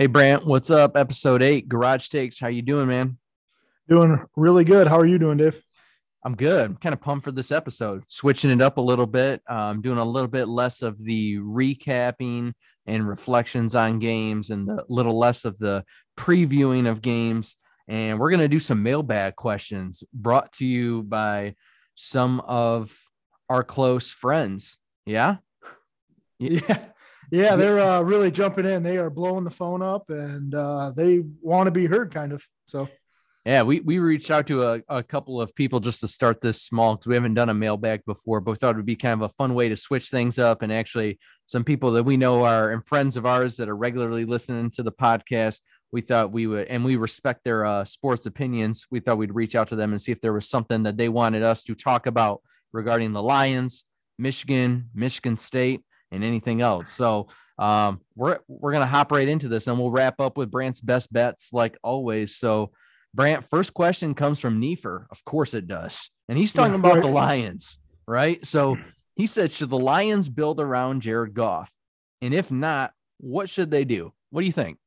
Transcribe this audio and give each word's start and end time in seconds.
Hey 0.00 0.06
Brant, 0.06 0.46
what's 0.46 0.70
up? 0.70 0.96
Episode 0.96 1.42
eight, 1.42 1.68
Garage 1.68 2.08
Takes. 2.08 2.40
How 2.40 2.46
you 2.48 2.62
doing, 2.62 2.88
man? 2.88 3.18
Doing 3.86 4.24
really 4.34 4.64
good. 4.64 4.88
How 4.88 4.98
are 4.98 5.04
you 5.04 5.18
doing, 5.18 5.36
Dave? 5.36 5.62
I'm 6.24 6.34
good. 6.36 6.70
I'm 6.70 6.76
kind 6.78 6.94
of 6.94 7.02
pumped 7.02 7.22
for 7.22 7.32
this 7.32 7.52
episode. 7.52 8.04
Switching 8.06 8.50
it 8.50 8.62
up 8.62 8.78
a 8.78 8.80
little 8.80 9.06
bit. 9.06 9.42
I'm 9.46 9.58
um, 9.58 9.82
doing 9.82 9.98
a 9.98 10.04
little 10.06 10.30
bit 10.30 10.48
less 10.48 10.80
of 10.80 10.96
the 11.04 11.36
recapping 11.36 12.54
and 12.86 13.06
reflections 13.06 13.74
on 13.74 13.98
games, 13.98 14.48
and 14.48 14.70
a 14.70 14.86
little 14.88 15.18
less 15.18 15.44
of 15.44 15.58
the 15.58 15.84
previewing 16.16 16.88
of 16.88 17.02
games. 17.02 17.58
And 17.86 18.18
we're 18.18 18.30
gonna 18.30 18.48
do 18.48 18.58
some 18.58 18.82
mailbag 18.82 19.36
questions 19.36 20.02
brought 20.14 20.50
to 20.52 20.64
you 20.64 21.02
by 21.02 21.56
some 21.94 22.40
of 22.40 22.98
our 23.50 23.62
close 23.62 24.10
friends. 24.10 24.78
Yeah. 25.04 25.36
Yeah. 26.42 26.89
Yeah, 27.30 27.54
they're 27.56 27.78
uh, 27.78 28.00
really 28.00 28.30
jumping 28.30 28.66
in. 28.66 28.82
They 28.82 28.98
are 28.98 29.10
blowing 29.10 29.44
the 29.44 29.50
phone 29.50 29.82
up 29.82 30.10
and 30.10 30.54
uh, 30.54 30.92
they 30.96 31.22
want 31.40 31.68
to 31.68 31.70
be 31.70 31.86
heard, 31.86 32.12
kind 32.12 32.32
of. 32.32 32.44
So, 32.66 32.88
yeah, 33.46 33.62
we, 33.62 33.80
we 33.80 33.98
reached 34.00 34.30
out 34.30 34.48
to 34.48 34.64
a, 34.64 34.82
a 34.88 35.02
couple 35.02 35.40
of 35.40 35.54
people 35.54 35.78
just 35.78 36.00
to 36.00 36.08
start 36.08 36.40
this 36.40 36.60
small 36.60 36.96
because 36.96 37.06
we 37.06 37.14
haven't 37.14 37.34
done 37.34 37.48
a 37.48 37.54
mailbag 37.54 38.04
before, 38.04 38.40
but 38.40 38.50
we 38.50 38.56
thought 38.56 38.74
it 38.74 38.78
would 38.78 38.86
be 38.86 38.96
kind 38.96 39.22
of 39.22 39.30
a 39.30 39.34
fun 39.34 39.54
way 39.54 39.68
to 39.68 39.76
switch 39.76 40.10
things 40.10 40.38
up. 40.38 40.62
And 40.62 40.72
actually, 40.72 41.18
some 41.46 41.62
people 41.62 41.92
that 41.92 42.02
we 42.02 42.16
know 42.16 42.44
are 42.44 42.72
and 42.72 42.86
friends 42.86 43.16
of 43.16 43.26
ours 43.26 43.56
that 43.56 43.68
are 43.68 43.76
regularly 43.76 44.24
listening 44.24 44.70
to 44.72 44.82
the 44.82 44.92
podcast, 44.92 45.60
we 45.92 46.00
thought 46.00 46.32
we 46.32 46.48
would, 46.48 46.66
and 46.66 46.84
we 46.84 46.96
respect 46.96 47.44
their 47.44 47.64
uh, 47.64 47.84
sports 47.84 48.26
opinions. 48.26 48.86
We 48.90 49.00
thought 49.00 49.18
we'd 49.18 49.34
reach 49.34 49.54
out 49.54 49.68
to 49.68 49.76
them 49.76 49.92
and 49.92 50.02
see 50.02 50.12
if 50.12 50.20
there 50.20 50.32
was 50.32 50.48
something 50.48 50.82
that 50.82 50.96
they 50.96 51.08
wanted 51.08 51.42
us 51.42 51.62
to 51.64 51.74
talk 51.74 52.06
about 52.06 52.42
regarding 52.72 53.12
the 53.12 53.22
Lions, 53.22 53.84
Michigan, 54.18 54.90
Michigan 54.94 55.36
State 55.36 55.82
and 56.12 56.24
anything 56.24 56.60
else. 56.60 56.92
So 56.92 57.28
um, 57.60 58.00
we're 58.16 58.38
we're 58.48 58.72
gonna 58.72 58.86
hop 58.86 59.12
right 59.12 59.28
into 59.28 59.48
this, 59.48 59.66
and 59.66 59.78
we'll 59.78 59.90
wrap 59.90 60.18
up 60.20 60.38
with 60.38 60.50
Brant's 60.50 60.80
best 60.80 61.12
bets, 61.12 61.50
like 61.52 61.76
always. 61.82 62.36
So, 62.36 62.72
Brant, 63.14 63.44
first 63.44 63.74
question 63.74 64.14
comes 64.14 64.40
from 64.40 64.60
Nefer. 64.60 65.06
Of 65.10 65.22
course, 65.24 65.52
it 65.52 65.66
does, 65.66 66.10
and 66.28 66.38
he's 66.38 66.54
talking 66.54 66.74
about 66.74 67.02
the 67.02 67.08
Lions, 67.08 67.78
right? 68.08 68.44
So 68.46 68.78
he 69.14 69.26
said, 69.26 69.50
should 69.50 69.68
the 69.68 69.78
Lions 69.78 70.30
build 70.30 70.58
around 70.58 71.02
Jared 71.02 71.34
Goff, 71.34 71.70
and 72.22 72.32
if 72.32 72.50
not, 72.50 72.92
what 73.18 73.50
should 73.50 73.70
they 73.70 73.84
do? 73.84 74.14
What 74.30 74.40
do 74.40 74.46
you 74.46 74.52
think? 74.52 74.78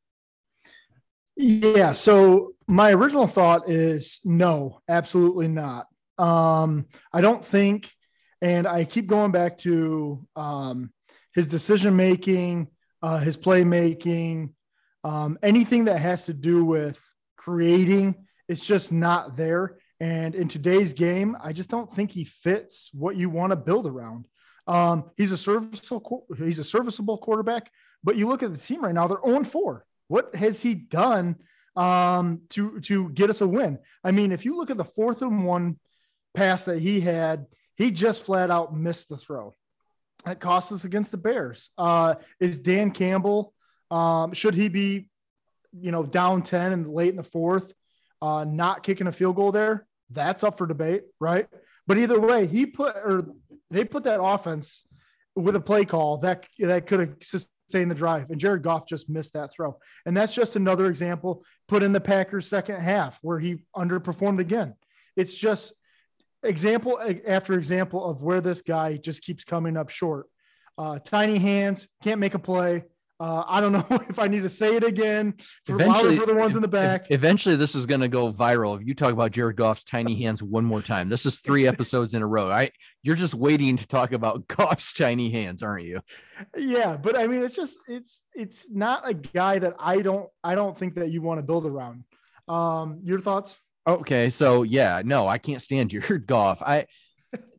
Yeah. 1.36 1.94
So 1.94 2.54
my 2.68 2.92
original 2.92 3.28
thought 3.28 3.70
is 3.70 4.20
no, 4.24 4.82
absolutely 4.90 5.48
not. 5.48 5.88
Um, 6.18 6.86
I 7.12 7.22
don't 7.22 7.46
think, 7.46 7.92
and 8.42 8.68
I 8.68 8.86
keep 8.86 9.08
going 9.08 9.32
back 9.32 9.60
to 9.60 10.26
um, 10.36 10.92
his 11.34 11.48
decision 11.48 11.96
making, 11.96 12.68
uh, 13.02 13.20
his 13.20 13.38
playmaking, 13.38 14.52
um, 15.04 15.38
anything 15.44 15.86
that 15.86 16.00
has 16.00 16.26
to 16.26 16.34
do 16.34 16.64
with 16.64 16.98
creating, 17.36 18.16
it's 18.48 18.62
just 18.62 18.92
not 18.92 19.36
there. 19.36 19.78
And 20.00 20.36
in 20.36 20.48
today's 20.48 20.94
game, 20.94 21.36
I 21.44 21.54
just 21.54 21.70
don't 21.70 21.92
think 21.94 22.12
he 22.12 22.26
fits 22.26 22.90
what 22.94 23.16
you 23.16 23.30
want 23.30 23.52
to 23.52 23.56
build 23.56 23.88
around. 23.88 24.28
Um, 24.66 25.12
he's 25.18 25.32
a 25.32 25.38
serviceable 25.38 26.26
he's 26.38 26.60
a 26.60 26.64
serviceable 26.64 27.18
quarterback, 27.18 27.70
but 28.04 28.16
you 28.16 28.28
look 28.28 28.44
at 28.44 28.54
the 28.54 28.60
team 28.60 28.84
right 28.84 28.94
now; 28.94 29.08
they're 29.08 29.18
0 29.26 29.44
4. 29.44 29.86
What 30.08 30.36
has 30.36 30.62
he 30.62 30.74
done 30.74 31.36
um, 31.76 32.42
to 32.50 32.80
to 32.82 33.10
get 33.10 33.30
us 33.30 33.42
a 33.42 33.48
win? 33.48 33.80
I 34.04 34.12
mean, 34.12 34.32
if 34.32 34.46
you 34.46 34.56
look 34.56 34.72
at 34.72 34.78
the 34.78 34.86
fourth 34.86 35.22
and 35.22 35.46
one 35.46 35.80
pass 36.34 36.66
that 36.66 36.80
he 36.80 37.02
had, 37.02 37.48
he 37.76 37.92
just 37.92 38.24
flat 38.24 38.52
out 38.52 38.76
missed 38.76 39.10
the 39.10 39.18
throw 39.18 39.54
that 40.26 40.40
cost 40.40 40.72
us 40.72 40.86
against 40.86 41.12
the 41.12 41.18
Bears. 41.18 41.70
Uh, 41.78 42.16
is 42.40 42.60
Dan 42.60 42.92
Campbell, 42.92 43.54
um, 43.92 44.34
should 44.34 44.56
he 44.56 44.70
be, 44.70 45.08
you 45.72 45.92
know, 45.92 46.04
down 46.04 46.42
10 46.42 46.72
and 46.72 46.94
late 46.94 47.10
in 47.10 47.16
the 47.16 47.24
fourth, 47.24 47.74
uh, 48.22 48.44
not 48.44 48.84
kicking 48.84 49.08
a 49.08 49.12
field 49.12 49.36
goal 49.36 49.52
there? 49.52 49.86
That's 50.10 50.44
up 50.44 50.58
for 50.58 50.68
debate, 50.68 51.04
right? 51.20 51.48
But 51.88 51.98
either 51.98 52.20
way, 52.20 52.48
he 52.48 52.66
put 52.66 52.96
or 52.96 53.28
they 53.70 53.84
put 53.84 54.04
that 54.04 54.22
offense 54.22 54.86
with 55.36 55.56
a 55.56 55.60
play 55.60 55.86
call 55.86 56.18
that 56.20 56.46
that 56.60 56.88
could 56.88 57.00
have 57.00 57.16
sustained 57.22 57.92
the 57.92 57.96
drive, 57.96 58.30
and 58.30 58.40
Jared 58.40 58.62
Goff 58.64 58.88
just 58.88 59.10
missed 59.10 59.34
that 59.34 59.52
throw. 59.52 59.78
And 60.06 60.16
that's 60.16 60.34
just 60.34 60.56
another 60.56 60.88
example 60.88 61.44
put 61.68 61.84
in 61.84 61.92
the 61.92 62.00
Packers' 62.00 62.48
second 62.48 62.80
half 62.80 63.20
where 63.22 63.40
he 63.40 63.64
underperformed 63.76 64.40
again. 64.40 64.76
It's 65.16 65.36
just 65.36 65.74
example 66.44 67.00
after 67.28 67.54
example 67.54 68.06
of 68.06 68.22
where 68.22 68.42
this 68.42 68.62
guy 68.62 68.98
just 68.98 69.24
keeps 69.24 69.44
coming 69.44 69.78
up 69.78 69.90
short. 69.90 70.28
Uh, 70.78 71.00
tiny 71.00 71.38
hands, 71.38 71.88
can't 72.04 72.20
make 72.20 72.34
a 72.34 72.40
play. 72.40 72.84
Uh, 73.20 73.44
I 73.48 73.62
don't 73.62 73.72
know 73.72 73.86
if 74.10 74.20
I 74.20 74.28
need 74.28 74.42
to 74.42 74.50
say 74.50 74.76
it 74.76 74.84
again. 74.84 75.36
For, 75.66 75.76
eventually, 75.76 76.18
for 76.18 76.26
the 76.26 76.34
ones 76.34 76.56
in 76.56 76.62
the 76.62 76.68
back. 76.68 77.06
Eventually, 77.10 77.56
this 77.56 77.76
is 77.76 77.86
going 77.86 78.02
to 78.02 78.08
go 78.08 78.34
viral. 78.34 78.80
If 78.80 78.86
you 78.86 78.94
talk 78.94 79.14
about 79.14 79.32
Jared 79.32 79.56
Goff's 79.56 79.84
tiny 79.84 80.22
hands 80.22 80.42
one 80.44 80.66
more 80.66 80.82
time, 80.82 81.10
this 81.10 81.26
is 81.26 81.40
three 81.40 81.68
episodes 81.74 82.16
in 82.16 82.22
a 82.22 82.28
row. 82.28 82.52
I 82.52 82.72
you're 83.04 83.16
just 83.16 83.34
waiting 83.34 83.78
to 83.78 83.88
talk 83.88 84.12
about 84.12 84.48
Goff's 84.48 84.94
tiny 84.94 85.30
hands, 85.30 85.64
aren't 85.64 85.86
you? 85.86 86.02
Yeah, 86.58 86.98
but 86.98 87.18
I 87.18 87.28
mean, 87.28 87.44
it's 87.44 87.56
just 87.56 87.78
it's 87.88 88.26
it's 88.36 88.70
not 88.70 89.08
a 89.08 89.14
guy 89.14 89.60
that 89.60 89.76
I 89.80 90.02
don't 90.02 90.28
I 90.44 90.56
don't 90.56 90.78
think 90.78 90.96
that 90.96 91.12
you 91.12 91.22
want 91.22 91.38
to 91.38 91.44
build 91.44 91.66
around. 91.66 92.04
Um, 92.48 93.00
your 93.04 93.20
thoughts? 93.20 93.58
Okay, 93.86 94.30
so 94.30 94.64
yeah, 94.64 95.02
no, 95.04 95.28
I 95.28 95.38
can't 95.38 95.62
stand 95.62 95.90
Jared 95.92 96.26
Goff. 96.28 96.62
I 96.62 96.86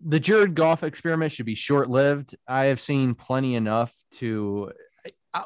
the 0.07 0.21
Jared 0.21 0.55
Goff 0.55 0.83
experiment 0.83 1.33
should 1.33 1.47
be 1.47 1.55
short 1.55 1.91
lived. 1.91 2.37
I 2.47 2.67
have 2.67 2.81
seen 2.81 3.15
plenty 3.15 3.55
enough 3.55 3.95
to 4.15 4.73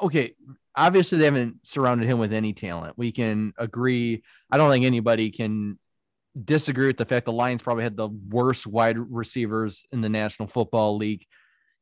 okay. 0.03 0.35
Obviously, 0.75 1.17
they 1.17 1.25
haven't 1.25 1.65
surrounded 1.67 2.07
him 2.07 2.19
with 2.19 2.31
any 2.31 2.53
talent. 2.53 2.97
We 2.97 3.11
can 3.11 3.53
agree. 3.57 4.23
I 4.49 4.55
don't 4.57 4.69
think 4.69 4.85
anybody 4.85 5.29
can 5.29 5.77
disagree 6.41 6.87
with 6.87 6.97
the 6.97 7.05
fact 7.05 7.25
the 7.25 7.33
Lions 7.33 7.61
probably 7.61 7.83
had 7.83 7.97
the 7.97 8.07
worst 8.07 8.65
wide 8.65 8.97
receivers 8.97 9.83
in 9.91 9.99
the 9.99 10.07
National 10.07 10.47
Football 10.47 10.95
League. 10.95 11.25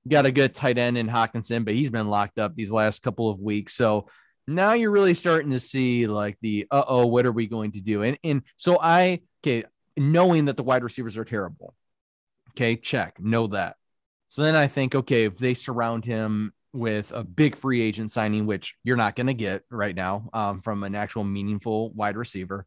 Got 0.07 0.25
a 0.25 0.31
good 0.31 0.55
tight 0.55 0.77
end 0.77 0.97
in 0.97 1.07
Hockenson, 1.07 1.65
but 1.65 1.75
he's 1.75 1.91
been 1.91 2.07
locked 2.07 2.39
up 2.39 2.55
these 2.55 2.71
last 2.71 3.03
couple 3.03 3.29
of 3.29 3.39
weeks. 3.39 3.75
So 3.75 4.07
now 4.47 4.73
you're 4.73 4.91
really 4.91 5.13
starting 5.13 5.51
to 5.51 5.59
see 5.59 6.07
like 6.07 6.37
the 6.41 6.67
uh 6.71 6.83
oh, 6.87 7.05
what 7.07 7.25
are 7.25 7.31
we 7.31 7.47
going 7.47 7.71
to 7.73 7.81
do? 7.81 8.03
And 8.03 8.17
and 8.23 8.41
so 8.55 8.79
I 8.81 9.21
okay, 9.43 9.65
knowing 9.97 10.45
that 10.45 10.57
the 10.57 10.63
wide 10.63 10.83
receivers 10.83 11.17
are 11.17 11.25
terrible. 11.25 11.73
Okay, 12.51 12.75
check, 12.75 13.19
know 13.19 13.47
that. 13.47 13.75
So 14.29 14.41
then 14.41 14.55
I 14.55 14.67
think, 14.67 14.95
okay, 14.95 15.25
if 15.25 15.37
they 15.37 15.53
surround 15.53 16.05
him 16.05 16.53
with 16.73 17.11
a 17.11 17.23
big 17.23 17.55
free 17.55 17.81
agent 17.81 18.11
signing, 18.11 18.45
which 18.45 18.75
you're 18.83 18.97
not 18.97 19.15
going 19.15 19.27
to 19.27 19.33
get 19.33 19.63
right 19.69 19.95
now 19.95 20.29
um, 20.33 20.61
from 20.61 20.83
an 20.83 20.95
actual 20.95 21.23
meaningful 21.23 21.91
wide 21.93 22.17
receiver, 22.17 22.65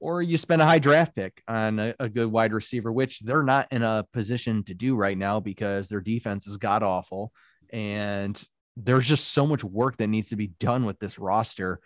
or 0.00 0.22
you 0.22 0.36
spend 0.36 0.62
a 0.62 0.66
high 0.66 0.78
draft 0.78 1.14
pick 1.14 1.42
on 1.48 1.78
a, 1.78 1.94
a, 1.98 2.08
good 2.08 2.30
wide 2.30 2.52
receiver, 2.52 2.92
which 2.92 3.20
they're 3.20 3.42
not 3.42 3.66
in 3.72 3.82
a 3.82 4.06
position 4.12 4.62
to 4.64 4.74
do 4.74 4.94
right 4.94 5.16
now 5.16 5.40
because 5.40 5.88
their 5.88 6.00
defense 6.00 6.46
is 6.46 6.58
god 6.58 6.82
awful. 6.82 7.32
And 7.70 8.40
there's 8.76 9.06
just 9.06 9.28
so 9.28 9.46
much 9.46 9.64
work 9.64 9.96
that 9.96 10.08
needs 10.08 10.28
to 10.28 10.36
be 10.36 10.48
done 10.48 10.84
with 10.84 10.98
this 10.98 11.18
roster 11.18 11.80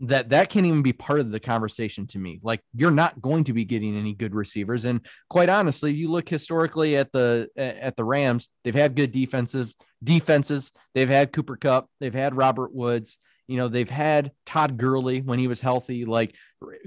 that 0.00 0.30
that 0.30 0.50
can't 0.50 0.66
even 0.66 0.82
be 0.82 0.92
part 0.92 1.20
of 1.20 1.30
the 1.30 1.40
conversation 1.40 2.06
to 2.08 2.18
me. 2.18 2.40
Like 2.42 2.60
you're 2.74 2.90
not 2.90 3.22
going 3.22 3.44
to 3.44 3.52
be 3.52 3.64
getting 3.64 3.96
any 3.96 4.12
good 4.12 4.34
receivers. 4.34 4.84
And 4.84 5.00
quite 5.30 5.48
honestly 5.48 5.92
you 5.92 6.10
look 6.10 6.28
historically 6.28 6.96
at 6.96 7.12
the 7.12 7.48
at 7.56 7.96
the 7.96 8.04
rams 8.04 8.48
they've 8.62 8.74
had 8.74 8.96
good 8.96 9.12
defensive 9.12 9.72
defenses. 10.02 10.72
They've 10.94 11.08
had 11.08 11.32
cooper 11.32 11.56
Kupp. 11.56 11.88
they've 12.00 12.14
had 12.14 12.36
robert 12.36 12.74
woods. 12.74 13.18
You 13.46 13.56
know 13.56 13.68
they've 13.68 13.90
had 13.90 14.32
todd 14.46 14.78
Gurley 14.78 15.20
when 15.20 15.38
he 15.38 15.48
was 15.48 15.60
healthy. 15.60 16.04
Like 16.04 16.34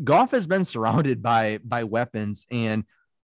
Goff 0.03 0.31
has 0.31 0.47
been 0.47 0.65
surrounded 0.65 1.23
by 1.23 1.59
by 1.63 1.85
weapons. 1.85 2.45
And 2.51 2.83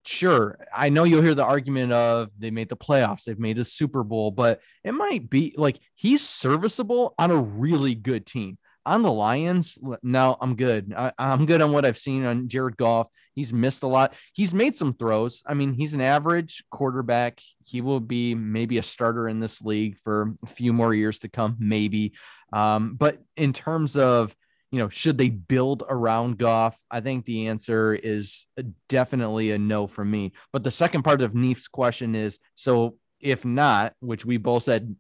sure, 0.05 0.59
I 0.75 0.89
know 0.89 1.05
you'll 1.05 1.23
hear 1.23 1.35
the 1.35 1.45
argument 1.45 1.93
of 1.93 2.31
they 2.39 2.51
made 2.51 2.69
the 2.69 2.77
playoffs, 2.77 3.25
they've 3.25 3.39
made 3.39 3.59
a 3.59 3.65
Super 3.65 4.03
Bowl, 4.03 4.31
but 4.31 4.61
it 4.85 4.93
might 4.93 5.29
be 5.29 5.55
like 5.57 5.79
he's 5.95 6.27
serviceable 6.27 7.15
on 7.19 7.31
a 7.31 7.37
really 7.37 7.95
good 7.95 8.27
team. 8.27 8.59
On 8.87 9.03
the 9.03 9.12
Lions, 9.12 9.77
no, 10.03 10.37
I'm 10.41 10.56
good. 10.56 10.95
I, 10.97 11.12
am 11.19 11.45
good 11.45 11.61
on 11.61 11.73
what 11.73 11.85
I've 11.85 11.99
seen 11.99 12.25
on 12.25 12.49
Jared 12.49 12.79
Goff. 12.79 13.09
He's 13.35 13.53
missed 13.53 13.83
a 13.83 13.87
lot. 13.87 14.15
He's 14.33 14.55
made 14.55 14.79
some 14.79 14.95
throws. 14.95 15.43
I 15.47 15.53
mean, 15.53 15.75
he's 15.75 15.93
an 15.93 16.01
average 16.01 16.65
quarterback. 16.71 17.41
He 17.67 17.83
will 17.83 18.01
be 18.01 18.35
maybe 18.35 18.79
a 18.79 18.83
starter 18.83 19.29
in 19.29 19.41
this 19.41 19.61
league 19.61 19.99
for 19.99 20.35
a 20.43 20.47
few 20.47 20.73
more 20.73 20.94
years 20.94 21.19
to 21.19 21.29
come, 21.29 21.56
maybe. 21.59 22.15
Um, 22.51 22.94
but 22.94 23.19
in 23.37 23.53
terms 23.53 23.94
of 23.94 24.35
you 24.70 24.79
know, 24.79 24.88
should 24.88 25.19
they 25.19 25.31
build 25.31 25.82
around 25.88 26.38
Goff? 26.38 26.79
I 26.91 27.00
think 27.00 27.25
the 27.25 27.49
answer 27.49 27.94
is 27.94 28.47
definitely 28.88 29.53
a 29.53 29.59
no 29.59 29.87
for 29.87 30.05
me. 30.05 30.32
But 30.53 30.65
the 30.65 30.70
second 30.70 31.03
part 31.03 31.23
of 31.23 31.35
Neef's 31.35 31.69
question 31.69 32.15
is 32.15 32.38
so 32.55 32.97
if 33.20 33.44
not, 33.44 33.94
which 34.00 34.25
we 34.25 34.37
both 34.37 34.65
said 34.65 34.94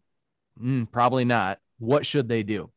mm, 0.60 0.90
probably 0.90 1.24
not, 1.24 1.58
what 1.78 2.06
should 2.06 2.28
they 2.28 2.42
do? 2.42 2.70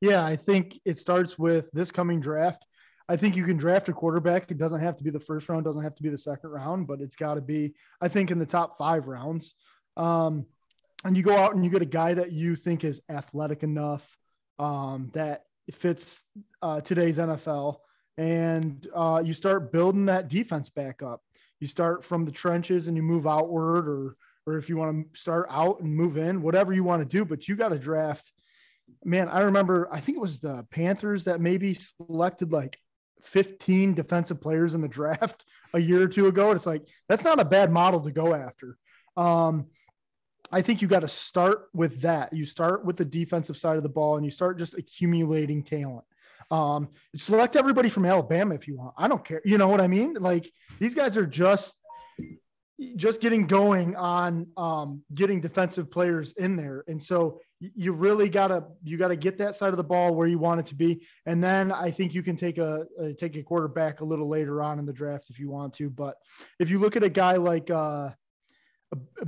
Yeah, 0.00 0.24
I 0.24 0.36
think 0.36 0.78
it 0.84 0.98
starts 0.98 1.38
with 1.38 1.70
this 1.72 1.90
coming 1.90 2.20
draft. 2.20 2.64
I 3.08 3.16
think 3.16 3.36
you 3.36 3.44
can 3.44 3.56
draft 3.56 3.88
a 3.88 3.92
quarterback. 3.92 4.50
It 4.50 4.58
doesn't 4.58 4.80
have 4.80 4.96
to 4.98 5.04
be 5.04 5.10
the 5.10 5.18
first 5.18 5.48
round, 5.48 5.64
doesn't 5.64 5.82
have 5.82 5.94
to 5.94 6.02
be 6.02 6.10
the 6.10 6.18
second 6.18 6.50
round, 6.50 6.86
but 6.86 7.00
it's 7.00 7.16
got 7.16 7.34
to 7.34 7.40
be, 7.40 7.74
I 8.00 8.08
think, 8.08 8.30
in 8.30 8.38
the 8.38 8.46
top 8.46 8.76
five 8.76 9.08
rounds. 9.08 9.54
Um, 9.96 10.46
and 11.04 11.16
you 11.16 11.22
go 11.22 11.36
out 11.36 11.54
and 11.54 11.64
you 11.64 11.70
get 11.70 11.82
a 11.82 11.86
guy 11.86 12.14
that 12.14 12.32
you 12.32 12.54
think 12.54 12.84
is 12.84 13.00
athletic 13.08 13.62
enough, 13.62 14.06
um, 14.58 15.10
that 15.14 15.44
fits 15.74 16.24
uh, 16.62 16.80
today's 16.80 17.18
NFL, 17.18 17.76
and 18.16 18.86
uh, 18.94 19.22
you 19.24 19.32
start 19.32 19.72
building 19.72 20.06
that 20.06 20.28
defense 20.28 20.68
back 20.68 21.02
up. 21.02 21.22
You 21.60 21.66
start 21.66 22.04
from 22.04 22.24
the 22.24 22.32
trenches 22.32 22.88
and 22.88 22.96
you 22.96 23.02
move 23.02 23.26
outward, 23.26 23.88
or 23.88 24.16
or 24.46 24.56
if 24.56 24.68
you 24.68 24.76
want 24.76 25.12
to 25.12 25.20
start 25.20 25.46
out 25.50 25.80
and 25.80 25.94
move 25.94 26.16
in, 26.16 26.40
whatever 26.40 26.72
you 26.72 26.84
want 26.84 27.02
to 27.02 27.08
do. 27.08 27.24
But 27.24 27.48
you 27.48 27.56
got 27.56 27.68
to 27.68 27.78
draft. 27.78 28.32
Man, 29.04 29.28
I 29.28 29.40
remember. 29.40 29.88
I 29.92 30.00
think 30.00 30.16
it 30.16 30.22
was 30.22 30.40
the 30.40 30.66
Panthers 30.70 31.24
that 31.24 31.40
maybe 31.40 31.74
selected 31.74 32.52
like 32.52 32.78
15 33.22 33.94
defensive 33.94 34.40
players 34.40 34.74
in 34.74 34.80
the 34.80 34.88
draft 34.88 35.44
a 35.74 35.78
year 35.78 36.02
or 36.02 36.08
two 36.08 36.26
ago. 36.26 36.48
And 36.48 36.56
it's 36.56 36.66
like, 36.66 36.88
that's 37.08 37.24
not 37.24 37.40
a 37.40 37.44
bad 37.44 37.70
model 37.70 38.00
to 38.00 38.10
go 38.10 38.34
after. 38.34 38.76
Um, 39.16 39.66
I 40.50 40.62
think 40.62 40.80
you 40.80 40.88
got 40.88 41.00
to 41.00 41.08
start 41.08 41.68
with 41.74 42.00
that. 42.02 42.32
You 42.32 42.44
start 42.44 42.84
with 42.84 42.96
the 42.96 43.04
defensive 43.04 43.56
side 43.56 43.76
of 43.76 43.82
the 43.82 43.88
ball 43.88 44.16
and 44.16 44.24
you 44.24 44.30
start 44.30 44.58
just 44.58 44.74
accumulating 44.74 45.62
talent. 45.62 46.04
Um, 46.50 46.88
select 47.16 47.56
everybody 47.56 47.90
from 47.90 48.06
Alabama 48.06 48.54
if 48.54 48.66
you 48.66 48.76
want. 48.76 48.94
I 48.96 49.08
don't 49.08 49.24
care. 49.24 49.42
You 49.44 49.58
know 49.58 49.68
what 49.68 49.80
I 49.80 49.88
mean? 49.88 50.14
Like 50.14 50.50
these 50.78 50.94
guys 50.94 51.16
are 51.16 51.26
just 51.26 51.76
just 52.96 53.20
getting 53.20 53.46
going 53.46 53.96
on 53.96 54.46
um, 54.56 55.02
getting 55.14 55.40
defensive 55.40 55.90
players 55.90 56.32
in 56.32 56.56
there. 56.56 56.84
And 56.86 57.02
so 57.02 57.40
you 57.60 57.92
really 57.92 58.28
gotta 58.28 58.64
you 58.84 58.96
gotta 58.96 59.16
get 59.16 59.36
that 59.38 59.56
side 59.56 59.70
of 59.70 59.78
the 59.78 59.84
ball 59.84 60.14
where 60.14 60.28
you 60.28 60.38
want 60.38 60.60
it 60.60 60.66
to 60.66 60.76
be, 60.76 61.04
and 61.26 61.42
then 61.42 61.72
I 61.72 61.90
think 61.90 62.14
you 62.14 62.22
can 62.22 62.36
take 62.36 62.58
a, 62.58 62.86
a 63.00 63.12
take 63.12 63.36
a 63.36 63.42
quarterback 63.42 64.00
a 64.00 64.04
little 64.04 64.28
later 64.28 64.62
on 64.62 64.78
in 64.78 64.86
the 64.86 64.92
draft 64.92 65.28
if 65.28 65.40
you 65.40 65.50
want 65.50 65.74
to. 65.74 65.90
But 65.90 66.16
if 66.60 66.70
you 66.70 66.78
look 66.78 66.94
at 66.94 67.02
a 67.02 67.08
guy 67.08 67.36
like 67.36 67.68
uh, 67.68 68.10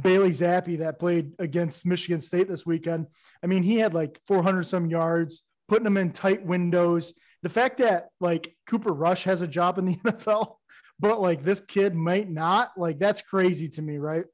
Bailey 0.03 0.31
Zappe 0.31 0.79
that 0.79 0.99
played 0.99 1.33
against 1.39 1.85
Michigan 1.87 2.21
State 2.21 2.49
this 2.49 2.65
weekend, 2.67 3.07
I 3.43 3.47
mean 3.47 3.63
he 3.63 3.77
had 3.77 3.95
like 3.95 4.21
400 4.27 4.65
some 4.65 4.89
yards, 4.89 5.43
putting 5.69 5.85
them 5.85 5.97
in 5.97 6.11
tight 6.11 6.45
windows. 6.45 7.13
The 7.43 7.51
fact 7.51 7.79
that 7.79 8.09
like 8.21 8.55
Cooper 8.67 8.93
Rush 8.93 9.25
has 9.25 9.41
a 9.43 9.47
job 9.47 9.79
in 9.79 9.87
the 9.87 9.97
NFL, 10.05 10.57
but 10.99 11.21
like 11.21 11.45
this 11.45 11.61
kid 11.61 11.95
might 11.95 12.31
not, 12.31 12.73
like 12.77 12.99
that's 12.99 13.23
crazy 13.23 13.69
to 13.71 13.83
me, 13.83 13.99
right? 13.99 14.25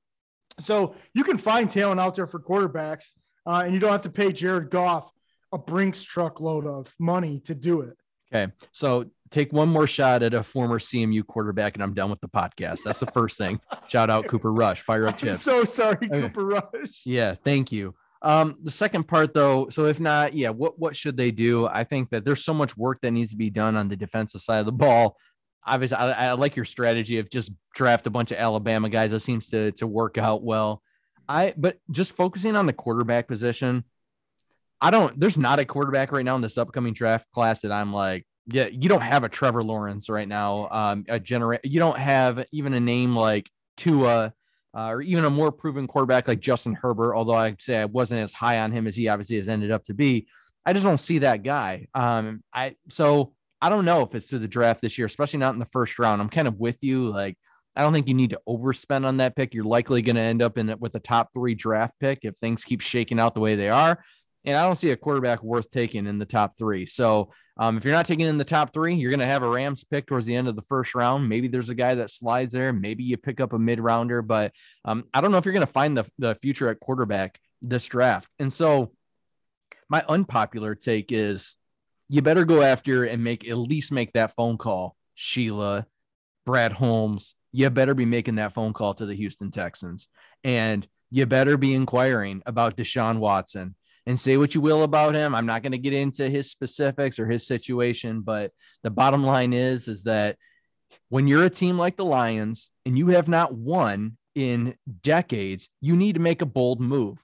So 0.60 0.94
you 1.14 1.24
can 1.24 1.38
find 1.38 1.70
talent 1.70 2.00
out 2.00 2.14
there 2.14 2.26
for 2.26 2.40
quarterbacks 2.40 3.14
uh, 3.46 3.62
and 3.64 3.74
you 3.74 3.80
don't 3.80 3.92
have 3.92 4.02
to 4.02 4.10
pay 4.10 4.32
Jared 4.32 4.70
Goff 4.70 5.10
a 5.52 5.58
Brinks 5.58 6.02
truckload 6.02 6.66
of 6.66 6.92
money 6.98 7.40
to 7.40 7.54
do 7.54 7.82
it. 7.82 7.96
Okay, 8.32 8.52
so 8.72 9.06
take 9.30 9.52
one 9.52 9.68
more 9.68 9.86
shot 9.86 10.22
at 10.22 10.34
a 10.34 10.42
former 10.42 10.78
CMU 10.78 11.26
quarterback, 11.26 11.74
and 11.74 11.82
I'm 11.82 11.94
done 11.94 12.10
with 12.10 12.20
the 12.20 12.28
podcast. 12.28 12.80
That's 12.84 13.00
the 13.00 13.06
first 13.06 13.38
thing. 13.38 13.60
Shout 13.88 14.10
out 14.10 14.26
Cooper 14.26 14.52
Rush, 14.52 14.82
fire 14.82 15.06
up 15.06 15.18
chips. 15.18 15.42
so 15.42 15.64
sorry, 15.64 15.96
okay. 16.02 16.22
Cooper 16.22 16.44
Rush. 16.46 17.02
Yeah, 17.04 17.34
thank 17.44 17.70
you. 17.70 17.94
Um, 18.22 18.56
the 18.62 18.70
second 18.70 19.06
part 19.06 19.34
though, 19.34 19.68
so 19.68 19.86
if 19.86 20.00
not, 20.00 20.34
yeah, 20.34 20.48
what 20.50 20.78
what 20.78 20.96
should 20.96 21.16
they 21.16 21.30
do? 21.30 21.66
I 21.66 21.84
think 21.84 22.10
that 22.10 22.24
there's 22.24 22.44
so 22.44 22.54
much 22.54 22.76
work 22.76 23.00
that 23.02 23.12
needs 23.12 23.30
to 23.30 23.36
be 23.36 23.50
done 23.50 23.76
on 23.76 23.88
the 23.88 23.96
defensive 23.96 24.42
side 24.42 24.60
of 24.60 24.66
the 24.66 24.72
ball. 24.72 25.16
Obviously, 25.64 25.96
I, 25.96 26.30
I 26.30 26.32
like 26.32 26.56
your 26.56 26.64
strategy 26.64 27.18
of 27.18 27.30
just 27.30 27.52
draft 27.74 28.06
a 28.06 28.10
bunch 28.10 28.32
of 28.32 28.38
Alabama 28.38 28.88
guys. 28.88 29.10
That 29.10 29.20
seems 29.20 29.48
to 29.48 29.70
to 29.72 29.86
work 29.86 30.18
out 30.18 30.42
well. 30.42 30.82
I 31.28 31.54
but 31.56 31.78
just 31.90 32.16
focusing 32.16 32.56
on 32.56 32.66
the 32.66 32.72
quarterback 32.72 33.28
position, 33.28 33.84
I 34.80 34.90
don't 34.90 35.18
there's 35.18 35.38
not 35.38 35.58
a 35.58 35.64
quarterback 35.64 36.12
right 36.12 36.24
now 36.24 36.36
in 36.36 36.42
this 36.42 36.58
upcoming 36.58 36.92
draft 36.92 37.30
class 37.30 37.62
that 37.62 37.72
I'm 37.72 37.92
like, 37.92 38.26
yeah, 38.46 38.66
you 38.66 38.88
don't 38.88 39.00
have 39.00 39.24
a 39.24 39.28
Trevor 39.28 39.62
Lawrence 39.62 40.08
right 40.08 40.28
now. 40.28 40.68
Um, 40.70 41.04
a 41.08 41.18
generate 41.18 41.64
you 41.64 41.80
don't 41.80 41.98
have 41.98 42.44
even 42.52 42.74
a 42.74 42.80
name 42.80 43.16
like 43.16 43.50
Tua 43.76 44.32
uh, 44.76 44.88
or 44.88 45.00
even 45.00 45.24
a 45.24 45.30
more 45.30 45.50
proven 45.50 45.86
quarterback 45.86 46.28
like 46.28 46.40
Justin 46.40 46.74
Herbert, 46.74 47.14
although 47.14 47.34
I'd 47.34 47.62
say 47.62 47.80
I 47.80 47.86
wasn't 47.86 48.20
as 48.20 48.32
high 48.32 48.58
on 48.60 48.72
him 48.72 48.86
as 48.86 48.94
he 48.94 49.08
obviously 49.08 49.36
has 49.36 49.48
ended 49.48 49.70
up 49.70 49.84
to 49.84 49.94
be. 49.94 50.26
I 50.66 50.72
just 50.72 50.84
don't 50.84 50.98
see 50.98 51.18
that 51.18 51.42
guy. 51.42 51.86
Um, 51.94 52.42
I 52.52 52.76
so 52.88 53.32
I 53.62 53.70
don't 53.70 53.86
know 53.86 54.02
if 54.02 54.14
it's 54.14 54.28
to 54.28 54.38
the 54.38 54.48
draft 54.48 54.82
this 54.82 54.98
year, 54.98 55.06
especially 55.06 55.38
not 55.38 55.54
in 55.54 55.60
the 55.60 55.66
first 55.66 55.98
round. 55.98 56.20
I'm 56.20 56.28
kind 56.28 56.48
of 56.48 56.58
with 56.58 56.82
you. 56.82 57.08
Like 57.08 57.38
I 57.74 57.82
don't 57.82 57.92
think 57.92 58.08
you 58.08 58.14
need 58.14 58.30
to 58.30 58.40
overspend 58.48 59.06
on 59.06 59.18
that 59.18 59.36
pick. 59.36 59.54
You're 59.54 59.64
likely 59.64 60.02
going 60.02 60.16
to 60.16 60.22
end 60.22 60.42
up 60.42 60.58
in 60.58 60.68
it 60.68 60.80
with 60.80 60.94
a 60.94 61.00
top 61.00 61.30
three 61.32 61.54
draft 61.54 61.94
pick 62.00 62.20
if 62.22 62.36
things 62.36 62.64
keep 62.64 62.80
shaking 62.80 63.20
out 63.20 63.34
the 63.34 63.40
way 63.40 63.54
they 63.54 63.70
are. 63.70 64.02
And 64.46 64.56
I 64.56 64.62
don't 64.62 64.76
see 64.76 64.92
a 64.92 64.96
quarterback 64.96 65.42
worth 65.42 65.68
taking 65.70 66.06
in 66.06 66.18
the 66.18 66.24
top 66.24 66.56
three. 66.56 66.86
So 66.86 67.30
um, 67.58 67.76
if 67.76 67.84
you're 67.84 67.92
not 67.92 68.06
taking 68.06 68.26
in 68.26 68.38
the 68.38 68.44
top 68.44 68.72
three, 68.72 68.94
you're 68.94 69.10
going 69.10 69.20
to 69.20 69.26
have 69.26 69.42
a 69.42 69.48
Rams 69.48 69.84
pick 69.84 70.06
towards 70.06 70.24
the 70.24 70.36
end 70.36 70.46
of 70.46 70.56
the 70.56 70.62
first 70.62 70.94
round. 70.94 71.28
Maybe 71.28 71.48
there's 71.48 71.70
a 71.70 71.74
guy 71.74 71.96
that 71.96 72.10
slides 72.10 72.52
there. 72.52 72.72
Maybe 72.72 73.02
you 73.02 73.16
pick 73.16 73.40
up 73.40 73.52
a 73.52 73.58
mid 73.58 73.80
rounder, 73.80 74.22
but 74.22 74.52
um, 74.84 75.04
I 75.12 75.20
don't 75.20 75.32
know 75.32 75.38
if 75.38 75.44
you're 75.44 75.52
going 75.52 75.66
to 75.66 75.72
find 75.72 75.96
the, 75.96 76.04
the 76.18 76.36
future 76.36 76.68
at 76.68 76.80
quarterback 76.80 77.40
this 77.60 77.84
draft. 77.86 78.28
And 78.38 78.52
so 78.52 78.92
my 79.88 80.04
unpopular 80.08 80.74
take 80.74 81.10
is 81.10 81.56
you 82.08 82.22
better 82.22 82.44
go 82.44 82.62
after 82.62 83.04
and 83.04 83.24
make 83.24 83.48
at 83.48 83.58
least 83.58 83.90
make 83.90 84.12
that 84.12 84.34
phone 84.36 84.58
call, 84.58 84.96
Sheila, 85.14 85.86
Brad 86.44 86.72
Holmes, 86.72 87.34
you 87.52 87.68
better 87.70 87.94
be 87.94 88.04
making 88.04 88.36
that 88.36 88.54
phone 88.54 88.72
call 88.72 88.94
to 88.94 89.06
the 89.06 89.14
Houston 89.14 89.50
Texans 89.50 90.08
and 90.44 90.86
you 91.10 91.26
better 91.26 91.56
be 91.56 91.74
inquiring 91.74 92.42
about 92.46 92.76
Deshaun 92.76 93.18
Watson 93.18 93.74
and 94.06 94.18
say 94.18 94.36
what 94.36 94.54
you 94.54 94.60
will 94.60 94.82
about 94.82 95.14
him. 95.14 95.34
I'm 95.34 95.46
not 95.46 95.62
going 95.62 95.72
to 95.72 95.78
get 95.78 95.92
into 95.92 96.28
his 96.28 96.50
specifics 96.50 97.18
or 97.18 97.26
his 97.26 97.46
situation, 97.46 98.20
but 98.20 98.52
the 98.82 98.90
bottom 98.90 99.24
line 99.24 99.52
is 99.52 99.88
is 99.88 100.04
that 100.04 100.36
when 101.08 101.26
you're 101.26 101.44
a 101.44 101.50
team 101.50 101.78
like 101.78 101.96
the 101.96 102.04
Lions 102.04 102.70
and 102.84 102.96
you 102.96 103.08
have 103.08 103.28
not 103.28 103.54
won 103.54 104.16
in 104.34 104.76
decades, 105.02 105.68
you 105.80 105.96
need 105.96 106.14
to 106.14 106.20
make 106.20 106.42
a 106.42 106.46
bold 106.46 106.80
move. 106.80 107.18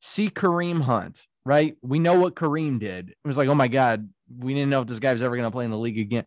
See 0.00 0.30
Kareem 0.30 0.80
Hunt, 0.80 1.26
right? 1.44 1.76
We 1.82 1.98
know 1.98 2.18
what 2.18 2.34
Kareem 2.34 2.78
did. 2.78 3.10
It 3.10 3.16
was 3.26 3.36
like, 3.36 3.48
oh 3.48 3.54
my 3.54 3.68
God, 3.68 4.08
we 4.38 4.54
didn't 4.54 4.70
know 4.70 4.82
if 4.82 4.88
this 4.88 4.98
guy 4.98 5.12
was 5.12 5.22
ever 5.22 5.36
going 5.36 5.46
to 5.46 5.54
play 5.54 5.64
in 5.64 5.70
the 5.70 5.78
league 5.78 5.98
again. 5.98 6.24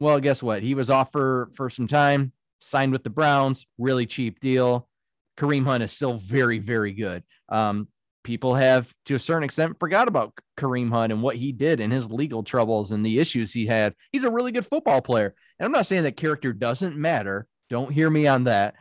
Well, 0.00 0.18
guess 0.20 0.42
what? 0.42 0.62
He 0.62 0.74
was 0.74 0.90
off 0.90 1.12
for, 1.12 1.50
for 1.54 1.70
some 1.70 1.86
time 1.86 2.32
signed 2.64 2.92
with 2.92 3.04
the 3.04 3.10
Browns, 3.10 3.66
really 3.78 4.06
cheap 4.06 4.40
deal. 4.40 4.88
Kareem 5.36 5.64
Hunt 5.64 5.82
is 5.82 5.92
still 5.92 6.14
very, 6.14 6.58
very 6.58 6.92
good. 6.92 7.22
Um, 7.48 7.88
people 8.24 8.54
have, 8.54 8.92
to 9.06 9.14
a 9.14 9.18
certain 9.18 9.44
extent, 9.44 9.78
forgot 9.78 10.08
about 10.08 10.32
Kareem 10.56 10.90
Hunt 10.90 11.12
and 11.12 11.22
what 11.22 11.36
he 11.36 11.52
did 11.52 11.78
and 11.78 11.92
his 11.92 12.10
legal 12.10 12.42
troubles 12.42 12.90
and 12.90 13.04
the 13.04 13.20
issues 13.20 13.52
he 13.52 13.66
had. 13.66 13.94
He's 14.10 14.24
a 14.24 14.30
really 14.30 14.50
good 14.50 14.66
football 14.66 15.00
player. 15.00 15.34
And 15.58 15.66
I'm 15.66 15.72
not 15.72 15.86
saying 15.86 16.02
that 16.02 16.16
character 16.16 16.52
doesn't 16.52 16.96
matter. 16.96 17.46
Don't 17.70 17.92
hear 17.92 18.10
me 18.10 18.26
on 18.26 18.44
that. 18.44 18.74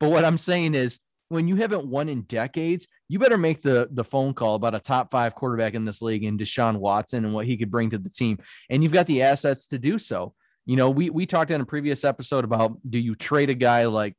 But 0.00 0.10
what 0.10 0.24
I'm 0.24 0.38
saying 0.38 0.74
is, 0.74 0.98
when 1.28 1.48
you 1.48 1.56
haven't 1.56 1.86
won 1.86 2.08
in 2.08 2.22
decades, 2.22 2.86
you 3.08 3.18
better 3.18 3.38
make 3.38 3.62
the 3.62 3.88
the 3.90 4.04
phone 4.04 4.34
call 4.34 4.54
about 4.54 4.74
a 4.74 4.78
top 4.78 5.10
five 5.10 5.34
quarterback 5.34 5.74
in 5.74 5.84
this 5.84 6.02
league 6.02 6.22
and 6.24 6.38
Deshaun 6.38 6.76
Watson 6.76 7.24
and 7.24 7.34
what 7.34 7.46
he 7.46 7.56
could 7.56 7.70
bring 7.70 7.90
to 7.90 7.98
the 7.98 8.10
team. 8.10 8.38
And 8.68 8.82
you've 8.82 8.92
got 8.92 9.06
the 9.06 9.22
assets 9.22 9.66
to 9.68 9.78
do 9.78 9.98
so. 9.98 10.34
You 10.66 10.76
know, 10.76 10.90
we 10.90 11.10
we 11.10 11.26
talked 11.26 11.50
in 11.50 11.60
a 11.60 11.66
previous 11.66 12.04
episode 12.04 12.44
about 12.44 12.78
do 12.88 12.98
you 12.98 13.14
trade 13.14 13.50
a 13.50 13.54
guy 13.54 13.86
like 13.86 14.14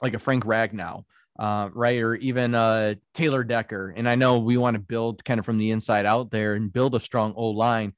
like 0.00 0.14
a 0.14 0.18
Frank 0.18 0.44
Ragnow, 0.44 1.04
uh, 1.38 1.70
right, 1.72 2.00
or 2.00 2.14
even 2.16 2.54
uh, 2.54 2.94
Taylor 3.14 3.44
Decker? 3.44 3.92
And 3.96 4.08
I 4.08 4.14
know 4.14 4.38
we 4.38 4.56
want 4.56 4.74
to 4.74 4.80
build 4.80 5.24
kind 5.24 5.38
of 5.38 5.46
from 5.46 5.58
the 5.58 5.70
inside 5.70 6.06
out 6.06 6.30
there 6.30 6.54
and 6.54 6.72
build 6.72 6.94
a 6.94 7.00
strong 7.00 7.34
O 7.36 7.48
line, 7.48 7.94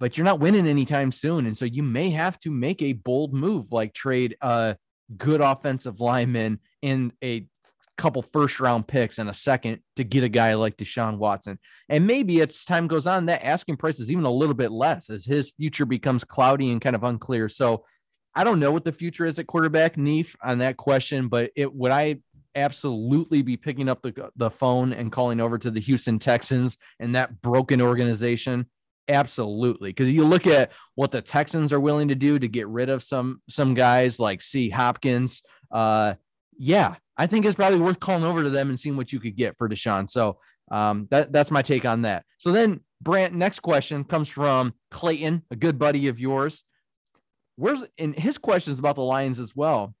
but 0.00 0.16
you're 0.16 0.24
not 0.24 0.40
winning 0.40 0.66
anytime 0.66 1.12
soon, 1.12 1.46
and 1.46 1.56
so 1.56 1.64
you 1.64 1.82
may 1.82 2.10
have 2.10 2.38
to 2.40 2.50
make 2.50 2.82
a 2.82 2.92
bold 2.92 3.32
move 3.32 3.72
like 3.72 3.94
trade 3.94 4.36
a 4.40 4.76
good 5.16 5.40
offensive 5.40 6.00
lineman 6.00 6.58
in 6.82 7.12
a 7.22 7.46
couple 7.96 8.22
first 8.32 8.58
round 8.58 8.86
picks 8.86 9.18
and 9.18 9.30
a 9.30 9.34
second 9.34 9.80
to 9.96 10.04
get 10.04 10.24
a 10.24 10.28
guy 10.28 10.54
like 10.54 10.76
Deshaun 10.76 11.18
Watson. 11.18 11.58
And 11.88 12.06
maybe 12.06 12.40
as 12.40 12.64
time 12.64 12.88
goes 12.88 13.06
on, 13.06 13.26
that 13.26 13.44
asking 13.44 13.76
price 13.76 14.00
is 14.00 14.10
even 14.10 14.24
a 14.24 14.30
little 14.30 14.54
bit 14.54 14.72
less 14.72 15.10
as 15.10 15.24
his 15.24 15.52
future 15.52 15.86
becomes 15.86 16.24
cloudy 16.24 16.72
and 16.72 16.80
kind 16.80 16.96
of 16.96 17.04
unclear. 17.04 17.48
So 17.48 17.84
I 18.34 18.42
don't 18.42 18.58
know 18.58 18.72
what 18.72 18.84
the 18.84 18.92
future 18.92 19.26
is 19.26 19.38
at 19.38 19.46
quarterback, 19.46 19.96
Neef, 19.96 20.34
on 20.42 20.58
that 20.58 20.76
question, 20.76 21.28
but 21.28 21.52
it 21.54 21.72
would 21.72 21.92
I 21.92 22.16
absolutely 22.54 23.42
be 23.42 23.56
picking 23.56 23.88
up 23.88 24.02
the, 24.02 24.30
the 24.36 24.50
phone 24.50 24.92
and 24.92 25.12
calling 25.12 25.40
over 25.40 25.58
to 25.58 25.70
the 25.70 25.80
Houston 25.80 26.18
Texans 26.18 26.78
and 27.00 27.14
that 27.14 27.42
broken 27.42 27.80
organization. 27.80 28.66
Absolutely. 29.08 29.90
Because 29.90 30.10
you 30.10 30.24
look 30.24 30.46
at 30.46 30.72
what 30.94 31.10
the 31.10 31.20
Texans 31.20 31.72
are 31.72 31.80
willing 31.80 32.08
to 32.08 32.14
do 32.14 32.38
to 32.38 32.48
get 32.48 32.68
rid 32.68 32.88
of 32.88 33.02
some 33.02 33.42
some 33.48 33.74
guys 33.74 34.18
like 34.18 34.42
C. 34.42 34.70
Hopkins. 34.70 35.42
Uh, 35.70 36.14
yeah, 36.56 36.94
I 37.16 37.26
think 37.26 37.44
it's 37.44 37.56
probably 37.56 37.80
worth 37.80 38.00
calling 38.00 38.24
over 38.24 38.42
to 38.42 38.50
them 38.50 38.70
and 38.70 38.80
seeing 38.80 38.96
what 38.96 39.12
you 39.12 39.20
could 39.20 39.36
get 39.36 39.58
for 39.58 39.68
Deshaun. 39.68 40.08
So 40.08 40.38
um, 40.70 41.06
that 41.10 41.32
that's 41.32 41.50
my 41.50 41.62
take 41.62 41.84
on 41.84 42.02
that. 42.02 42.24
So 42.38 42.50
then, 42.50 42.80
Brant, 43.02 43.34
next 43.34 43.60
question 43.60 44.04
comes 44.04 44.28
from 44.28 44.72
Clayton, 44.90 45.42
a 45.50 45.56
good 45.56 45.78
buddy 45.78 46.08
of 46.08 46.18
yours. 46.18 46.64
Where's 47.56 47.84
and 47.98 48.18
his 48.18 48.38
questions 48.38 48.78
about 48.78 48.96
the 48.96 49.02
Lions 49.02 49.38
as 49.38 49.54
well. 49.54 49.94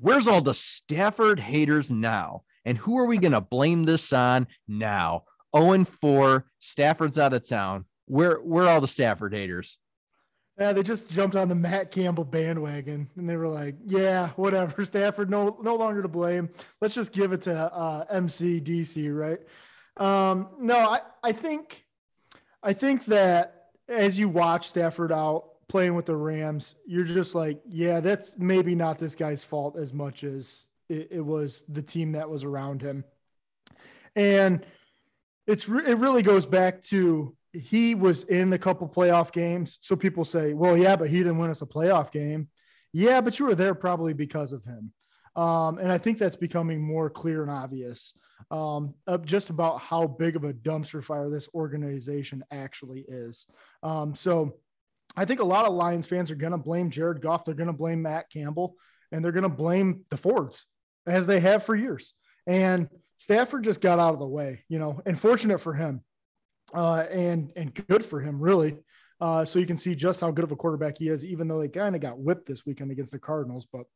Where's 0.00 0.26
all 0.26 0.40
the 0.40 0.54
Stafford 0.54 1.40
haters 1.40 1.90
now? 1.90 2.42
And 2.64 2.78
who 2.78 2.98
are 2.98 3.04
we 3.04 3.18
going 3.18 3.32
to 3.32 3.40
blame 3.40 3.84
this 3.84 4.12
on 4.12 4.46
now? 4.66 5.24
0 5.56 5.72
and 5.72 5.88
4, 5.88 6.46
Stafford's 6.58 7.18
out 7.18 7.32
of 7.32 7.48
town. 7.48 7.84
Where 8.06 8.36
where 8.36 8.64
are 8.64 8.70
all 8.70 8.80
the 8.80 8.88
Stafford 8.88 9.32
haters? 9.32 9.78
Yeah, 10.58 10.72
they 10.72 10.82
just 10.82 11.10
jumped 11.10 11.34
on 11.34 11.48
the 11.48 11.54
Matt 11.54 11.90
Campbell 11.90 12.24
bandwagon 12.24 13.08
and 13.16 13.28
they 13.28 13.36
were 13.36 13.48
like, 13.48 13.76
"Yeah, 13.86 14.28
whatever. 14.36 14.84
Stafford 14.84 15.30
no 15.30 15.58
no 15.62 15.74
longer 15.74 16.02
to 16.02 16.08
blame. 16.08 16.50
Let's 16.80 16.94
just 16.94 17.12
give 17.12 17.32
it 17.32 17.42
to 17.42 17.54
uh, 17.54 18.04
MC 18.10 18.60
DC, 18.60 19.16
right?" 19.16 19.40
Um, 19.96 20.48
no, 20.60 20.76
I 20.76 21.00
I 21.22 21.32
think 21.32 21.84
I 22.62 22.72
think 22.72 23.06
that 23.06 23.70
as 23.88 24.18
you 24.18 24.28
watch 24.28 24.68
Stafford 24.68 25.12
out 25.12 25.53
playing 25.74 25.96
with 25.96 26.06
the 26.06 26.14
Rams, 26.14 26.76
you're 26.86 27.02
just 27.02 27.34
like, 27.34 27.60
yeah, 27.68 27.98
that's 27.98 28.36
maybe 28.38 28.76
not 28.76 28.96
this 28.96 29.16
guy's 29.16 29.42
fault 29.42 29.76
as 29.76 29.92
much 29.92 30.22
as 30.22 30.68
it, 30.88 31.08
it 31.10 31.20
was 31.20 31.64
the 31.68 31.82
team 31.82 32.12
that 32.12 32.30
was 32.30 32.44
around 32.44 32.80
him. 32.80 33.02
And 34.14 34.64
it's 35.48 35.68
re- 35.68 35.84
it 35.84 35.98
really 35.98 36.22
goes 36.22 36.46
back 36.46 36.80
to 36.84 37.34
he 37.52 37.96
was 37.96 38.22
in 38.22 38.50
the 38.50 38.58
couple 38.58 38.88
playoff 38.88 39.32
games. 39.32 39.78
So 39.80 39.96
people 39.96 40.24
say, 40.24 40.52
well, 40.52 40.76
yeah, 40.76 40.94
but 40.94 41.10
he 41.10 41.16
didn't 41.16 41.38
win 41.38 41.50
us 41.50 41.60
a 41.60 41.66
playoff 41.66 42.12
game. 42.12 42.46
Yeah, 42.92 43.20
but 43.20 43.40
you 43.40 43.46
were 43.46 43.56
there 43.56 43.74
probably 43.74 44.12
because 44.12 44.52
of 44.52 44.62
him. 44.62 44.92
Um, 45.34 45.78
and 45.78 45.90
I 45.90 45.98
think 45.98 46.18
that's 46.18 46.36
becoming 46.36 46.80
more 46.80 47.10
clear 47.10 47.42
and 47.42 47.50
obvious 47.50 48.14
um, 48.52 48.94
just 49.24 49.50
about 49.50 49.80
how 49.80 50.06
big 50.06 50.36
of 50.36 50.44
a 50.44 50.52
dumpster 50.52 51.02
fire 51.02 51.28
this 51.28 51.48
organization 51.52 52.44
actually 52.52 53.04
is. 53.08 53.46
Um, 53.82 54.14
so 54.14 54.54
I 55.16 55.24
think 55.24 55.40
a 55.40 55.44
lot 55.44 55.66
of 55.66 55.74
Lions 55.74 56.06
fans 56.06 56.30
are 56.30 56.36
going 56.36 56.52
to 56.52 56.58
blame 56.58 56.90
Jared 56.90 57.20
Goff. 57.20 57.44
They're 57.44 57.54
going 57.54 57.68
to 57.68 57.72
blame 57.72 58.02
Matt 58.02 58.30
Campbell 58.30 58.76
and 59.12 59.24
they're 59.24 59.32
going 59.32 59.44
to 59.44 59.48
blame 59.48 60.04
the 60.10 60.16
Fords 60.16 60.66
as 61.06 61.26
they 61.26 61.40
have 61.40 61.64
for 61.64 61.74
years. 61.74 62.14
And 62.46 62.88
Stafford 63.18 63.64
just 63.64 63.80
got 63.80 63.98
out 63.98 64.14
of 64.14 64.20
the 64.20 64.26
way, 64.26 64.64
you 64.68 64.78
know, 64.78 65.00
and 65.06 65.18
fortunate 65.18 65.60
for 65.60 65.72
him 65.72 66.02
uh, 66.74 67.04
and, 67.10 67.52
and 67.56 67.74
good 67.86 68.04
for 68.04 68.20
him, 68.20 68.40
really. 68.40 68.76
Uh, 69.20 69.44
so 69.44 69.58
you 69.58 69.66
can 69.66 69.76
see 69.76 69.94
just 69.94 70.20
how 70.20 70.30
good 70.30 70.44
of 70.44 70.52
a 70.52 70.56
quarterback 70.56 70.98
he 70.98 71.08
is, 71.08 71.24
even 71.24 71.46
though 71.46 71.60
they 71.60 71.68
kind 71.68 71.94
of 71.94 72.00
got 72.00 72.18
whipped 72.18 72.46
this 72.46 72.66
weekend 72.66 72.90
against 72.90 73.12
the 73.12 73.18
Cardinals. 73.18 73.66
But 73.72 73.86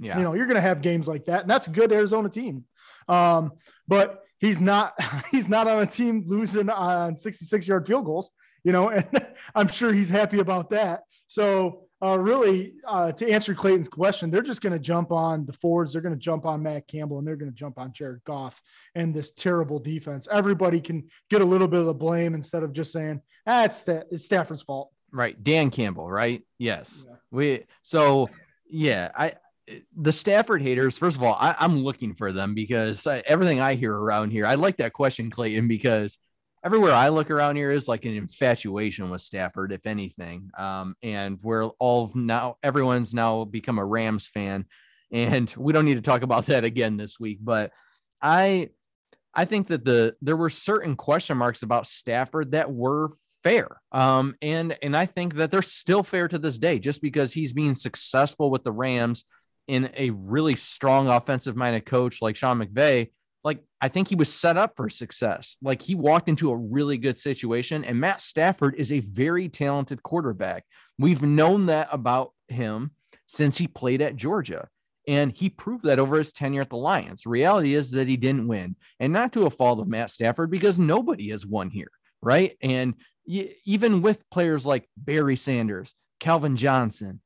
yeah. 0.00 0.16
You 0.16 0.24
know, 0.24 0.34
you're 0.34 0.46
going 0.46 0.56
to 0.56 0.62
have 0.62 0.80
games 0.80 1.06
like 1.06 1.26
that, 1.26 1.42
and 1.42 1.50
that's 1.50 1.66
a 1.66 1.70
good 1.70 1.92
Arizona 1.92 2.30
team. 2.30 2.64
Um, 3.06 3.52
but 3.86 4.22
he's 4.38 4.58
not 4.58 4.94
he's 5.30 5.48
not 5.48 5.68
on 5.68 5.82
a 5.82 5.86
team 5.86 6.24
losing 6.26 6.70
on 6.70 7.16
66 7.16 7.68
yard 7.68 7.86
field 7.86 8.06
goals. 8.06 8.30
You 8.64 8.72
know, 8.72 8.88
and 8.90 9.06
I'm 9.54 9.68
sure 9.68 9.92
he's 9.92 10.08
happy 10.08 10.40
about 10.40 10.70
that. 10.70 11.02
So 11.26 11.84
uh, 12.02 12.18
really, 12.18 12.74
uh, 12.86 13.12
to 13.12 13.30
answer 13.30 13.54
Clayton's 13.54 13.88
question, 13.88 14.30
they're 14.30 14.42
just 14.42 14.62
going 14.62 14.72
to 14.72 14.78
jump 14.78 15.12
on 15.12 15.44
the 15.44 15.52
Fords. 15.52 15.92
They're 15.92 16.02
going 16.02 16.14
to 16.14 16.20
jump 16.20 16.46
on 16.46 16.62
Matt 16.62 16.88
Campbell, 16.88 17.18
and 17.18 17.26
they're 17.26 17.36
going 17.36 17.50
to 17.50 17.56
jump 17.56 17.78
on 17.78 17.92
Jared 17.92 18.24
Goff 18.24 18.60
and 18.94 19.14
this 19.14 19.32
terrible 19.32 19.78
defense. 19.78 20.26
Everybody 20.30 20.80
can 20.80 21.08
get 21.28 21.42
a 21.42 21.44
little 21.44 21.68
bit 21.68 21.80
of 21.80 21.86
the 21.86 21.94
blame 21.94 22.34
instead 22.34 22.62
of 22.62 22.72
just 22.72 22.92
saying, 22.92 23.20
"Ah, 23.46 23.64
it's, 23.64 23.86
it's 23.86 24.24
Stafford's 24.24 24.62
fault." 24.62 24.90
Right, 25.12 25.42
Dan 25.42 25.70
Campbell. 25.70 26.10
Right? 26.10 26.42
Yes. 26.58 27.04
Yeah. 27.06 27.16
We 27.30 27.64
so 27.82 28.30
yeah. 28.68 29.10
I 29.14 29.32
the 29.96 30.12
Stafford 30.12 30.62
haters, 30.62 30.98
first 30.98 31.16
of 31.16 31.22
all, 31.22 31.36
I, 31.38 31.54
am 31.60 31.84
looking 31.84 32.14
for 32.14 32.32
them 32.32 32.54
because 32.54 33.06
I, 33.06 33.22
everything 33.26 33.60
I 33.60 33.74
hear 33.74 33.94
around 33.94 34.30
here, 34.30 34.46
I 34.46 34.54
like 34.54 34.78
that 34.78 34.92
question, 34.92 35.30
Clayton, 35.30 35.68
because 35.68 36.18
everywhere 36.64 36.92
I 36.92 37.08
look 37.08 37.30
around 37.30 37.56
here 37.56 37.70
is 37.70 37.88
like 37.88 38.04
an 38.04 38.14
infatuation 38.14 39.10
with 39.10 39.22
Stafford, 39.22 39.72
if 39.72 39.86
anything. 39.86 40.50
Um, 40.58 40.94
and 41.02 41.38
we're 41.42 41.64
all 41.78 42.10
now, 42.14 42.56
everyone's 42.62 43.14
now 43.14 43.44
become 43.44 43.78
a 43.78 43.84
Rams 43.84 44.26
fan, 44.26 44.66
and 45.12 45.52
we 45.56 45.72
don't 45.72 45.84
need 45.84 45.94
to 45.94 46.02
talk 46.02 46.22
about 46.22 46.46
that 46.46 46.64
again 46.64 46.96
this 46.96 47.18
week. 47.18 47.38
But 47.40 47.72
I, 48.22 48.70
I 49.34 49.44
think 49.44 49.68
that 49.68 49.84
the 49.84 50.14
there 50.20 50.36
were 50.36 50.50
certain 50.50 50.96
question 50.96 51.36
marks 51.36 51.62
about 51.62 51.86
Stafford 51.86 52.52
that 52.52 52.70
were 52.72 53.10
fair. 53.42 53.80
Um, 53.92 54.36
and 54.42 54.76
and 54.82 54.96
I 54.96 55.06
think 55.06 55.34
that 55.36 55.50
they're 55.50 55.62
still 55.62 56.02
fair 56.02 56.28
to 56.28 56.38
this 56.38 56.58
day, 56.58 56.78
just 56.78 57.02
because 57.02 57.32
he's 57.32 57.52
being 57.52 57.74
successful 57.74 58.50
with 58.50 58.64
the 58.64 58.72
Rams 58.72 59.24
in 59.68 59.90
a 59.96 60.10
really 60.10 60.56
strong 60.56 61.08
offensive 61.08 61.56
minded 61.56 61.86
coach 61.86 62.20
like 62.20 62.36
Sean 62.36 62.58
McVay, 62.58 63.10
like 63.42 63.62
I 63.80 63.88
think 63.88 64.08
he 64.08 64.14
was 64.14 64.32
set 64.32 64.56
up 64.56 64.76
for 64.76 64.88
success. 64.88 65.56
Like 65.62 65.82
he 65.82 65.94
walked 65.94 66.28
into 66.28 66.50
a 66.50 66.56
really 66.56 66.98
good 66.98 67.18
situation, 67.18 67.84
and 67.84 68.00
Matt 68.00 68.20
Stafford 68.20 68.74
is 68.76 68.92
a 68.92 69.00
very 69.00 69.48
talented 69.48 70.02
quarterback. 70.02 70.64
We've 70.98 71.22
known 71.22 71.66
that 71.66 71.88
about 71.90 72.32
him 72.48 72.92
since 73.26 73.56
he 73.56 73.66
played 73.66 74.02
at 74.02 74.16
Georgia. 74.16 74.68
And 75.08 75.32
he 75.32 75.48
proved 75.48 75.84
that 75.84 75.98
over 75.98 76.18
his 76.18 76.32
tenure 76.32 76.60
at 76.60 76.68
the 76.68 76.76
Lions. 76.76 77.26
Reality 77.26 77.74
is 77.74 77.90
that 77.92 78.06
he 78.06 78.16
didn't 78.16 78.46
win, 78.46 78.76
and 79.00 79.12
not 79.12 79.32
to 79.32 79.46
a 79.46 79.50
fault 79.50 79.80
of 79.80 79.88
Matt 79.88 80.10
Stafford 80.10 80.50
because 80.50 80.78
nobody 80.78 81.30
has 81.30 81.46
won 81.46 81.70
here, 81.70 81.90
right? 82.22 82.56
And 82.60 82.94
even 83.26 84.02
with 84.02 84.28
players 84.30 84.66
like 84.66 84.88
Barry 84.96 85.36
Sanders, 85.36 85.94
Calvin 86.20 86.54
Johnson, 86.56 87.20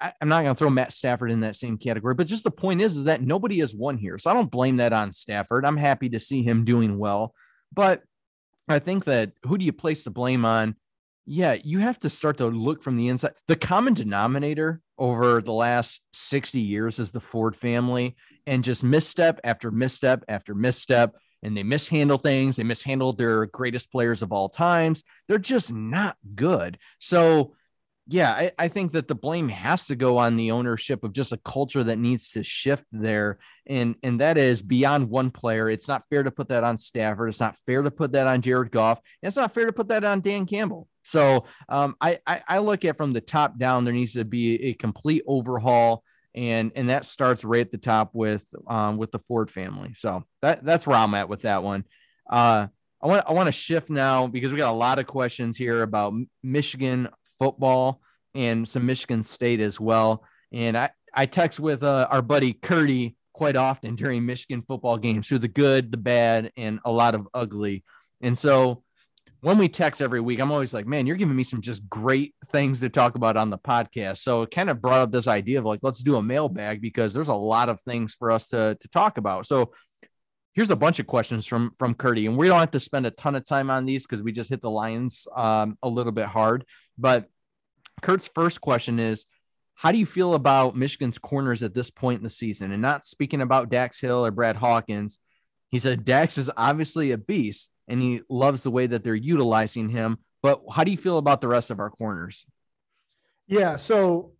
I, 0.00 0.12
am 0.20 0.28
not 0.28 0.42
going 0.42 0.54
to 0.54 0.58
throw 0.58 0.70
Matt 0.70 0.92
Stafford 0.92 1.30
in 1.30 1.40
that 1.40 1.56
same 1.56 1.76
category, 1.76 2.14
but 2.14 2.26
just 2.26 2.44
the 2.44 2.50
point 2.50 2.80
is, 2.80 2.96
is 2.96 3.04
that 3.04 3.22
nobody 3.22 3.58
has 3.60 3.74
won 3.74 3.98
here. 3.98 4.18
So 4.18 4.30
I 4.30 4.34
don't 4.34 4.50
blame 4.50 4.78
that 4.78 4.92
on 4.92 5.12
Stafford. 5.12 5.64
I'm 5.64 5.76
happy 5.76 6.08
to 6.10 6.18
see 6.18 6.42
him 6.42 6.64
doing 6.64 6.98
well. 6.98 7.34
But 7.72 8.02
I 8.68 8.78
think 8.78 9.04
that 9.04 9.32
who 9.44 9.58
do 9.58 9.64
you 9.64 9.72
place 9.72 10.04
the 10.04 10.10
blame 10.10 10.44
on? 10.44 10.76
Yeah, 11.26 11.56
you 11.62 11.80
have 11.80 11.98
to 12.00 12.10
start 12.10 12.38
to 12.38 12.46
look 12.46 12.82
from 12.82 12.96
the 12.96 13.08
inside. 13.08 13.34
The 13.46 13.56
common 13.56 13.94
denominator 13.94 14.80
over 14.98 15.40
the 15.40 15.52
last 15.52 16.02
60 16.12 16.60
years 16.60 16.98
is 16.98 17.12
the 17.12 17.20
Ford 17.20 17.54
family 17.54 18.16
and 18.46 18.64
just 18.64 18.82
misstep 18.82 19.40
after 19.44 19.70
misstep 19.70 20.24
after 20.28 20.54
misstep. 20.54 21.14
And 21.42 21.56
they 21.56 21.62
mishandle 21.62 22.18
things. 22.18 22.56
They 22.56 22.64
mishandled 22.64 23.16
their 23.16 23.46
greatest 23.46 23.90
players 23.90 24.22
of 24.22 24.32
all 24.32 24.50
times. 24.50 25.04
They're 25.26 25.38
just 25.38 25.72
not 25.72 26.16
good. 26.34 26.78
So 26.98 27.54
yeah, 28.12 28.32
I, 28.32 28.52
I, 28.58 28.68
think 28.68 28.92
that 28.92 29.06
the 29.06 29.14
blame 29.14 29.48
has 29.48 29.86
to 29.86 29.96
go 29.96 30.18
on 30.18 30.36
the 30.36 30.50
ownership 30.50 31.04
of 31.04 31.12
just 31.12 31.32
a 31.32 31.36
culture 31.38 31.84
that 31.84 31.98
needs 31.98 32.30
to 32.30 32.42
shift 32.42 32.84
there. 32.90 33.38
And 33.66 33.94
and 34.02 34.20
that 34.20 34.36
is 34.36 34.62
beyond 34.62 35.08
one 35.08 35.30
player. 35.30 35.68
It's 35.68 35.86
not 35.86 36.02
fair 36.10 36.24
to 36.24 36.30
put 36.30 36.48
that 36.48 36.64
on 36.64 36.76
Stafford. 36.76 37.28
It's 37.28 37.38
not 37.38 37.56
fair 37.66 37.82
to 37.82 37.90
put 37.90 38.12
that 38.12 38.26
on 38.26 38.42
Jared 38.42 38.72
Goff. 38.72 39.00
it's 39.22 39.36
not 39.36 39.54
fair 39.54 39.66
to 39.66 39.72
put 39.72 39.88
that 39.88 40.02
on 40.02 40.20
Dan 40.20 40.44
Campbell. 40.44 40.88
So 41.04 41.44
um, 41.68 41.94
I, 42.00 42.18
I, 42.26 42.42
I 42.48 42.58
look 42.58 42.84
at 42.84 42.96
from 42.96 43.12
the 43.12 43.20
top 43.20 43.58
down, 43.58 43.84
there 43.84 43.94
needs 43.94 44.14
to 44.14 44.24
be 44.24 44.62
a 44.64 44.74
complete 44.74 45.22
overhaul. 45.26 46.02
And 46.34 46.72
and 46.74 46.90
that 46.90 47.04
starts 47.04 47.44
right 47.44 47.60
at 47.66 47.72
the 47.72 47.78
top 47.78 48.10
with 48.12 48.44
um, 48.66 48.96
with 48.96 49.12
the 49.12 49.18
Ford 49.20 49.50
family. 49.50 49.94
So 49.94 50.24
that 50.42 50.64
that's 50.64 50.86
where 50.86 50.96
I'm 50.96 51.14
at 51.14 51.28
with 51.28 51.42
that 51.42 51.62
one. 51.62 51.84
Uh, 52.28 52.66
I 53.02 53.06
want 53.06 53.24
I 53.26 53.32
want 53.32 53.46
to 53.46 53.52
shift 53.52 53.88
now 53.88 54.26
because 54.26 54.52
we 54.52 54.58
got 54.58 54.70
a 54.70 54.72
lot 54.72 54.98
of 54.98 55.06
questions 55.06 55.56
here 55.56 55.82
about 55.82 56.12
Michigan 56.42 57.08
football 57.40 58.00
and 58.34 58.68
some 58.68 58.86
Michigan 58.86 59.24
State 59.24 59.60
as 59.60 59.80
well. 59.80 60.22
And 60.52 60.76
I, 60.76 60.90
I 61.12 61.26
text 61.26 61.58
with 61.58 61.82
uh, 61.82 62.06
our 62.10 62.22
buddy 62.22 62.52
Curdy 62.52 63.16
quite 63.32 63.56
often 63.56 63.96
during 63.96 64.26
Michigan 64.26 64.62
football 64.62 64.98
games 64.98 65.26
through 65.26 65.38
the 65.38 65.48
good, 65.48 65.90
the 65.90 65.96
bad, 65.96 66.52
and 66.56 66.78
a 66.84 66.92
lot 66.92 67.14
of 67.14 67.26
ugly. 67.34 67.84
And 68.20 68.36
so 68.36 68.84
when 69.40 69.56
we 69.56 69.68
text 69.68 70.02
every 70.02 70.20
week, 70.20 70.38
I'm 70.38 70.52
always 70.52 70.74
like, 70.74 70.86
man, 70.86 71.06
you're 71.06 71.16
giving 71.16 71.34
me 71.34 71.44
some 71.44 71.62
just 71.62 71.88
great 71.88 72.34
things 72.48 72.80
to 72.80 72.90
talk 72.90 73.14
about 73.14 73.38
on 73.38 73.48
the 73.48 73.56
podcast. 73.56 74.18
So 74.18 74.42
it 74.42 74.50
kind 74.50 74.68
of 74.68 74.82
brought 74.82 75.00
up 75.00 75.12
this 75.12 75.26
idea 75.26 75.58
of 75.58 75.64
like, 75.64 75.80
let's 75.82 76.02
do 76.02 76.16
a 76.16 76.22
mailbag 76.22 76.82
because 76.82 77.14
there's 77.14 77.28
a 77.28 77.34
lot 77.34 77.70
of 77.70 77.80
things 77.80 78.14
for 78.14 78.30
us 78.30 78.48
to, 78.48 78.76
to 78.78 78.88
talk 78.88 79.16
about. 79.16 79.46
So 79.46 79.72
here's 80.52 80.70
a 80.70 80.76
bunch 80.76 80.98
of 80.98 81.06
questions 81.06 81.46
from 81.46 81.74
from 81.78 81.94
Curdy, 81.94 82.26
and 82.26 82.36
we 82.36 82.48
don't 82.48 82.60
have 82.60 82.70
to 82.72 82.80
spend 82.80 83.06
a 83.06 83.10
ton 83.10 83.34
of 83.34 83.44
time 83.44 83.70
on 83.70 83.84
these 83.84 84.06
because 84.06 84.22
we 84.22 84.32
just 84.32 84.50
hit 84.50 84.60
the 84.60 84.70
Lions 84.70 85.26
um, 85.34 85.78
a 85.82 85.88
little 85.88 86.12
bit 86.12 86.26
hard. 86.26 86.64
But 86.98 87.28
Kurt's 88.02 88.30
first 88.34 88.60
question 88.60 88.98
is, 88.98 89.26
how 89.74 89.92
do 89.92 89.98
you 89.98 90.06
feel 90.06 90.34
about 90.34 90.76
Michigan's 90.76 91.18
corners 91.18 91.62
at 91.62 91.74
this 91.74 91.90
point 91.90 92.18
in 92.18 92.24
the 92.24 92.30
season? 92.30 92.72
And 92.72 92.82
not 92.82 93.04
speaking 93.04 93.40
about 93.40 93.70
Dax 93.70 94.00
Hill 94.00 94.26
or 94.26 94.30
Brad 94.30 94.56
Hawkins, 94.56 95.18
he 95.70 95.78
said 95.78 96.04
Dax 96.04 96.38
is 96.38 96.50
obviously 96.56 97.12
a 97.12 97.18
beast, 97.18 97.70
and 97.88 98.02
he 98.02 98.22
loves 98.28 98.62
the 98.62 98.70
way 98.70 98.86
that 98.86 99.04
they're 99.04 99.14
utilizing 99.14 99.88
him. 99.88 100.18
But 100.42 100.62
how 100.70 100.84
do 100.84 100.90
you 100.90 100.96
feel 100.96 101.18
about 101.18 101.40
the 101.40 101.48
rest 101.48 101.70
of 101.70 101.80
our 101.80 101.90
corners? 101.90 102.46
Yeah, 103.46 103.76
so 103.76 104.32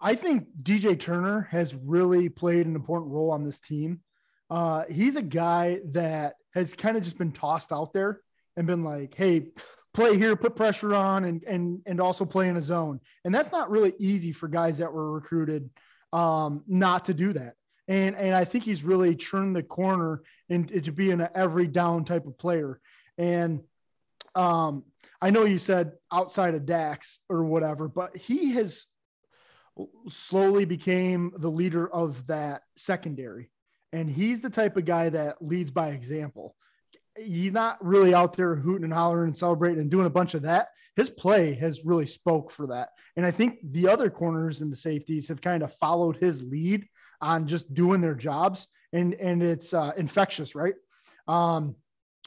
I 0.00 0.14
think 0.14 0.48
DJ 0.62 0.98
Turner 0.98 1.48
has 1.50 1.74
really 1.74 2.28
played 2.28 2.66
an 2.66 2.74
important 2.74 3.12
role 3.12 3.30
on 3.30 3.44
this 3.44 3.60
team. 3.60 4.00
Uh, 4.50 4.84
he's 4.90 5.16
a 5.16 5.22
guy 5.22 5.80
that 5.92 6.34
has 6.54 6.74
kind 6.74 6.96
of 6.96 7.02
just 7.02 7.18
been 7.18 7.32
tossed 7.32 7.72
out 7.72 7.92
there 7.92 8.20
and 8.56 8.66
been 8.66 8.82
like, 8.82 9.14
hey, 9.14 9.46
play 9.94 10.16
here, 10.16 10.36
put 10.36 10.56
pressure 10.56 10.94
on, 10.94 11.24
and 11.24 11.42
and 11.44 11.80
and 11.86 12.00
also 12.00 12.24
play 12.24 12.48
in 12.48 12.56
a 12.56 12.62
zone. 12.62 13.00
And 13.24 13.34
that's 13.34 13.52
not 13.52 13.70
really 13.70 13.94
easy 13.98 14.32
for 14.32 14.48
guys 14.48 14.78
that 14.78 14.92
were 14.92 15.12
recruited 15.12 15.70
um, 16.12 16.64
not 16.66 17.06
to 17.06 17.14
do 17.14 17.32
that. 17.32 17.54
And 17.86 18.16
and 18.16 18.34
I 18.34 18.44
think 18.44 18.64
he's 18.64 18.82
really 18.82 19.14
turned 19.14 19.54
the 19.54 19.62
corner 19.62 20.22
into 20.48 20.92
being 20.92 21.20
an 21.20 21.28
every 21.34 21.66
down 21.66 22.04
type 22.04 22.26
of 22.26 22.36
player. 22.36 22.80
And 23.18 23.60
um, 24.34 24.84
I 25.22 25.30
know 25.30 25.44
you 25.44 25.58
said 25.58 25.92
outside 26.12 26.54
of 26.54 26.66
Dax 26.66 27.20
or 27.28 27.44
whatever, 27.44 27.88
but 27.88 28.16
he 28.16 28.52
has 28.52 28.86
slowly 30.08 30.64
became 30.64 31.32
the 31.36 31.50
leader 31.50 31.88
of 31.88 32.26
that 32.26 32.62
secondary 32.76 33.50
and 33.92 34.10
he's 34.10 34.40
the 34.40 34.50
type 34.50 34.76
of 34.76 34.84
guy 34.84 35.08
that 35.08 35.42
leads 35.42 35.70
by 35.70 35.88
example. 35.88 36.54
He's 37.16 37.52
not 37.52 37.84
really 37.84 38.14
out 38.14 38.36
there 38.36 38.54
hooting 38.54 38.84
and 38.84 38.92
hollering 38.92 39.28
and 39.28 39.36
celebrating 39.36 39.80
and 39.80 39.90
doing 39.90 40.06
a 40.06 40.10
bunch 40.10 40.34
of 40.34 40.42
that. 40.42 40.68
His 40.96 41.10
play 41.10 41.54
has 41.54 41.84
really 41.84 42.06
spoke 42.06 42.50
for 42.50 42.68
that. 42.68 42.90
And 43.16 43.26
I 43.26 43.30
think 43.30 43.58
the 43.62 43.88
other 43.88 44.10
corners 44.10 44.62
and 44.62 44.70
the 44.70 44.76
safeties 44.76 45.28
have 45.28 45.40
kind 45.40 45.62
of 45.62 45.74
followed 45.74 46.16
his 46.16 46.42
lead 46.42 46.86
on 47.20 47.46
just 47.46 47.74
doing 47.74 48.00
their 48.00 48.14
jobs. 48.14 48.68
And, 48.92 49.14
and 49.14 49.42
it's 49.42 49.74
uh, 49.74 49.92
infectious, 49.96 50.54
right? 50.54 50.74
Um, 51.28 51.76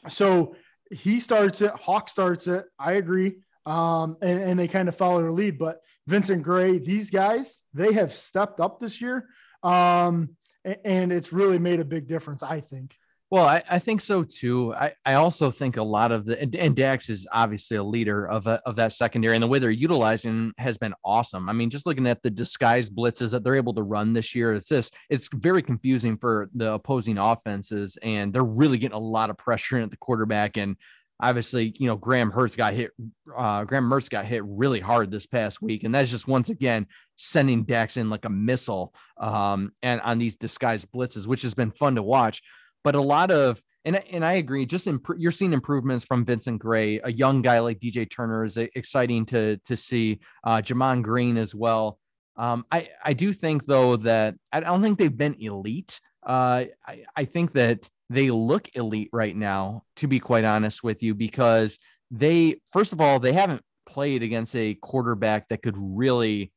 so 0.08 0.54
he 0.90 1.18
starts 1.18 1.60
it, 1.60 1.72
Hawk 1.72 2.08
starts 2.08 2.46
it. 2.46 2.66
I 2.78 2.92
agree. 2.92 3.36
Um, 3.66 4.16
and, 4.22 4.42
and 4.42 4.58
they 4.58 4.68
kind 4.68 4.88
of 4.88 4.96
follow 4.96 5.20
their 5.20 5.32
lead. 5.32 5.58
But 5.58 5.80
Vincent 6.06 6.42
Gray, 6.42 6.78
these 6.78 7.10
guys, 7.10 7.62
they 7.72 7.92
have 7.94 8.12
stepped 8.12 8.60
up 8.60 8.78
this 8.78 9.00
year. 9.00 9.26
Um, 9.62 10.36
and 10.64 11.12
it's 11.12 11.32
really 11.32 11.58
made 11.58 11.80
a 11.80 11.84
big 11.84 12.06
difference, 12.06 12.42
I 12.42 12.60
think. 12.60 12.96
Well, 13.30 13.46
I, 13.46 13.62
I, 13.68 13.78
think 13.80 14.00
so 14.00 14.22
too. 14.22 14.72
I, 14.74 14.92
I 15.04 15.14
also 15.14 15.50
think 15.50 15.76
a 15.76 15.82
lot 15.82 16.12
of 16.12 16.24
the 16.24 16.40
and, 16.40 16.54
and 16.54 16.76
Dax 16.76 17.08
is 17.08 17.26
obviously 17.32 17.76
a 17.76 17.82
leader 17.82 18.28
of 18.28 18.46
a, 18.46 18.60
of 18.64 18.76
that 18.76 18.92
secondary, 18.92 19.34
and 19.34 19.42
the 19.42 19.48
way 19.48 19.58
they're 19.58 19.70
utilizing 19.70 20.52
has 20.58 20.78
been 20.78 20.94
awesome. 21.04 21.48
I 21.48 21.52
mean, 21.52 21.68
just 21.68 21.84
looking 21.84 22.06
at 22.06 22.22
the 22.22 22.30
disguised 22.30 22.94
blitzes 22.94 23.30
that 23.30 23.42
they're 23.42 23.56
able 23.56 23.74
to 23.74 23.82
run 23.82 24.12
this 24.12 24.36
year, 24.36 24.54
it's 24.54 24.68
just 24.68 24.94
it's 25.10 25.28
very 25.34 25.62
confusing 25.62 26.16
for 26.16 26.48
the 26.54 26.74
opposing 26.74 27.18
offenses, 27.18 27.98
and 28.02 28.32
they're 28.32 28.44
really 28.44 28.78
getting 28.78 28.96
a 28.96 29.00
lot 29.00 29.30
of 29.30 29.38
pressure 29.38 29.78
at 29.78 29.90
the 29.90 29.96
quarterback. 29.96 30.56
And 30.56 30.76
obviously, 31.20 31.74
you 31.78 31.86
know, 31.86 31.96
Graham 31.96 32.32
Mertz 32.32 32.56
got 32.56 32.74
hit. 32.74 32.90
Uh, 33.36 33.64
Graham 33.64 33.88
Mertz 33.88 34.10
got 34.10 34.26
hit 34.26 34.42
really 34.44 34.80
hard 34.80 35.10
this 35.10 35.26
past 35.26 35.62
week, 35.62 35.84
and 35.84 35.94
that's 35.94 36.10
just 36.10 36.28
once 36.28 36.50
again 36.50 36.86
sending 37.16 37.64
Dax 37.64 37.96
in 37.96 38.10
like 38.10 38.24
a 38.24 38.30
missile, 38.30 38.94
um, 39.18 39.72
and 39.82 40.00
on 40.00 40.18
these 40.18 40.36
disguised 40.36 40.90
blitzes, 40.92 41.26
which 41.26 41.42
has 41.42 41.54
been 41.54 41.70
fun 41.70 41.94
to 41.96 42.02
watch 42.02 42.42
but 42.84 42.94
a 42.94 43.00
lot 43.00 43.32
of 43.32 43.60
and 43.86 43.96
and 44.12 44.24
I 44.24 44.34
agree. 44.34 44.64
Just 44.64 44.86
imp- 44.86 45.18
you're 45.18 45.32
seeing 45.32 45.52
improvements 45.52 46.04
from 46.04 46.24
Vincent 46.24 46.58
Gray, 46.58 47.00
a 47.02 47.10
young 47.10 47.42
guy 47.42 47.58
like 47.58 47.80
DJ 47.80 48.08
Turner 48.08 48.44
is 48.44 48.56
exciting 48.56 49.26
to 49.26 49.56
to 49.64 49.76
see. 49.76 50.20
Uh, 50.44 50.58
Gemon 50.58 51.02
Green 51.02 51.36
as 51.36 51.54
well. 51.54 51.98
Um, 52.36 52.64
I 52.70 52.88
I 53.02 53.12
do 53.14 53.32
think 53.32 53.66
though 53.66 53.96
that 53.96 54.36
I 54.52 54.60
don't 54.60 54.82
think 54.82 54.98
they've 54.98 55.16
been 55.16 55.36
elite. 55.40 56.00
Uh, 56.24 56.66
I 56.86 57.04
I 57.16 57.24
think 57.24 57.52
that 57.54 57.88
they 58.10 58.30
look 58.30 58.68
elite 58.74 59.10
right 59.12 59.34
now. 59.34 59.84
To 59.96 60.06
be 60.08 60.20
quite 60.20 60.44
honest 60.44 60.82
with 60.82 61.02
you, 61.02 61.14
because 61.14 61.78
they 62.10 62.60
first 62.72 62.92
of 62.92 63.00
all 63.00 63.18
they 63.18 63.32
haven't 63.32 63.62
played 63.86 64.22
against 64.22 64.54
a 64.56 64.74
quarterback 64.74 65.48
that 65.48 65.62
could 65.62 65.76
really 65.78 66.52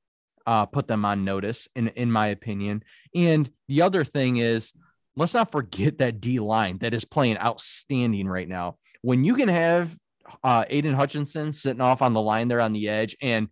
uh, 0.46 0.66
put 0.66 0.88
them 0.88 1.06
on 1.06 1.24
notice, 1.24 1.68
in 1.76 1.90
in 1.90 2.12
my 2.12 2.28
opinion. 2.28 2.84
And 3.14 3.50
the 3.68 3.82
other 3.82 4.04
thing 4.04 4.38
is 4.38 4.72
let's 5.16 5.34
not 5.34 5.52
forget 5.52 5.98
that 5.98 6.22
D 6.22 6.40
line 6.40 6.78
that 6.80 6.94
is 6.94 7.06
playing 7.06 7.38
outstanding 7.40 8.28
right 8.28 8.48
now. 8.48 8.78
When 9.02 9.26
you 9.26 9.36
can 9.36 9.50
have 9.50 9.96
uh, 10.44 10.66
Aidan 10.70 10.94
Hutchinson 10.94 11.52
sitting 11.54 11.82
off 11.82 12.02
on 12.02 12.14
the 12.14 12.22
line 12.22 12.48
there 12.48 12.62
on 12.62 12.74
the 12.74 12.90
edge 12.90 13.16
and 13.22 13.50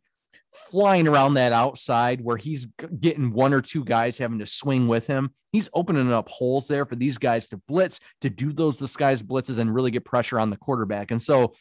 flying 0.71 1.07
around 1.07 1.35
that 1.35 1.51
outside 1.51 2.21
where 2.21 2.37
he's 2.37 2.67
getting 2.99 3.31
one 3.31 3.53
or 3.53 3.61
two 3.61 3.83
guys 3.83 4.17
having 4.17 4.39
to 4.39 4.45
swing 4.45 4.87
with 4.87 5.07
him. 5.07 5.31
He's 5.51 5.69
opening 5.73 6.11
up 6.11 6.27
holes 6.29 6.67
there 6.67 6.85
for 6.85 6.95
these 6.95 7.17
guys 7.17 7.47
to 7.49 7.57
blitz, 7.67 7.99
to 8.21 8.29
do 8.29 8.51
those 8.51 8.77
disguised 8.77 9.27
blitzes 9.27 9.57
and 9.57 9.73
really 9.73 9.91
get 9.91 10.05
pressure 10.05 10.39
on 10.39 10.49
the 10.49 10.57
quarterback. 10.57 11.11
And 11.11 11.21
so 11.21 11.53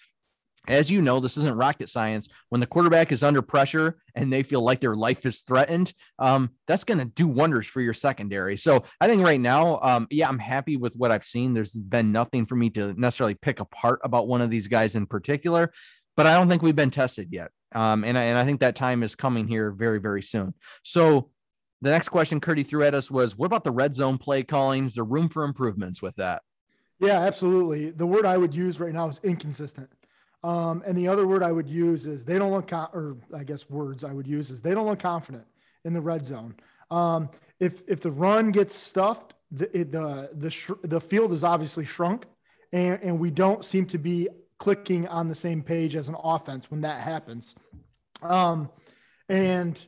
as 0.67 0.91
you 0.91 1.03
know, 1.03 1.21
this 1.21 1.37
isn't 1.37 1.57
rocket 1.57 1.89
science. 1.89 2.29
When 2.49 2.61
the 2.61 2.67
quarterback 2.67 3.13
is 3.13 3.23
under 3.23 3.43
pressure 3.43 3.99
and 4.15 4.33
they 4.33 4.43
feel 4.43 4.63
like 4.63 4.81
their 4.81 4.97
life 4.97 5.27
is 5.27 5.41
threatened, 5.41 5.93
um, 6.19 6.51
that's 6.67 6.85
going 6.85 6.99
to 6.99 7.05
do 7.05 7.29
wonders 7.29 7.67
for 7.67 7.81
your 7.81 7.93
secondary. 7.93 8.57
So 8.57 8.85
I 9.01 9.07
think 9.07 9.25
right 9.25 9.41
now, 9.41 9.79
um, 9.83 10.07
yeah, 10.11 10.29
I'm 10.29 10.39
happy 10.39 10.77
with 10.77 10.95
what 10.97 11.11
I've 11.11 11.25
seen. 11.25 11.53
There's 11.53 11.73
been 11.75 12.13
nothing 12.13 12.47
for 12.47 12.57
me 12.57 12.71
to 12.71 12.95
necessarily 12.99 13.35
pick 13.35 13.61
apart 13.61 14.01
about 14.05 14.27
one 14.27 14.41
of 14.41 14.51
these 14.51 14.69
guys 14.69 14.95
in 14.95 15.07
particular, 15.07 15.73
but 16.17 16.27
I 16.27 16.37
don't 16.37 16.49
think 16.49 16.63
we've 16.63 16.77
been 16.77 16.91
tested 16.91 17.29
yet. 17.31 17.51
Um, 17.75 18.05
and, 18.05 18.17
I, 18.17 18.25
and 18.25 18.39
I 18.39 18.45
think 18.45 18.61
that 18.61 18.77
time 18.77 19.03
is 19.03 19.15
coming 19.15 19.49
here 19.49 19.71
very, 19.71 19.99
very 19.99 20.23
soon. 20.23 20.55
So 20.83 21.31
the 21.83 21.91
next 21.91 22.09
question 22.09 22.41
Curdy 22.41 22.63
threw 22.63 22.85
at 22.85 22.95
us 22.95 23.11
was, 23.11 23.37
what 23.37 23.47
about 23.47 23.65
the 23.65 23.71
red 23.73 23.95
zone 23.95 24.19
play 24.19 24.43
calling? 24.43 24.87
Is 24.87 24.95
there 24.95 25.05
room 25.05 25.29
for 25.29 25.45
improvements 25.45 26.01
with 26.01 26.15
that? 26.17 26.43
Yeah, 27.01 27.21
absolutely. 27.21 27.91
The 27.91 28.07
word 28.07 28.25
I 28.25 28.39
would 28.39 28.55
use 28.55 28.79
right 28.79 28.93
now 28.93 29.09
is 29.09 29.21
inconsistent. 29.25 29.91
Um, 30.45 30.83
and 30.87 30.97
the 30.97 31.09
other 31.09 31.27
word 31.27 31.43
I 31.43 31.51
would 31.51 31.69
use 31.69 32.07
is 32.07 32.25
they 32.25 32.39
don't 32.39 32.53
look, 32.53 32.71
or 32.73 33.17
I 33.35 33.45
guess 33.45 33.69
words 33.69 34.05
I 34.05 34.13
would 34.13 34.27
use 34.27 34.51
is 34.51 34.61
they 34.61 34.75
don't 34.75 34.87
look 34.87 35.01
confident 35.01 35.47
in 35.85 35.95
the 35.95 36.01
red 36.01 36.25
zone. 36.25 36.55
Um, 36.91 37.31
if 37.61 37.83
if 37.89 38.01
the 38.01 38.13
run 38.13 38.53
gets 38.53 38.75
stuffed, 38.75 39.35
the 39.51 39.67
the 39.67 40.31
the, 40.35 40.51
sh- 40.51 40.71
the 40.83 41.01
field 41.01 41.33
is 41.33 41.45
obviously 41.45 41.87
shrunk, 41.87 42.27
and 42.73 43.03
and 43.03 43.19
we 43.19 43.31
don't 43.31 43.65
seem 43.65 43.87
to 43.87 43.99
be 43.99 44.29
clicking 44.59 45.07
on 45.09 45.29
the 45.29 45.35
same 45.35 45.63
page 45.63 45.97
as 45.97 46.09
an 46.09 46.17
offense 46.23 46.71
when 46.71 46.83
that 46.83 47.01
happens. 47.01 47.55
Um, 48.23 48.71
and 49.29 49.81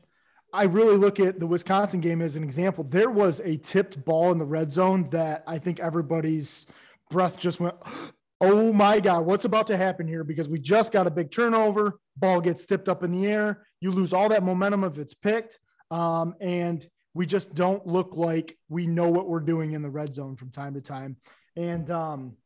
I 0.53 0.65
really 0.65 0.97
look 0.97 1.21
at 1.21 1.39
the 1.39 1.47
Wisconsin 1.47 2.01
game 2.01 2.23
as 2.23 2.37
an 2.37 2.43
example. 2.43 2.85
There 2.85 3.11
was 3.11 3.41
a 3.41 3.57
tipped 3.59 4.05
ball 4.05 4.33
in 4.33 4.39
the 4.39 4.45
red 4.45 4.71
zone 4.71 5.09
that 5.11 5.45
I 5.47 5.59
think 5.59 5.81
everybody's 5.81 6.67
breath 7.11 7.39
just 7.39 7.61
went 7.61 7.77
oh 8.43 8.71
my 8.71 9.01
God, 9.01 9.25
what's 9.25 9.47
about 9.47 9.67
to 9.69 9.79
happen 9.79 10.07
here? 10.07 10.23
Because 10.23 10.47
we 10.47 10.59
just 10.59 10.93
got 10.93 11.07
a 11.07 11.11
big 11.11 11.31
turnover, 11.31 12.01
ball 12.17 12.41
gets 12.41 12.67
tipped 12.67 12.87
up 12.87 13.03
in 13.03 13.11
the 13.11 13.27
air, 13.27 13.67
you 13.81 13.91
lose 13.91 14.13
all 14.13 14.29
that 14.29 14.43
momentum 14.43 14.85
if 14.85 14.99
it's 14.99 15.15
picked. 15.15 15.59
Um, 15.91 16.35
and 16.41 16.87
we 17.15 17.25
just 17.25 17.55
don't 17.55 17.87
look 17.87 18.15
like 18.15 18.59
we 18.69 18.87
know 18.87 19.09
what 19.09 19.29
we're 19.29 19.41
doing 19.41 19.73
in 19.73 19.81
the 19.81 19.89
red 19.89 20.13
zone 20.13 20.37
from 20.37 20.51
time 20.51 20.75
to 20.75 20.83
time. 20.83 21.17
And 21.57 21.91
um, 21.91 22.37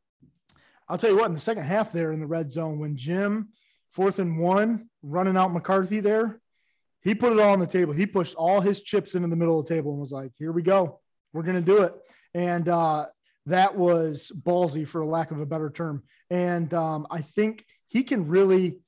I'll 0.90 0.98
tell 0.98 1.10
you 1.10 1.16
what, 1.16 1.26
in 1.26 1.34
the 1.34 1.40
second 1.40 1.64
half 1.64 1.92
there 1.92 2.12
in 2.12 2.18
the 2.18 2.26
red 2.26 2.50
zone, 2.50 2.80
when 2.80 2.96
Jim, 2.96 3.50
fourth 3.92 4.18
and 4.18 4.38
one, 4.38 4.88
running 5.02 5.36
out 5.36 5.52
McCarthy 5.52 6.00
there, 6.00 6.40
he 7.02 7.14
put 7.14 7.32
it 7.32 7.38
all 7.38 7.52
on 7.52 7.60
the 7.60 7.66
table. 7.66 7.92
He 7.92 8.06
pushed 8.06 8.34
all 8.34 8.60
his 8.60 8.82
chips 8.82 9.14
into 9.14 9.28
the 9.28 9.36
middle 9.36 9.60
of 9.60 9.66
the 9.66 9.74
table 9.74 9.92
and 9.92 10.00
was 10.00 10.10
like, 10.10 10.32
here 10.36 10.50
we 10.50 10.62
go. 10.62 11.00
We're 11.32 11.44
going 11.44 11.56
to 11.56 11.62
do 11.62 11.82
it. 11.82 11.94
And 12.34 12.68
uh, 12.68 13.06
that 13.46 13.76
was 13.76 14.32
ballsy 14.42 14.86
for 14.86 15.04
lack 15.04 15.30
of 15.30 15.40
a 15.40 15.46
better 15.46 15.70
term. 15.70 16.02
And 16.28 16.74
um, 16.74 17.06
I 17.08 17.22
think 17.22 17.64
he 17.86 18.02
can 18.02 18.26
really 18.26 18.78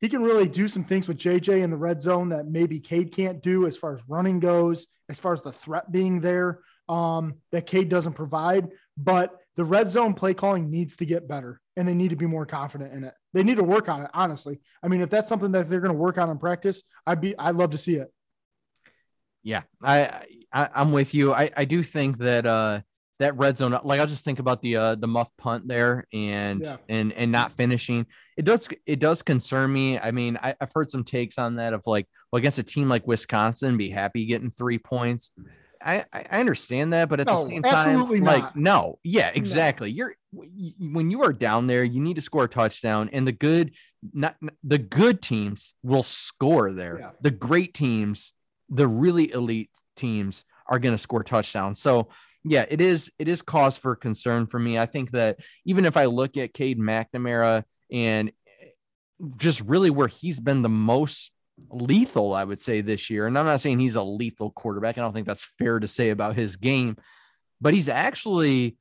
he 0.00 0.08
can 0.08 0.24
really 0.24 0.48
do 0.48 0.66
some 0.66 0.82
things 0.82 1.06
with 1.06 1.16
JJ 1.16 1.62
in 1.62 1.70
the 1.70 1.76
red 1.76 2.00
zone 2.00 2.30
that 2.30 2.48
maybe 2.48 2.80
Cade 2.80 3.12
can't 3.12 3.40
do 3.40 3.66
as 3.66 3.76
far 3.76 3.94
as 3.94 4.02
running 4.08 4.40
goes, 4.40 4.88
as 5.08 5.20
far 5.20 5.32
as 5.32 5.42
the 5.42 5.52
threat 5.52 5.92
being 5.92 6.20
there 6.20 6.58
um, 6.88 7.34
that 7.52 7.66
Cade 7.66 7.88
doesn't 7.88 8.14
provide. 8.14 8.68
But 8.96 9.38
the 9.56 9.64
red 9.64 9.88
zone 9.88 10.14
play 10.14 10.34
calling 10.34 10.70
needs 10.70 10.96
to 10.96 11.06
get 11.06 11.28
better 11.28 11.60
and 11.76 11.86
they 11.86 11.94
need 11.94 12.10
to 12.10 12.16
be 12.16 12.26
more 12.26 12.46
confident 12.46 12.92
in 12.92 13.04
it. 13.04 13.14
They 13.32 13.42
need 13.42 13.56
to 13.56 13.64
work 13.64 13.88
on 13.88 14.02
it, 14.02 14.10
honestly. 14.14 14.60
I 14.82 14.88
mean, 14.88 15.00
if 15.00 15.10
that's 15.10 15.28
something 15.28 15.52
that 15.52 15.68
they're 15.68 15.80
going 15.80 15.92
to 15.92 15.98
work 15.98 16.18
on 16.18 16.30
in 16.30 16.38
practice, 16.38 16.82
I'd 17.06 17.20
be 17.20 17.36
I'd 17.38 17.56
love 17.56 17.70
to 17.70 17.78
see 17.78 17.96
it. 17.96 18.12
Yeah, 19.42 19.62
I, 19.82 20.24
I 20.52 20.68
am 20.74 20.92
with 20.92 21.14
you. 21.14 21.32
I 21.32 21.50
I 21.56 21.64
do 21.64 21.82
think 21.82 22.18
that 22.18 22.46
uh 22.46 22.80
that 23.22 23.36
red 23.36 23.56
zone 23.56 23.78
like 23.84 24.00
i'll 24.00 24.06
just 24.06 24.24
think 24.24 24.40
about 24.40 24.60
the 24.62 24.76
uh 24.76 24.94
the 24.96 25.06
muff 25.06 25.28
punt 25.38 25.68
there 25.68 26.04
and 26.12 26.62
yeah. 26.62 26.76
and 26.88 27.12
and 27.12 27.30
not 27.30 27.52
finishing 27.52 28.04
it 28.36 28.44
does 28.44 28.68
it 28.84 28.98
does 28.98 29.22
concern 29.22 29.72
me 29.72 29.96
i 29.98 30.10
mean 30.10 30.36
I, 30.42 30.56
have 30.60 30.72
heard 30.74 30.90
some 30.90 31.04
takes 31.04 31.38
on 31.38 31.56
that 31.56 31.72
of 31.72 31.82
like 31.86 32.08
well 32.32 32.38
against 32.38 32.58
a 32.58 32.64
team 32.64 32.88
like 32.88 33.06
wisconsin 33.06 33.76
be 33.76 33.90
happy 33.90 34.26
getting 34.26 34.50
three 34.50 34.78
points 34.78 35.30
i 35.84 36.04
i 36.12 36.40
understand 36.40 36.92
that 36.92 37.08
but 37.08 37.20
at 37.20 37.26
no, 37.26 37.44
the 37.44 37.50
same 37.50 37.62
time 37.62 38.08
like 38.22 38.54
no 38.56 38.98
yeah 39.02 39.30
exactly 39.34 39.90
no. 39.90 39.96
you're 39.96 40.14
when 40.78 41.10
you 41.10 41.22
are 41.22 41.32
down 41.32 41.66
there 41.66 41.84
you 41.84 42.00
need 42.00 42.14
to 42.14 42.22
score 42.22 42.44
a 42.44 42.48
touchdown 42.48 43.10
and 43.12 43.26
the 43.26 43.32
good 43.32 43.72
not 44.12 44.36
the 44.64 44.78
good 44.78 45.22
teams 45.22 45.74
will 45.82 46.02
score 46.02 46.72
there 46.72 46.98
yeah. 46.98 47.10
the 47.20 47.30
great 47.30 47.74
teams 47.74 48.32
the 48.68 48.86
really 48.86 49.32
elite 49.32 49.70
teams 49.96 50.44
are 50.66 50.78
going 50.78 50.94
to 50.94 50.98
score 50.98 51.22
touchdowns 51.22 51.80
so 51.80 52.08
yeah, 52.44 52.64
it 52.68 52.80
is 52.80 53.12
it 53.18 53.28
is 53.28 53.42
cause 53.42 53.76
for 53.76 53.94
concern 53.94 54.46
for 54.46 54.58
me. 54.58 54.78
I 54.78 54.86
think 54.86 55.12
that 55.12 55.38
even 55.64 55.84
if 55.84 55.96
I 55.96 56.06
look 56.06 56.36
at 56.36 56.54
Cade 56.54 56.78
McNamara 56.78 57.64
and 57.90 58.32
eh, 58.60 58.66
just 59.36 59.60
really 59.60 59.90
where 59.90 60.08
he's 60.08 60.40
been 60.40 60.62
the 60.62 60.68
most 60.68 61.32
lethal, 61.70 62.34
I 62.34 62.44
would 62.44 62.60
say 62.60 62.80
this 62.80 63.10
year, 63.10 63.26
and 63.26 63.38
I'm 63.38 63.46
not 63.46 63.60
saying 63.60 63.78
he's 63.78 63.94
a 63.94 64.02
lethal 64.02 64.50
quarterback. 64.50 64.98
I 64.98 65.00
don't 65.00 65.12
think 65.12 65.26
that's 65.26 65.50
fair 65.58 65.80
to 65.80 65.88
say 65.88 66.10
about 66.10 66.36
his 66.36 66.56
game, 66.56 66.96
but 67.60 67.74
he's 67.74 67.88
actually 67.88 68.76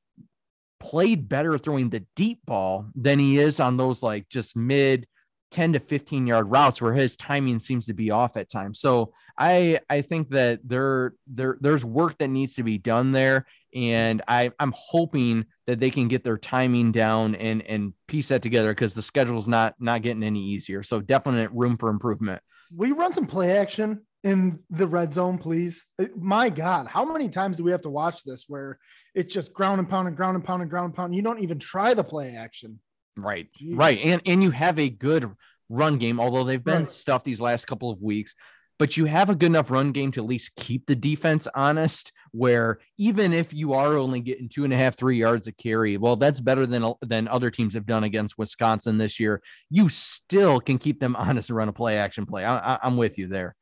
played 0.79 1.29
better 1.29 1.57
throwing 1.57 1.89
the 1.89 2.05
deep 2.15 2.39
ball 2.45 2.87
than 2.95 3.19
he 3.19 3.37
is 3.37 3.59
on 3.59 3.77
those 3.77 4.01
like 4.01 4.27
just 4.29 4.57
mid 4.57 5.07
10 5.51 5.73
to 5.73 5.79
15 5.79 6.27
yard 6.27 6.49
routes 6.49 6.81
where 6.81 6.93
his 6.93 7.15
timing 7.15 7.59
seems 7.59 7.85
to 7.85 7.93
be 7.93 8.09
off 8.09 8.37
at 8.37 8.49
times. 8.49 8.79
So 8.79 9.13
I 9.37 9.79
I 9.89 10.01
think 10.01 10.29
that 10.29 10.61
there 10.63 11.13
there 11.27 11.57
there's 11.61 11.85
work 11.85 12.17
that 12.17 12.29
needs 12.29 12.55
to 12.55 12.63
be 12.63 12.77
done 12.77 13.11
there. 13.11 13.45
And 13.73 14.21
I, 14.27 14.51
I'm 14.59 14.73
hoping 14.75 15.45
that 15.67 15.79
they 15.79 15.89
can 15.89 16.07
get 16.07 16.23
their 16.23 16.37
timing 16.37 16.91
down 16.91 17.35
and 17.35 17.61
and 17.61 17.93
piece 18.07 18.27
that 18.29 18.41
together 18.41 18.71
because 18.71 18.93
the 18.93 19.01
schedule's 19.01 19.47
not 19.47 19.75
not 19.79 20.01
getting 20.01 20.23
any 20.23 20.41
easier. 20.41 20.83
So 20.83 20.99
definite 20.99 21.51
room 21.51 21.77
for 21.77 21.89
improvement. 21.89 22.41
We 22.75 22.91
run 22.91 23.13
some 23.13 23.27
play 23.27 23.57
action 23.57 24.01
in 24.23 24.59
the 24.69 24.87
red 24.87 25.13
zone, 25.13 25.37
please? 25.37 25.85
Uh, 25.99 26.05
my 26.15 26.49
God, 26.49 26.87
how 26.87 27.05
many 27.05 27.29
times 27.29 27.57
do 27.57 27.63
we 27.63 27.71
have 27.71 27.81
to 27.81 27.89
watch 27.89 28.23
this 28.23 28.45
where 28.47 28.77
it's 29.15 29.33
just 29.33 29.53
ground 29.53 29.79
and 29.79 29.89
pound 29.89 30.07
and 30.07 30.15
ground 30.15 30.35
and 30.35 30.43
pound 30.43 30.61
and 30.61 30.69
ground 30.69 30.85
and 30.85 30.95
pound? 30.95 31.15
You 31.15 31.21
don't 31.21 31.41
even 31.41 31.59
try 31.59 31.93
the 31.93 32.03
play 32.03 32.35
action. 32.35 32.79
Right. 33.17 33.47
Jeez. 33.59 33.77
Right. 33.77 33.99
And 34.03 34.21
and 34.25 34.43
you 34.43 34.51
have 34.51 34.79
a 34.79 34.89
good 34.89 35.29
run 35.69 35.97
game, 35.97 36.19
although 36.19 36.43
they've 36.43 36.63
been 36.63 36.79
right. 36.79 36.89
stuffed 36.89 37.25
these 37.25 37.41
last 37.41 37.65
couple 37.65 37.89
of 37.89 38.01
weeks. 38.01 38.35
But 38.81 38.97
you 38.97 39.05
have 39.05 39.29
a 39.29 39.35
good 39.35 39.45
enough 39.45 39.69
run 39.69 39.91
game 39.91 40.11
to 40.11 40.19
at 40.19 40.25
least 40.25 40.55
keep 40.55 40.87
the 40.87 40.95
defense 40.95 41.47
honest. 41.53 42.11
Where 42.31 42.79
even 42.97 43.31
if 43.31 43.53
you 43.53 43.73
are 43.73 43.95
only 43.95 44.21
getting 44.21 44.49
two 44.49 44.63
and 44.63 44.73
a 44.73 44.75
half, 44.75 44.97
three 44.97 45.19
yards 45.19 45.45
a 45.45 45.51
carry, 45.51 45.97
well, 45.97 46.15
that's 46.15 46.39
better 46.39 46.65
than 46.65 46.91
than 47.03 47.27
other 47.27 47.51
teams 47.51 47.75
have 47.75 47.85
done 47.85 48.05
against 48.05 48.39
Wisconsin 48.39 48.97
this 48.97 49.19
year. 49.19 49.43
You 49.69 49.87
still 49.87 50.59
can 50.59 50.79
keep 50.79 50.99
them 50.99 51.15
honest 51.15 51.51
and 51.51 51.57
run 51.57 51.69
a 51.69 51.73
play 51.73 51.99
action 51.99 52.25
play. 52.25 52.43
I, 52.43 52.57
I, 52.57 52.79
I'm 52.81 52.97
with 52.97 53.19
you 53.19 53.27
there. 53.27 53.55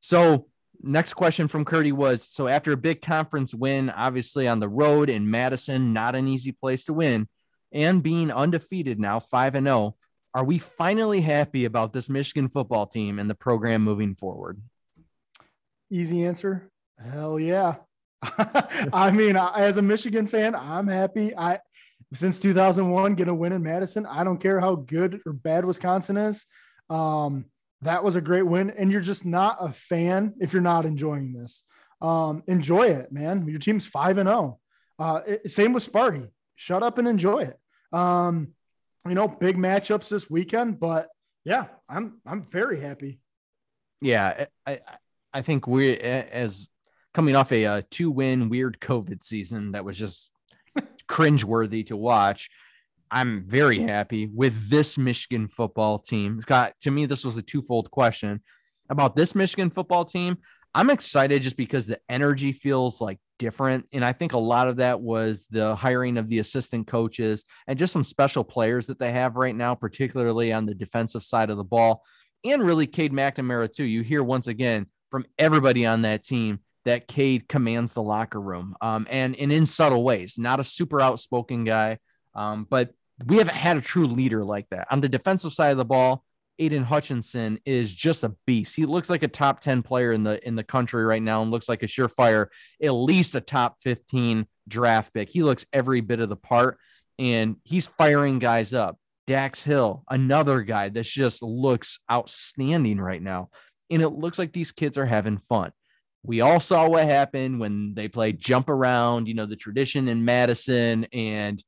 So 0.00 0.46
next 0.82 1.12
question 1.12 1.46
from 1.46 1.66
Curdy 1.66 1.92
was 1.92 2.26
so 2.26 2.48
after 2.48 2.72
a 2.72 2.78
big 2.78 3.02
conference 3.02 3.54
win, 3.54 3.90
obviously 3.90 4.48
on 4.48 4.60
the 4.60 4.68
road 4.70 5.10
in 5.10 5.30
Madison, 5.30 5.92
not 5.92 6.14
an 6.14 6.26
easy 6.26 6.52
place 6.52 6.86
to 6.86 6.94
win, 6.94 7.28
and 7.70 8.02
being 8.02 8.32
undefeated 8.32 8.98
now, 8.98 9.20
5 9.20 9.56
and 9.56 9.66
0, 9.66 9.96
are 10.34 10.44
we 10.44 10.58
finally 10.58 11.20
happy 11.20 11.64
about 11.64 11.92
this 11.92 12.08
Michigan 12.08 12.48
football 12.48 12.86
team 12.86 13.18
and 13.18 13.30
the 13.30 13.34
program 13.34 13.82
moving 13.82 14.14
forward? 14.14 14.60
Easy 15.90 16.24
answer. 16.24 16.70
Hell 16.98 17.38
yeah. 17.38 17.76
I 18.92 19.12
mean, 19.12 19.36
as 19.36 19.76
a 19.76 19.82
Michigan 19.82 20.26
fan, 20.26 20.54
I'm 20.54 20.88
happy. 20.88 21.36
I 21.36 21.60
since 22.12 22.40
2001 22.40 23.14
get 23.14 23.28
a 23.28 23.34
win 23.34 23.52
in 23.52 23.62
Madison. 23.62 24.06
I 24.06 24.24
don't 24.24 24.40
care 24.40 24.60
how 24.60 24.76
good 24.76 25.20
or 25.26 25.32
bad 25.32 25.64
Wisconsin 25.64 26.16
is. 26.16 26.46
Um, 26.90 27.46
that 27.82 28.02
was 28.02 28.16
a 28.16 28.20
great 28.20 28.46
win. 28.46 28.70
And 28.70 28.90
you're 28.90 29.00
just 29.00 29.24
not 29.24 29.56
a 29.60 29.72
fan 29.72 30.34
if 30.40 30.52
you're 30.52 30.62
not 30.62 30.84
enjoying 30.84 31.32
this. 31.32 31.62
Um, 32.00 32.42
enjoy 32.46 32.88
it, 32.88 33.12
man. 33.12 33.46
Your 33.46 33.58
team's 33.58 33.86
five 33.86 34.18
and 34.18 34.28
zero. 34.28 34.58
Oh. 34.98 35.04
Uh, 35.04 35.22
same 35.46 35.72
with 35.72 35.90
Sparty. 35.90 36.28
Shut 36.56 36.82
up 36.82 36.98
and 36.98 37.08
enjoy 37.08 37.40
it. 37.40 37.58
Um, 37.92 38.54
you 39.06 39.14
know, 39.14 39.28
big 39.28 39.56
matchups 39.56 40.08
this 40.08 40.30
weekend, 40.30 40.80
but 40.80 41.08
yeah, 41.44 41.66
I'm 41.88 42.20
I'm 42.26 42.46
very 42.50 42.80
happy. 42.80 43.20
Yeah, 44.00 44.46
I 44.66 44.80
I 45.32 45.42
think 45.42 45.66
we 45.66 45.96
as 45.96 46.68
coming 47.12 47.36
off 47.36 47.52
a, 47.52 47.66
uh, 47.66 47.76
a 47.78 47.82
two 47.82 48.10
win 48.10 48.48
weird 48.48 48.78
COVID 48.80 49.22
season 49.22 49.72
that 49.72 49.84
was 49.84 49.98
just 49.98 50.30
cringeworthy 51.08 51.86
to 51.86 51.96
watch. 51.96 52.50
I'm 53.10 53.44
very 53.46 53.80
happy 53.80 54.26
with 54.26 54.68
this 54.68 54.98
Michigan 54.98 55.46
football 55.46 55.98
team. 55.98 56.40
Scott, 56.42 56.74
to 56.82 56.90
me, 56.90 57.06
this 57.06 57.24
was 57.24 57.36
a 57.36 57.42
twofold 57.42 57.90
question 57.90 58.42
about 58.90 59.14
this 59.14 59.34
Michigan 59.34 59.70
football 59.70 60.04
team. 60.04 60.38
I'm 60.74 60.90
excited 60.90 61.42
just 61.42 61.56
because 61.56 61.86
the 61.86 62.00
energy 62.08 62.52
feels 62.52 63.00
like 63.00 63.18
different. 63.38 63.86
And 63.92 64.04
I 64.04 64.12
think 64.12 64.32
a 64.32 64.38
lot 64.38 64.68
of 64.68 64.76
that 64.76 65.00
was 65.00 65.46
the 65.50 65.74
hiring 65.76 66.18
of 66.18 66.28
the 66.28 66.40
assistant 66.40 66.86
coaches 66.86 67.44
and 67.66 67.78
just 67.78 67.92
some 67.92 68.04
special 68.04 68.42
players 68.42 68.86
that 68.88 68.98
they 68.98 69.12
have 69.12 69.36
right 69.36 69.54
now, 69.54 69.74
particularly 69.74 70.52
on 70.52 70.66
the 70.66 70.74
defensive 70.74 71.22
side 71.22 71.50
of 71.50 71.56
the 71.56 71.64
ball. 71.64 72.02
And 72.44 72.62
really, 72.62 72.86
Cade 72.86 73.12
McNamara, 73.12 73.70
too. 73.70 73.84
You 73.84 74.02
hear 74.02 74.22
once 74.22 74.48
again 74.48 74.86
from 75.10 75.24
everybody 75.38 75.86
on 75.86 76.02
that 76.02 76.24
team 76.24 76.60
that 76.84 77.08
Cade 77.08 77.48
commands 77.48 77.94
the 77.94 78.02
locker 78.02 78.40
room 78.40 78.76
um, 78.80 79.06
and, 79.08 79.34
and 79.36 79.52
in 79.52 79.66
subtle 79.66 80.04
ways, 80.04 80.36
not 80.36 80.60
a 80.60 80.64
super 80.64 81.00
outspoken 81.00 81.64
guy, 81.64 81.98
um, 82.34 82.66
but 82.68 82.90
we 83.24 83.38
haven't 83.38 83.54
had 83.54 83.76
a 83.76 83.80
true 83.80 84.06
leader 84.06 84.44
like 84.44 84.68
that. 84.70 84.88
On 84.90 85.00
the 85.00 85.08
defensive 85.08 85.54
side 85.54 85.70
of 85.70 85.78
the 85.78 85.84
ball, 85.84 86.24
Aidan 86.58 86.84
Hutchinson 86.84 87.58
is 87.64 87.92
just 87.92 88.24
a 88.24 88.34
beast. 88.46 88.76
He 88.76 88.86
looks 88.86 89.10
like 89.10 89.22
a 89.22 89.28
top 89.28 89.60
10 89.60 89.82
player 89.82 90.12
in 90.12 90.22
the 90.22 90.46
in 90.46 90.54
the 90.54 90.64
country 90.64 91.04
right 91.04 91.22
now 91.22 91.42
and 91.42 91.50
looks 91.50 91.68
like 91.68 91.82
a 91.82 91.86
surefire, 91.86 92.46
at 92.82 92.90
least 92.90 93.34
a 93.34 93.40
top 93.40 93.76
15 93.82 94.46
draft 94.68 95.12
pick. 95.12 95.28
He 95.28 95.42
looks 95.42 95.66
every 95.72 96.00
bit 96.00 96.20
of 96.20 96.28
the 96.28 96.36
part 96.36 96.78
and 97.18 97.56
he's 97.64 97.86
firing 97.86 98.38
guys 98.38 98.74
up. 98.74 98.98
Dax 99.26 99.62
Hill, 99.62 100.04
another 100.10 100.62
guy 100.62 100.90
that 100.90 101.04
just 101.04 101.42
looks 101.42 101.98
outstanding 102.10 103.00
right 103.00 103.22
now. 103.22 103.48
And 103.90 104.02
it 104.02 104.10
looks 104.10 104.38
like 104.38 104.52
these 104.52 104.72
kids 104.72 104.98
are 104.98 105.06
having 105.06 105.38
fun. 105.38 105.72
We 106.22 106.40
all 106.40 106.60
saw 106.60 106.88
what 106.88 107.04
happened 107.04 107.60
when 107.60 107.94
they 107.94 108.08
played 108.08 108.38
jump 108.38 108.68
around, 108.68 109.28
you 109.28 109.34
know, 109.34 109.46
the 109.46 109.56
tradition 109.56 110.08
in 110.08 110.24
Madison 110.24 111.06
and 111.12 111.62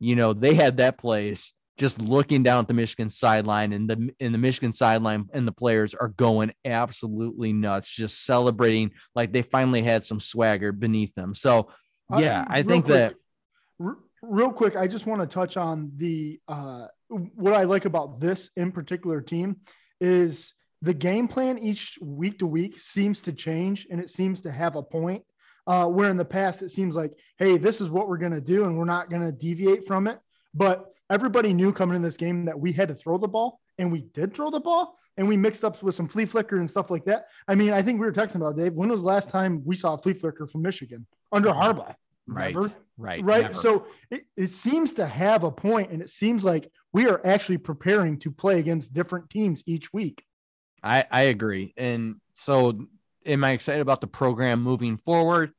you 0.00 0.16
know, 0.16 0.32
they 0.32 0.54
had 0.54 0.76
that 0.76 0.98
place 0.98 1.52
just 1.78 2.00
looking 2.00 2.42
down 2.42 2.60
at 2.60 2.68
the 2.68 2.74
Michigan 2.74 3.08
sideline 3.08 3.72
and 3.72 3.88
the 3.88 4.10
in 4.20 4.32
the 4.32 4.38
Michigan 4.38 4.72
sideline 4.72 5.26
and 5.32 5.46
the 5.46 5.52
players 5.52 5.94
are 5.94 6.08
going 6.08 6.52
absolutely 6.64 7.52
nuts, 7.52 7.88
just 7.88 8.26
celebrating 8.26 8.90
like 9.14 9.32
they 9.32 9.42
finally 9.42 9.82
had 9.82 10.04
some 10.04 10.20
swagger 10.20 10.72
beneath 10.72 11.14
them. 11.14 11.34
So 11.34 11.70
uh, 12.12 12.18
yeah, 12.18 12.42
uh, 12.42 12.46
I 12.48 12.62
think 12.62 12.86
quick, 12.86 12.94
that 12.94 13.14
r- 13.80 13.98
real 14.20 14.52
quick, 14.52 14.76
I 14.76 14.86
just 14.86 15.06
want 15.06 15.20
to 15.20 15.26
touch 15.26 15.56
on 15.56 15.92
the 15.96 16.40
uh 16.48 16.88
what 17.08 17.54
I 17.54 17.64
like 17.64 17.86
about 17.86 18.20
this 18.20 18.50
in 18.56 18.72
particular 18.72 19.22
team 19.22 19.56
is 20.00 20.52
the 20.82 20.94
game 20.94 21.26
plan 21.26 21.58
each 21.58 21.98
week 22.02 22.40
to 22.40 22.46
week 22.46 22.78
seems 22.78 23.22
to 23.22 23.32
change 23.32 23.86
and 23.90 24.00
it 24.00 24.10
seems 24.10 24.42
to 24.42 24.52
have 24.52 24.76
a 24.76 24.82
point 24.82 25.24
uh, 25.68 25.86
where 25.86 26.10
in 26.10 26.16
the 26.16 26.24
past 26.24 26.62
it 26.62 26.70
seems 26.70 26.96
like, 26.96 27.12
hey, 27.36 27.58
this 27.58 27.80
is 27.80 27.90
what 27.90 28.08
we're 28.08 28.16
going 28.16 28.32
to 28.32 28.40
do, 28.40 28.64
and 28.64 28.76
we're 28.76 28.86
not 28.86 29.10
going 29.10 29.22
to 29.22 29.30
deviate 29.30 29.86
from 29.86 30.06
it. 30.06 30.18
But 30.54 30.86
everybody 31.10 31.52
knew 31.52 31.72
coming 31.72 31.96
in 31.96 32.02
this 32.02 32.16
game 32.16 32.44
that 32.46 32.58
we 32.58 32.72
had 32.72 32.88
to 32.88 32.94
throw 32.94 33.18
the 33.18 33.28
ball, 33.28 33.60
and 33.78 33.90
we 33.90 34.02
did 34.12 34.34
throw 34.34 34.50
the 34.50 34.60
ball, 34.60 34.98
and 35.16 35.26
we 35.26 35.36
mixed 35.36 35.64
up 35.64 35.82
with 35.82 35.94
some 35.94 36.08
flea 36.08 36.26
flicker 36.26 36.58
and 36.58 36.68
stuff 36.68 36.90
like 36.90 37.04
that. 37.06 37.26
I 37.46 37.54
mean, 37.54 37.72
I 37.72 37.82
think 37.82 38.00
we 38.00 38.06
were 38.06 38.12
texting 38.12 38.36
about 38.36 38.56
Dave. 38.56 38.72
When 38.74 38.88
was 38.88 39.00
the 39.00 39.06
last 39.06 39.30
time 39.30 39.62
we 39.64 39.76
saw 39.76 39.94
a 39.94 39.98
flea 39.98 40.14
flicker 40.14 40.46
from 40.46 40.62
Michigan 40.62 41.06
under 41.32 41.50
Harbaugh? 41.50 41.94
Right. 42.26 42.54
Never. 42.54 42.70
Right. 42.98 43.24
Right. 43.24 43.42
Never. 43.42 43.54
So 43.54 43.86
it, 44.10 44.24
it 44.36 44.50
seems 44.50 44.92
to 44.94 45.06
have 45.06 45.44
a 45.44 45.50
point, 45.50 45.90
and 45.90 46.02
it 46.02 46.10
seems 46.10 46.44
like 46.44 46.70
we 46.92 47.08
are 47.08 47.20
actually 47.26 47.58
preparing 47.58 48.18
to 48.20 48.30
play 48.30 48.58
against 48.58 48.92
different 48.92 49.30
teams 49.30 49.62
each 49.66 49.92
week. 49.92 50.24
I, 50.82 51.04
I 51.10 51.22
agree. 51.22 51.74
And 51.76 52.16
so 52.34 52.86
am 53.26 53.44
I 53.44 53.50
excited 53.50 53.80
about 53.80 54.00
the 54.00 54.06
program 54.06 54.62
moving 54.62 54.98
forward? 54.98 55.52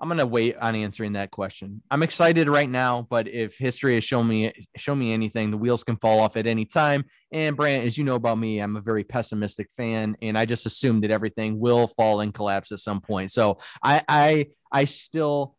I'm 0.00 0.08
gonna 0.08 0.26
wait 0.26 0.56
on 0.56 0.76
answering 0.76 1.14
that 1.14 1.32
question. 1.32 1.82
I'm 1.90 2.04
excited 2.04 2.48
right 2.48 2.70
now, 2.70 3.06
but 3.10 3.26
if 3.26 3.58
history 3.58 3.96
has 3.96 4.04
shown 4.04 4.28
me 4.28 4.52
show 4.76 4.94
me 4.94 5.12
anything, 5.12 5.50
the 5.50 5.56
wheels 5.56 5.82
can 5.82 5.96
fall 5.96 6.20
off 6.20 6.36
at 6.36 6.46
any 6.46 6.64
time. 6.64 7.04
And 7.32 7.56
Brant, 7.56 7.84
as 7.84 7.98
you 7.98 8.04
know 8.04 8.14
about 8.14 8.38
me, 8.38 8.60
I'm 8.60 8.76
a 8.76 8.80
very 8.80 9.02
pessimistic 9.02 9.72
fan, 9.76 10.16
and 10.22 10.38
I 10.38 10.44
just 10.44 10.66
assume 10.66 11.00
that 11.00 11.10
everything 11.10 11.58
will 11.58 11.88
fall 11.88 12.20
and 12.20 12.32
collapse 12.32 12.70
at 12.70 12.78
some 12.78 13.00
point. 13.00 13.32
So 13.32 13.58
I 13.82 14.02
I 14.08 14.46
I 14.70 14.84
still 14.84 15.56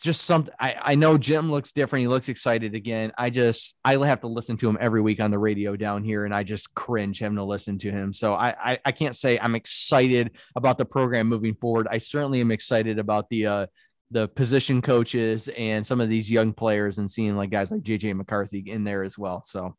just 0.00 0.22
something 0.22 0.54
I, 0.60 0.76
I 0.80 0.94
know 0.94 1.18
Jim 1.18 1.50
looks 1.50 1.72
different. 1.72 2.02
He 2.02 2.08
looks 2.08 2.28
excited 2.28 2.74
again. 2.74 3.12
I 3.18 3.30
just 3.30 3.74
I 3.84 3.94
have 4.06 4.20
to 4.20 4.28
listen 4.28 4.56
to 4.58 4.68
him 4.68 4.78
every 4.80 5.00
week 5.00 5.20
on 5.20 5.30
the 5.30 5.38
radio 5.38 5.76
down 5.76 6.04
here, 6.04 6.24
and 6.24 6.34
I 6.34 6.44
just 6.44 6.72
cringe 6.74 7.18
having 7.18 7.36
to 7.36 7.44
listen 7.44 7.78
to 7.78 7.90
him. 7.90 8.12
So 8.12 8.34
I 8.34 8.54
I, 8.58 8.78
I 8.84 8.92
can't 8.92 9.16
say 9.16 9.38
I'm 9.38 9.54
excited 9.54 10.30
about 10.54 10.78
the 10.78 10.84
program 10.84 11.26
moving 11.26 11.54
forward. 11.54 11.88
I 11.90 11.98
certainly 11.98 12.40
am 12.40 12.50
excited 12.50 12.98
about 12.98 13.28
the 13.28 13.46
uh 13.46 13.66
the 14.10 14.28
position 14.28 14.80
coaches 14.80 15.48
and 15.48 15.86
some 15.86 16.00
of 16.00 16.08
these 16.08 16.30
young 16.30 16.52
players 16.52 16.98
and 16.98 17.10
seeing 17.10 17.36
like 17.36 17.50
guys 17.50 17.70
like 17.70 17.82
JJ 17.82 18.16
McCarthy 18.16 18.60
in 18.60 18.84
there 18.84 19.02
as 19.02 19.18
well. 19.18 19.42
So 19.44 19.74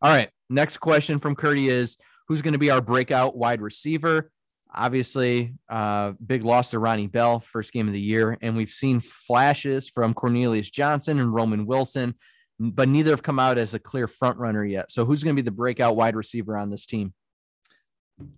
all 0.00 0.12
right, 0.12 0.28
next 0.48 0.76
question 0.76 1.18
from 1.18 1.34
Curdy 1.34 1.68
is 1.68 1.98
who's 2.28 2.42
going 2.42 2.52
to 2.52 2.58
be 2.58 2.70
our 2.70 2.80
breakout 2.80 3.36
wide 3.36 3.60
receiver? 3.60 4.30
Obviously, 4.74 5.54
uh, 5.68 6.12
big 6.24 6.44
loss 6.44 6.70
to 6.70 6.78
Ronnie 6.78 7.06
Bell, 7.06 7.40
first 7.40 7.72
game 7.72 7.88
of 7.88 7.94
the 7.94 8.00
year. 8.00 8.36
And 8.42 8.56
we've 8.56 8.70
seen 8.70 9.00
flashes 9.00 9.88
from 9.88 10.14
Cornelius 10.14 10.70
Johnson 10.70 11.18
and 11.18 11.32
Roman 11.32 11.66
Wilson, 11.66 12.14
but 12.58 12.88
neither 12.88 13.10
have 13.10 13.22
come 13.22 13.38
out 13.38 13.58
as 13.58 13.74
a 13.74 13.78
clear 13.78 14.06
front 14.06 14.38
runner 14.38 14.64
yet. 14.64 14.90
So 14.90 15.04
who's 15.04 15.24
going 15.24 15.34
to 15.34 15.42
be 15.42 15.44
the 15.44 15.50
breakout 15.50 15.96
wide 15.96 16.16
receiver 16.16 16.56
on 16.56 16.70
this 16.70 16.86
team? 16.86 17.14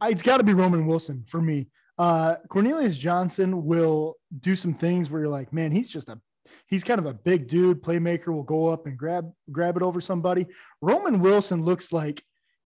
It's 0.03 0.23
got 0.23 0.39
to 0.39 0.45
be 0.45 0.55
Roman 0.55 0.87
Wilson 0.87 1.25
for 1.29 1.41
me. 1.41 1.69
Uh, 1.99 2.37
Cornelius 2.49 2.97
Johnson 2.97 3.65
will 3.65 4.17
do 4.41 4.57
some 4.57 4.73
things 4.73 5.11
where 5.11 5.23
you're 5.23 5.31
like, 5.31 5.53
man, 5.53 5.73
he's 5.73 5.89
just 5.89 6.09
a 6.09 6.19
he's 6.67 6.85
kind 6.85 6.99
of 6.99 7.07
a 7.07 7.13
big 7.13 7.49
dude, 7.49 7.83
playmaker 7.83 8.29
will 8.29 8.43
go 8.43 8.69
up 8.69 8.87
and 8.87 8.97
grab 8.97 9.31
grab 9.53 9.77
it 9.77 9.83
over 9.83 10.01
somebody. 10.01 10.47
Roman 10.81 11.21
Wilson 11.21 11.65
looks 11.65 11.93
like 11.93 12.23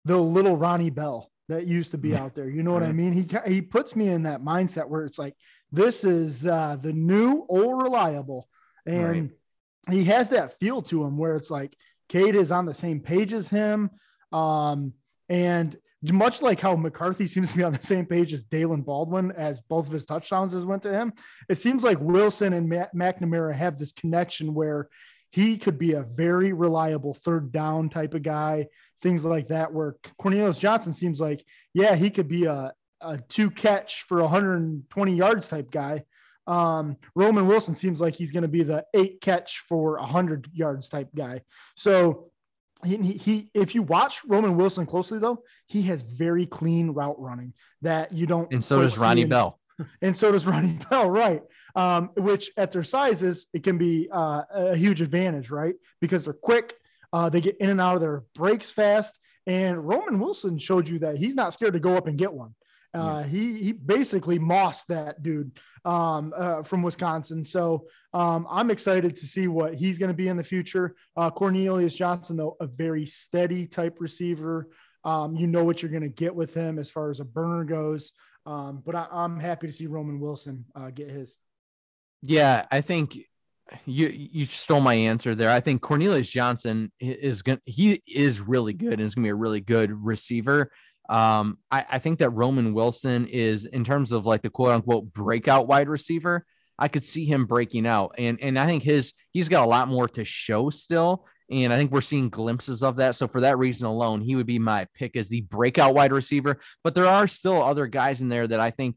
the 0.04 0.16
little 0.16 0.56
Ronnie 0.56 0.90
Bell 0.90 1.29
that 1.50 1.66
used 1.66 1.90
to 1.90 1.98
be 1.98 2.14
out 2.14 2.34
there. 2.34 2.48
You 2.48 2.62
know 2.62 2.72
what 2.72 2.84
I 2.84 2.92
mean? 2.92 3.12
He 3.12 3.26
he 3.46 3.60
puts 3.60 3.96
me 3.96 4.08
in 4.08 4.22
that 4.22 4.40
mindset 4.40 4.88
where 4.88 5.04
it's 5.04 5.18
like 5.18 5.34
this 5.72 6.04
is 6.04 6.46
uh, 6.46 6.76
the 6.80 6.92
new 6.92 7.44
old 7.48 7.82
reliable, 7.82 8.48
and 8.86 9.30
right. 9.88 9.94
he 9.94 10.04
has 10.04 10.30
that 10.30 10.58
feel 10.60 10.80
to 10.82 11.04
him 11.04 11.18
where 11.18 11.34
it's 11.34 11.50
like 11.50 11.76
Cade 12.08 12.36
is 12.36 12.52
on 12.52 12.66
the 12.66 12.74
same 12.74 13.00
page 13.00 13.32
as 13.32 13.48
him, 13.48 13.90
um, 14.32 14.92
and 15.28 15.76
much 16.02 16.40
like 16.40 16.60
how 16.60 16.76
McCarthy 16.76 17.26
seems 17.26 17.50
to 17.50 17.56
be 17.56 17.64
on 17.64 17.72
the 17.72 17.82
same 17.82 18.06
page 18.06 18.32
as 18.32 18.44
Daylen 18.44 18.84
Baldwin, 18.84 19.32
as 19.32 19.60
both 19.60 19.86
of 19.88 19.92
his 19.92 20.06
touchdowns 20.06 20.52
has 20.52 20.64
went 20.64 20.82
to 20.82 20.92
him. 20.92 21.12
It 21.48 21.56
seems 21.56 21.82
like 21.82 21.98
Wilson 22.00 22.52
and 22.52 22.70
McNamara 22.70 23.54
have 23.54 23.76
this 23.76 23.92
connection 23.92 24.54
where 24.54 24.88
he 25.30 25.56
could 25.56 25.78
be 25.78 25.92
a 25.92 26.02
very 26.02 26.52
reliable 26.52 27.14
third 27.14 27.52
down 27.52 27.88
type 27.88 28.14
of 28.14 28.22
guy, 28.22 28.66
things 29.00 29.24
like 29.24 29.48
that. 29.48 29.72
Where 29.72 29.96
Cornelius 30.18 30.58
Johnson 30.58 30.92
seems 30.92 31.20
like, 31.20 31.44
yeah, 31.72 31.94
he 31.94 32.10
could 32.10 32.28
be 32.28 32.44
a, 32.46 32.72
a 33.00 33.18
two 33.28 33.50
catch 33.50 34.02
for 34.02 34.20
120 34.20 35.14
yards 35.14 35.48
type 35.48 35.70
guy. 35.70 36.04
Um, 36.46 36.96
Roman 37.14 37.46
Wilson 37.46 37.74
seems 37.74 38.00
like 38.00 38.14
he's 38.14 38.32
going 38.32 38.42
to 38.42 38.48
be 38.48 38.64
the 38.64 38.84
eight 38.92 39.20
catch 39.20 39.60
for 39.68 39.98
100 39.98 40.48
yards 40.52 40.88
type 40.88 41.10
guy. 41.14 41.42
So 41.76 42.30
he, 42.84 42.96
he, 42.96 43.50
if 43.54 43.74
you 43.74 43.82
watch 43.82 44.20
Roman 44.26 44.56
Wilson 44.56 44.84
closely 44.86 45.18
though, 45.18 45.44
he 45.66 45.82
has 45.82 46.02
very 46.02 46.46
clean 46.46 46.90
route 46.90 47.20
running 47.20 47.52
that 47.82 48.10
you 48.12 48.26
don't. 48.26 48.52
And 48.52 48.64
so 48.64 48.82
does 48.82 48.98
Ronnie 48.98 49.24
Bell. 49.24 49.59
And 50.02 50.16
so 50.16 50.32
does 50.32 50.46
Ronnie 50.46 50.78
Bell, 50.90 51.10
right? 51.10 51.42
Um, 51.76 52.10
which 52.16 52.50
at 52.56 52.72
their 52.72 52.82
sizes, 52.82 53.46
it 53.52 53.62
can 53.62 53.78
be 53.78 54.08
uh, 54.12 54.42
a 54.52 54.76
huge 54.76 55.00
advantage, 55.02 55.50
right? 55.50 55.74
Because 56.00 56.24
they're 56.24 56.32
quick, 56.32 56.74
uh, 57.12 57.28
they 57.28 57.40
get 57.40 57.56
in 57.58 57.70
and 57.70 57.80
out 57.80 57.96
of 57.96 58.00
their 58.00 58.24
breaks 58.34 58.70
fast. 58.70 59.18
And 59.46 59.86
Roman 59.86 60.18
Wilson 60.18 60.58
showed 60.58 60.88
you 60.88 60.98
that 61.00 61.16
he's 61.16 61.34
not 61.34 61.52
scared 61.52 61.72
to 61.74 61.80
go 61.80 61.96
up 61.96 62.06
and 62.06 62.18
get 62.18 62.32
one. 62.32 62.54
Uh, 62.92 63.22
yeah. 63.22 63.28
he 63.28 63.62
he 63.62 63.72
basically 63.72 64.38
mossed 64.38 64.88
that 64.88 65.22
dude 65.22 65.52
um, 65.84 66.32
uh, 66.36 66.62
from 66.62 66.82
Wisconsin. 66.82 67.44
So 67.44 67.86
um, 68.12 68.46
I'm 68.50 68.70
excited 68.70 69.14
to 69.16 69.26
see 69.26 69.46
what 69.46 69.74
he's 69.74 69.98
going 69.98 70.08
to 70.08 70.14
be 70.14 70.28
in 70.28 70.36
the 70.36 70.42
future. 70.42 70.96
Uh, 71.16 71.30
Cornelius 71.30 71.94
Johnson, 71.94 72.36
though, 72.36 72.56
a 72.60 72.66
very 72.66 73.06
steady 73.06 73.66
type 73.66 73.98
receiver. 74.00 74.68
Um, 75.04 75.36
you 75.36 75.46
know 75.46 75.64
what 75.64 75.82
you're 75.82 75.90
going 75.90 76.02
to 76.02 76.08
get 76.08 76.34
with 76.34 76.52
him 76.52 76.78
as 76.78 76.90
far 76.90 77.10
as 77.10 77.20
a 77.20 77.24
burner 77.24 77.64
goes. 77.64 78.12
Um, 78.46 78.82
but 78.84 78.94
I, 78.94 79.06
am 79.12 79.38
happy 79.38 79.66
to 79.66 79.72
see 79.72 79.86
Roman 79.86 80.20
Wilson 80.20 80.64
uh, 80.74 80.90
get 80.90 81.10
his. 81.10 81.36
Yeah, 82.22 82.66
I 82.70 82.80
think 82.80 83.18
you 83.86 84.08
you 84.08 84.46
stole 84.46 84.80
my 84.80 84.94
answer 84.94 85.34
there. 85.34 85.50
I 85.50 85.60
think 85.60 85.82
Cornelius 85.82 86.28
Johnson 86.28 86.90
is 86.98 87.42
to, 87.42 87.60
he 87.64 88.02
is 88.06 88.40
really 88.40 88.72
good 88.72 88.94
and 88.94 89.02
is 89.02 89.14
to 89.14 89.20
be 89.20 89.28
a 89.28 89.34
really 89.34 89.60
good 89.60 89.92
receiver. 89.92 90.70
Um, 91.08 91.58
I, 91.70 91.84
I 91.92 91.98
think 91.98 92.20
that 92.20 92.30
Roman 92.30 92.72
Wilson 92.72 93.26
is 93.26 93.64
in 93.64 93.84
terms 93.84 94.12
of 94.12 94.26
like 94.26 94.42
the 94.42 94.50
quote 94.50 94.70
unquote 94.70 95.12
breakout 95.12 95.66
wide 95.66 95.88
receiver. 95.88 96.44
I 96.78 96.88
could 96.88 97.04
see 97.04 97.26
him 97.26 97.44
breaking 97.44 97.86
out, 97.86 98.14
and 98.16 98.40
and 98.40 98.58
I 98.58 98.66
think 98.66 98.82
his 98.82 99.12
he's 99.32 99.48
got 99.48 99.64
a 99.64 99.68
lot 99.68 99.88
more 99.88 100.08
to 100.08 100.24
show 100.24 100.70
still, 100.70 101.26
and 101.50 101.72
I 101.72 101.76
think 101.76 101.90
we're 101.90 102.00
seeing 102.00 102.28
glimpses 102.28 102.82
of 102.82 102.96
that. 102.96 103.16
So 103.16 103.26
for 103.26 103.40
that 103.40 103.58
reason 103.58 103.86
alone, 103.86 104.20
he 104.20 104.36
would 104.36 104.46
be 104.46 104.58
my 104.58 104.86
pick 104.94 105.16
as 105.16 105.28
the 105.28 105.40
breakout 105.40 105.94
wide 105.94 106.12
receiver. 106.12 106.60
But 106.84 106.94
there 106.94 107.06
are 107.06 107.26
still 107.26 107.60
other 107.62 107.86
guys 107.88 108.20
in 108.20 108.28
there 108.28 108.46
that 108.46 108.60
I 108.60 108.70
think 108.70 108.96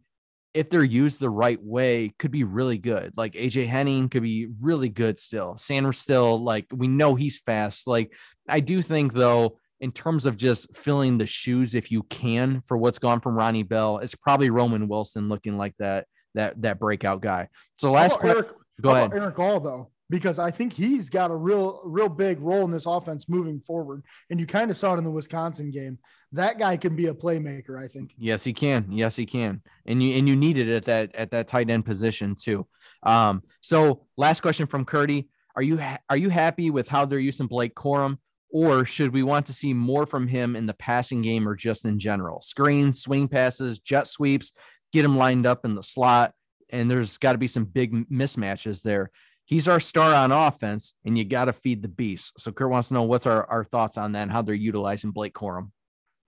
if 0.54 0.70
they're 0.70 0.84
used 0.84 1.20
the 1.20 1.32
right 1.32 1.62
way, 1.62 2.14
could 2.20 2.30
be 2.30 2.44
really 2.44 2.78
good. 2.78 3.14
Like 3.18 3.34
AJ 3.34 3.66
Henning 3.68 4.08
could 4.08 4.22
be 4.22 4.50
really 4.62 4.90
good 4.90 5.20
still. 5.20 5.58
Sanders 5.58 5.98
still, 5.98 6.44
like 6.44 6.68
we 6.72 6.88
know 6.88 7.16
he's 7.16 7.40
fast. 7.40 7.88
Like 7.88 8.14
I 8.48 8.60
do 8.60 8.84
think 8.84 9.14
though, 9.14 9.58
in 9.80 9.92
terms 9.92 10.28
of 10.28 10.38
just 10.38 10.76
filling 10.78 11.18
the 11.18 11.26
shoes, 11.26 11.74
if 11.74 11.92
you 11.92 12.04
can, 12.04 12.62
for 12.68 12.78
what's 12.78 13.00
gone 13.00 13.20
from 13.20 13.36
Ronnie 13.36 13.64
Bell, 13.64 13.98
it's 13.98 14.16
probably 14.16 14.52
Roman 14.52 14.88
Wilson 14.88 15.28
looking 15.28 15.58
like 15.58 15.74
that 15.80 16.06
that 16.36 16.62
that 16.62 16.80
breakout 16.80 17.22
guy. 17.22 17.50
So 17.80 17.92
last 17.92 18.20
question, 18.20 18.46
Eric, 18.46 18.56
go 18.80 18.92
ahead. 18.92 19.14
Erick 19.14 19.40
All 19.40 19.60
though 19.60 19.90
because 20.14 20.38
I 20.38 20.52
think 20.52 20.74
he's 20.74 21.10
got 21.10 21.32
a 21.32 21.36
real, 21.36 21.82
real 21.84 22.08
big 22.08 22.40
role 22.40 22.64
in 22.66 22.70
this 22.70 22.86
offense 22.86 23.28
moving 23.28 23.60
forward. 23.60 24.04
And 24.30 24.40
you 24.40 24.46
kind 24.46 24.70
of 24.70 24.78
saw 24.78 24.94
it 24.94 25.00
in 25.00 25.04
the 25.04 25.10
Wisconsin 25.10 25.72
game. 25.72 25.98
That 26.34 26.60
guy 26.60 26.78
can 26.78 26.96
be 26.96 27.08
a 27.08 27.16
playmaker, 27.16 27.84
I 27.84 27.88
think. 27.88 28.14
Yes, 28.16 28.44
he 28.44 28.54
can. 28.54 28.92
Yes, 28.92 29.16
he 29.16 29.26
can. 29.26 29.64
And 29.88 30.04
you 30.04 30.16
and 30.16 30.30
you 30.30 30.36
needed 30.36 30.70
it 30.70 30.76
at 30.76 30.86
that 30.86 31.16
at 31.16 31.32
that 31.32 31.48
tight 31.48 31.72
end 31.72 31.86
position 31.86 32.36
too. 32.36 32.68
Um, 33.02 33.42
so 33.62 34.06
last 34.16 34.42
question 34.42 34.68
from 34.68 34.86
Curdy. 34.86 35.30
Are 35.56 35.64
you 35.64 35.80
ha- 35.80 35.98
are 36.08 36.18
you 36.18 36.30
happy 36.30 36.70
with 36.70 36.88
how 36.88 37.06
they're 37.06 37.18
using 37.18 37.48
Blake 37.48 37.74
Corum? 37.74 38.20
Or 38.52 38.86
should 38.86 39.14
we 39.14 39.24
want 39.24 39.48
to 39.48 39.54
see 39.54 39.74
more 39.74 40.06
from 40.06 40.28
him 40.28 40.56
in 40.56 40.68
the 40.68 40.76
passing 40.76 41.24
game 41.24 41.50
or 41.50 41.56
just 41.56 41.86
in 41.86 41.98
general? 41.98 42.40
Screens, 42.42 43.02
swing 43.02 43.28
passes, 43.28 43.80
jet 43.80 44.08
sweeps, 44.08 44.54
get 44.92 45.06
him 45.06 45.18
lined 45.18 45.48
up 45.48 45.66
in 45.66 45.74
the 45.74 45.82
slot. 45.82 46.36
And 46.70 46.90
there's 46.90 47.18
got 47.18 47.32
to 47.32 47.40
be 47.40 47.48
some 47.48 47.66
big 47.66 48.10
mismatches 48.12 48.84
there 48.84 49.10
he's 49.46 49.68
our 49.68 49.80
star 49.80 50.14
on 50.14 50.32
offense, 50.32 50.94
and 51.06 51.18
you 51.18 51.26
got 51.26 51.46
to 51.46 51.54
feed 51.54 51.82
the 51.82 51.88
beast. 51.88 52.40
So 52.40 52.52
Kurt 52.52 52.70
wants 52.70 52.90
to 52.90 52.94
know 52.94 53.04
what's 53.04 53.26
our, 53.26 53.46
our 53.50 53.64
thoughts 53.64 53.98
on 53.98 54.12
that 54.14 54.24
and 54.24 54.32
how 54.32 54.42
they're 54.42 54.56
utilizing 54.56 55.12
Blake 55.12 55.34
Corum. 55.34 55.72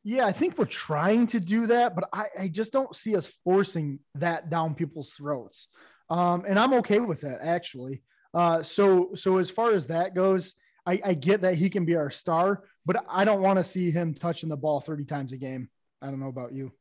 Yeah, 0.04 0.28
I 0.28 0.32
think 0.32 0.58
we're 0.58 0.66
trying 0.66 1.26
to 1.28 1.40
do 1.40 1.66
that, 1.68 1.96
but 1.96 2.08
I, 2.14 2.26
I 2.40 2.48
just 2.48 2.72
don't 2.72 2.96
see 2.96 3.16
us 3.16 3.28
forcing 3.44 4.00
that 4.14 4.52
down 4.52 4.76
people's 4.76 5.12
throats. 5.14 5.68
Um, 6.12 6.46
and 6.48 6.60
I'm 6.60 6.74
okay 6.74 7.00
with 7.00 7.22
that 7.22 7.40
actually. 7.42 8.04
Uh, 8.32 8.62
so 8.62 9.12
so 9.16 9.38
as 9.38 9.50
far 9.50 9.72
as 9.72 9.88
that 9.88 10.14
goes, 10.14 10.54
I, 10.86 11.02
I 11.04 11.14
get 11.16 11.42
that 11.42 11.56
he 11.56 11.70
can 11.70 11.86
be 11.86 11.96
our 11.96 12.12
star, 12.12 12.64
but 12.86 13.04
I 13.10 13.26
don't 13.26 13.42
want 13.42 13.58
to 13.58 13.64
see 13.64 13.90
him 13.90 14.14
touching 14.14 14.50
the 14.50 14.58
ball 14.58 14.80
30 14.80 15.06
times 15.06 15.32
a 15.32 15.38
game. 15.38 15.70
I 16.02 16.08
don't 16.08 16.20
know 16.20 16.28
about 16.28 16.54
you. 16.54 16.72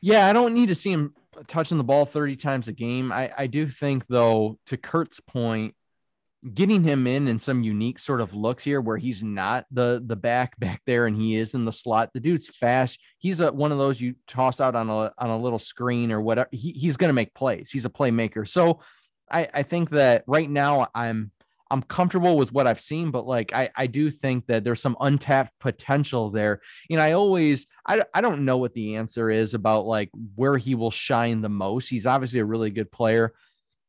Yeah, 0.00 0.26
I 0.26 0.32
don't 0.32 0.54
need 0.54 0.68
to 0.68 0.74
see 0.74 0.92
him 0.92 1.14
touching 1.46 1.78
the 1.78 1.84
ball 1.84 2.06
30 2.06 2.36
times 2.36 2.68
a 2.68 2.72
game. 2.72 3.12
I, 3.12 3.30
I 3.36 3.46
do 3.46 3.68
think, 3.68 4.06
though, 4.08 4.58
to 4.66 4.76
Kurt's 4.76 5.20
point, 5.20 5.74
getting 6.54 6.84
him 6.84 7.06
in 7.06 7.28
in 7.28 7.38
some 7.38 7.62
unique 7.62 7.98
sort 7.98 8.20
of 8.20 8.34
looks 8.34 8.62
here 8.62 8.80
where 8.80 8.96
he's 8.96 9.24
not 9.24 9.66
the 9.70 10.02
the 10.04 10.16
back 10.16 10.56
back 10.60 10.80
there 10.86 11.06
and 11.06 11.16
he 11.16 11.36
is 11.36 11.54
in 11.54 11.64
the 11.64 11.72
slot. 11.72 12.10
The 12.12 12.20
dude's 12.20 12.48
fast. 12.48 13.00
He's 13.18 13.40
a, 13.40 13.52
one 13.52 13.72
of 13.72 13.78
those 13.78 14.00
you 14.00 14.14
toss 14.26 14.60
out 14.60 14.76
on 14.76 14.88
a 14.88 15.12
on 15.18 15.30
a 15.30 15.38
little 15.38 15.58
screen 15.58 16.12
or 16.12 16.20
whatever. 16.20 16.48
He, 16.52 16.72
he's 16.72 16.96
going 16.96 17.08
to 17.08 17.14
make 17.14 17.34
plays. 17.34 17.70
He's 17.70 17.84
a 17.84 17.90
playmaker. 17.90 18.46
So 18.46 18.80
I, 19.30 19.48
I 19.52 19.62
think 19.62 19.90
that 19.90 20.24
right 20.26 20.48
now 20.48 20.88
I'm 20.94 21.32
I'm 21.70 21.82
comfortable 21.82 22.36
with 22.36 22.52
what 22.52 22.66
I've 22.66 22.80
seen, 22.80 23.10
but 23.10 23.26
like 23.26 23.52
I, 23.52 23.70
I 23.74 23.86
do 23.86 24.10
think 24.10 24.46
that 24.46 24.62
there's 24.62 24.80
some 24.80 24.96
untapped 25.00 25.52
potential 25.58 26.30
there. 26.30 26.60
You 26.88 26.96
know, 26.96 27.02
I 27.02 27.12
always 27.12 27.66
I, 27.86 28.04
I 28.14 28.20
don't 28.20 28.44
know 28.44 28.58
what 28.58 28.74
the 28.74 28.96
answer 28.96 29.30
is 29.30 29.54
about 29.54 29.86
like 29.86 30.10
where 30.36 30.56
he 30.56 30.74
will 30.74 30.90
shine 30.90 31.40
the 31.40 31.48
most. 31.48 31.88
He's 31.88 32.06
obviously 32.06 32.40
a 32.40 32.44
really 32.44 32.70
good 32.70 32.92
player, 32.92 33.34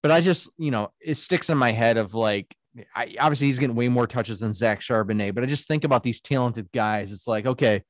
but 0.02 0.12
I 0.12 0.22
just, 0.22 0.50
you 0.58 0.72
know, 0.72 0.92
it 1.00 1.18
sticks 1.18 1.50
in 1.50 1.58
my 1.58 1.72
head 1.72 1.98
of 1.98 2.14
like 2.14 2.56
I 2.96 3.16
obviously 3.20 3.48
he's 3.48 3.60
getting 3.60 3.76
way 3.76 3.90
more 3.90 4.08
touches 4.08 4.40
than 4.40 4.54
Zach 4.54 4.82
Charbonnet, 4.82 5.36
but 5.36 5.44
I 5.44 5.48
just 5.48 5.68
think 5.68 5.84
about 5.84 6.04
these 6.04 6.22
talented 6.22 6.72
guys. 6.72 7.12
It's 7.12 7.28
like, 7.28 7.46
okay, 7.46 7.84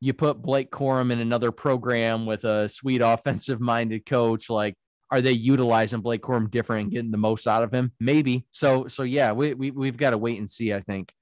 you 0.00 0.12
put 0.12 0.42
Blake 0.42 0.70
Corum 0.70 1.10
in 1.10 1.18
another 1.18 1.50
program 1.50 2.26
with 2.26 2.44
a 2.44 2.68
sweet 2.68 3.00
offensive 3.04 3.60
minded 3.60 4.06
coach, 4.06 4.48
like 4.48 4.74
are 5.10 5.20
they 5.20 5.32
utilizing 5.32 6.00
Blake 6.00 6.22
Corum 6.22 6.50
different 6.50 6.84
and 6.84 6.92
getting 6.92 7.10
the 7.10 7.18
most 7.18 7.46
out 7.46 7.62
of 7.62 7.72
him? 7.72 7.92
Maybe. 7.98 8.46
So 8.50 8.88
so 8.88 9.02
yeah, 9.02 9.32
we, 9.32 9.54
we 9.54 9.70
we've 9.70 9.96
got 9.96 10.10
to 10.10 10.18
wait 10.18 10.38
and 10.38 10.48
see. 10.48 10.72
I 10.72 10.80
think. 10.80 11.12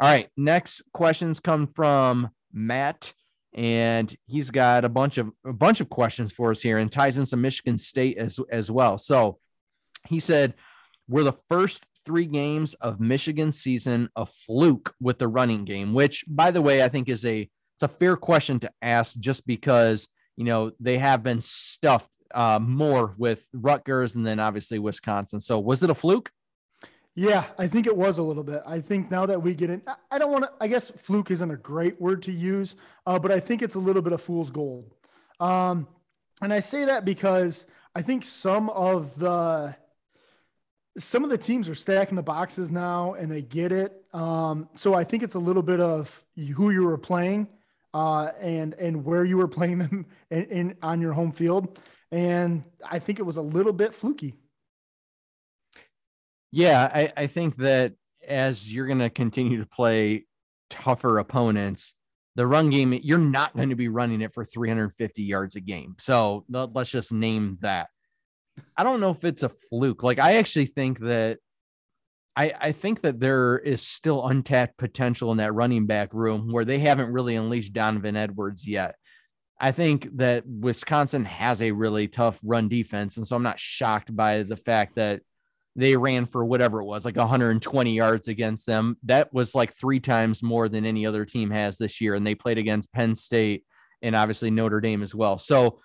All 0.00 0.08
right, 0.08 0.28
next 0.36 0.82
questions 0.94 1.40
come 1.40 1.66
from 1.66 2.30
Matt, 2.52 3.12
and 3.52 4.14
he's 4.26 4.50
got 4.50 4.84
a 4.84 4.88
bunch 4.88 5.18
of 5.18 5.30
a 5.44 5.52
bunch 5.52 5.80
of 5.80 5.90
questions 5.90 6.32
for 6.32 6.50
us 6.50 6.62
here, 6.62 6.78
and 6.78 6.90
ties 6.90 7.18
in 7.18 7.26
some 7.26 7.40
Michigan 7.40 7.78
State 7.78 8.16
as 8.16 8.38
as 8.50 8.70
well. 8.70 8.98
So 8.98 9.38
he 10.08 10.20
said, 10.20 10.54
"We're 11.08 11.24
the 11.24 11.38
first 11.48 11.84
three 12.06 12.26
games 12.26 12.74
of 12.74 13.00
Michigan 13.00 13.52
season 13.52 14.08
a 14.16 14.24
fluke 14.24 14.94
with 15.00 15.18
the 15.18 15.28
running 15.28 15.64
game?" 15.64 15.92
Which, 15.92 16.24
by 16.26 16.50
the 16.50 16.62
way, 16.62 16.82
I 16.82 16.88
think 16.88 17.08
is 17.08 17.26
a 17.26 17.40
it's 17.40 17.82
a 17.82 17.88
fair 17.88 18.16
question 18.16 18.60
to 18.60 18.70
ask, 18.80 19.18
just 19.18 19.46
because 19.46 20.08
you 20.40 20.46
know 20.46 20.72
they 20.80 20.96
have 20.96 21.22
been 21.22 21.42
stuffed 21.42 22.16
uh, 22.34 22.58
more 22.58 23.14
with 23.18 23.46
Rutgers 23.52 24.14
and 24.14 24.26
then 24.26 24.40
obviously 24.40 24.78
Wisconsin. 24.78 25.38
So 25.38 25.58
was 25.58 25.82
it 25.82 25.90
a 25.90 25.94
fluke? 25.94 26.32
Yeah, 27.14 27.44
I 27.58 27.68
think 27.68 27.86
it 27.86 27.94
was 27.94 28.16
a 28.16 28.22
little 28.22 28.42
bit. 28.42 28.62
I 28.66 28.80
think 28.80 29.10
now 29.10 29.26
that 29.26 29.42
we 29.42 29.54
get 29.54 29.68
in, 29.68 29.82
I 30.10 30.18
don't 30.18 30.32
want 30.32 30.44
to, 30.44 30.50
I 30.58 30.66
guess 30.66 30.90
fluke 31.02 31.30
isn't 31.30 31.50
a 31.50 31.58
great 31.58 32.00
word 32.00 32.22
to 32.22 32.32
use, 32.32 32.76
uh, 33.04 33.18
but 33.18 33.30
I 33.30 33.38
think 33.38 33.60
it's 33.60 33.74
a 33.74 33.78
little 33.78 34.00
bit 34.00 34.14
of 34.14 34.22
fool's 34.22 34.50
gold. 34.50 34.94
Um, 35.40 35.86
and 36.40 36.54
I 36.54 36.60
say 36.60 36.86
that 36.86 37.04
because 37.04 37.66
I 37.94 38.00
think 38.00 38.24
some 38.24 38.70
of 38.70 39.18
the, 39.18 39.76
some 40.96 41.22
of 41.22 41.28
the 41.28 41.36
teams 41.36 41.68
are 41.68 41.74
stacking 41.74 42.16
the 42.16 42.22
boxes 42.22 42.70
now 42.70 43.12
and 43.12 43.30
they 43.30 43.42
get 43.42 43.72
it. 43.72 43.92
Um, 44.14 44.70
so 44.74 44.94
I 44.94 45.04
think 45.04 45.22
it's 45.22 45.34
a 45.34 45.38
little 45.38 45.62
bit 45.62 45.80
of 45.80 46.24
who 46.34 46.70
you 46.70 46.84
were 46.86 46.96
playing 46.96 47.48
uh, 47.94 48.30
and 48.40 48.74
and 48.74 49.04
where 49.04 49.24
you 49.24 49.36
were 49.36 49.48
playing 49.48 49.78
them 49.78 50.06
in, 50.30 50.44
in, 50.44 50.76
on 50.82 51.00
your 51.00 51.12
home 51.12 51.32
field 51.32 51.78
and 52.12 52.64
I 52.88 52.98
think 52.98 53.18
it 53.18 53.22
was 53.22 53.36
a 53.36 53.42
little 53.42 53.72
bit 53.72 53.94
fluky. 53.94 54.34
Yeah, 56.52 56.90
I, 56.92 57.12
I 57.16 57.26
think 57.28 57.56
that 57.56 57.94
as 58.26 58.72
you're 58.72 58.86
going 58.86 58.98
to 58.98 59.10
continue 59.10 59.58
to 59.58 59.66
play 59.66 60.26
tougher 60.68 61.18
opponents, 61.18 61.94
the 62.34 62.46
run 62.46 62.70
game, 62.70 62.92
you're 62.92 63.18
not 63.18 63.54
going 63.54 63.70
to 63.70 63.76
be 63.76 63.88
running 63.88 64.20
it 64.20 64.34
for 64.34 64.44
350 64.44 65.22
yards 65.22 65.54
a 65.54 65.60
game. 65.60 65.94
So 65.98 66.44
let's 66.48 66.90
just 66.90 67.12
name 67.12 67.58
that. 67.60 67.88
I 68.76 68.82
don't 68.82 69.00
know 69.00 69.10
if 69.10 69.24
it's 69.24 69.42
a 69.42 69.48
fluke. 69.48 70.02
Like, 70.02 70.18
I 70.18 70.34
actually 70.34 70.66
think 70.66 70.98
that 71.00 71.38
I, 72.40 72.52
I 72.58 72.72
think 72.72 73.02
that 73.02 73.20
there 73.20 73.58
is 73.58 73.82
still 73.82 74.26
untapped 74.26 74.78
potential 74.78 75.30
in 75.30 75.36
that 75.36 75.52
running 75.52 75.84
back 75.84 76.14
room 76.14 76.50
where 76.50 76.64
they 76.64 76.78
haven't 76.78 77.12
really 77.12 77.36
unleashed 77.36 77.74
Donovan 77.74 78.16
Edwards 78.16 78.66
yet. 78.66 78.94
I 79.60 79.72
think 79.72 80.08
that 80.16 80.44
Wisconsin 80.46 81.26
has 81.26 81.60
a 81.60 81.72
really 81.72 82.08
tough 82.08 82.40
run 82.42 82.68
defense. 82.68 83.18
And 83.18 83.28
so 83.28 83.36
I'm 83.36 83.42
not 83.42 83.60
shocked 83.60 84.16
by 84.16 84.42
the 84.42 84.56
fact 84.56 84.94
that 84.94 85.20
they 85.76 85.98
ran 85.98 86.24
for 86.24 86.42
whatever 86.42 86.80
it 86.80 86.86
was, 86.86 87.04
like 87.04 87.16
120 87.16 87.92
yards 87.92 88.26
against 88.26 88.64
them. 88.64 88.96
That 89.02 89.34
was 89.34 89.54
like 89.54 89.74
three 89.74 90.00
times 90.00 90.42
more 90.42 90.70
than 90.70 90.86
any 90.86 91.04
other 91.04 91.26
team 91.26 91.50
has 91.50 91.76
this 91.76 92.00
year. 92.00 92.14
And 92.14 92.26
they 92.26 92.34
played 92.34 92.56
against 92.56 92.90
Penn 92.94 93.14
State 93.14 93.66
and 94.00 94.16
obviously 94.16 94.50
Notre 94.50 94.80
Dame 94.80 95.02
as 95.02 95.14
well. 95.14 95.36
So, 95.36 95.80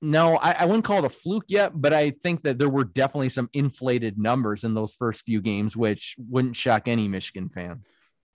no, 0.00 0.36
I, 0.36 0.52
I 0.60 0.64
wouldn't 0.66 0.84
call 0.84 0.98
it 0.98 1.04
a 1.04 1.08
fluke 1.08 1.46
yet, 1.48 1.72
but 1.74 1.92
I 1.92 2.10
think 2.10 2.42
that 2.42 2.58
there 2.58 2.68
were 2.68 2.84
definitely 2.84 3.28
some 3.28 3.50
inflated 3.52 4.18
numbers 4.18 4.62
in 4.64 4.74
those 4.74 4.94
first 4.94 5.24
few 5.26 5.40
games, 5.40 5.76
which 5.76 6.14
wouldn't 6.18 6.54
shock 6.56 6.86
any 6.86 7.08
Michigan 7.08 7.48
fan. 7.48 7.82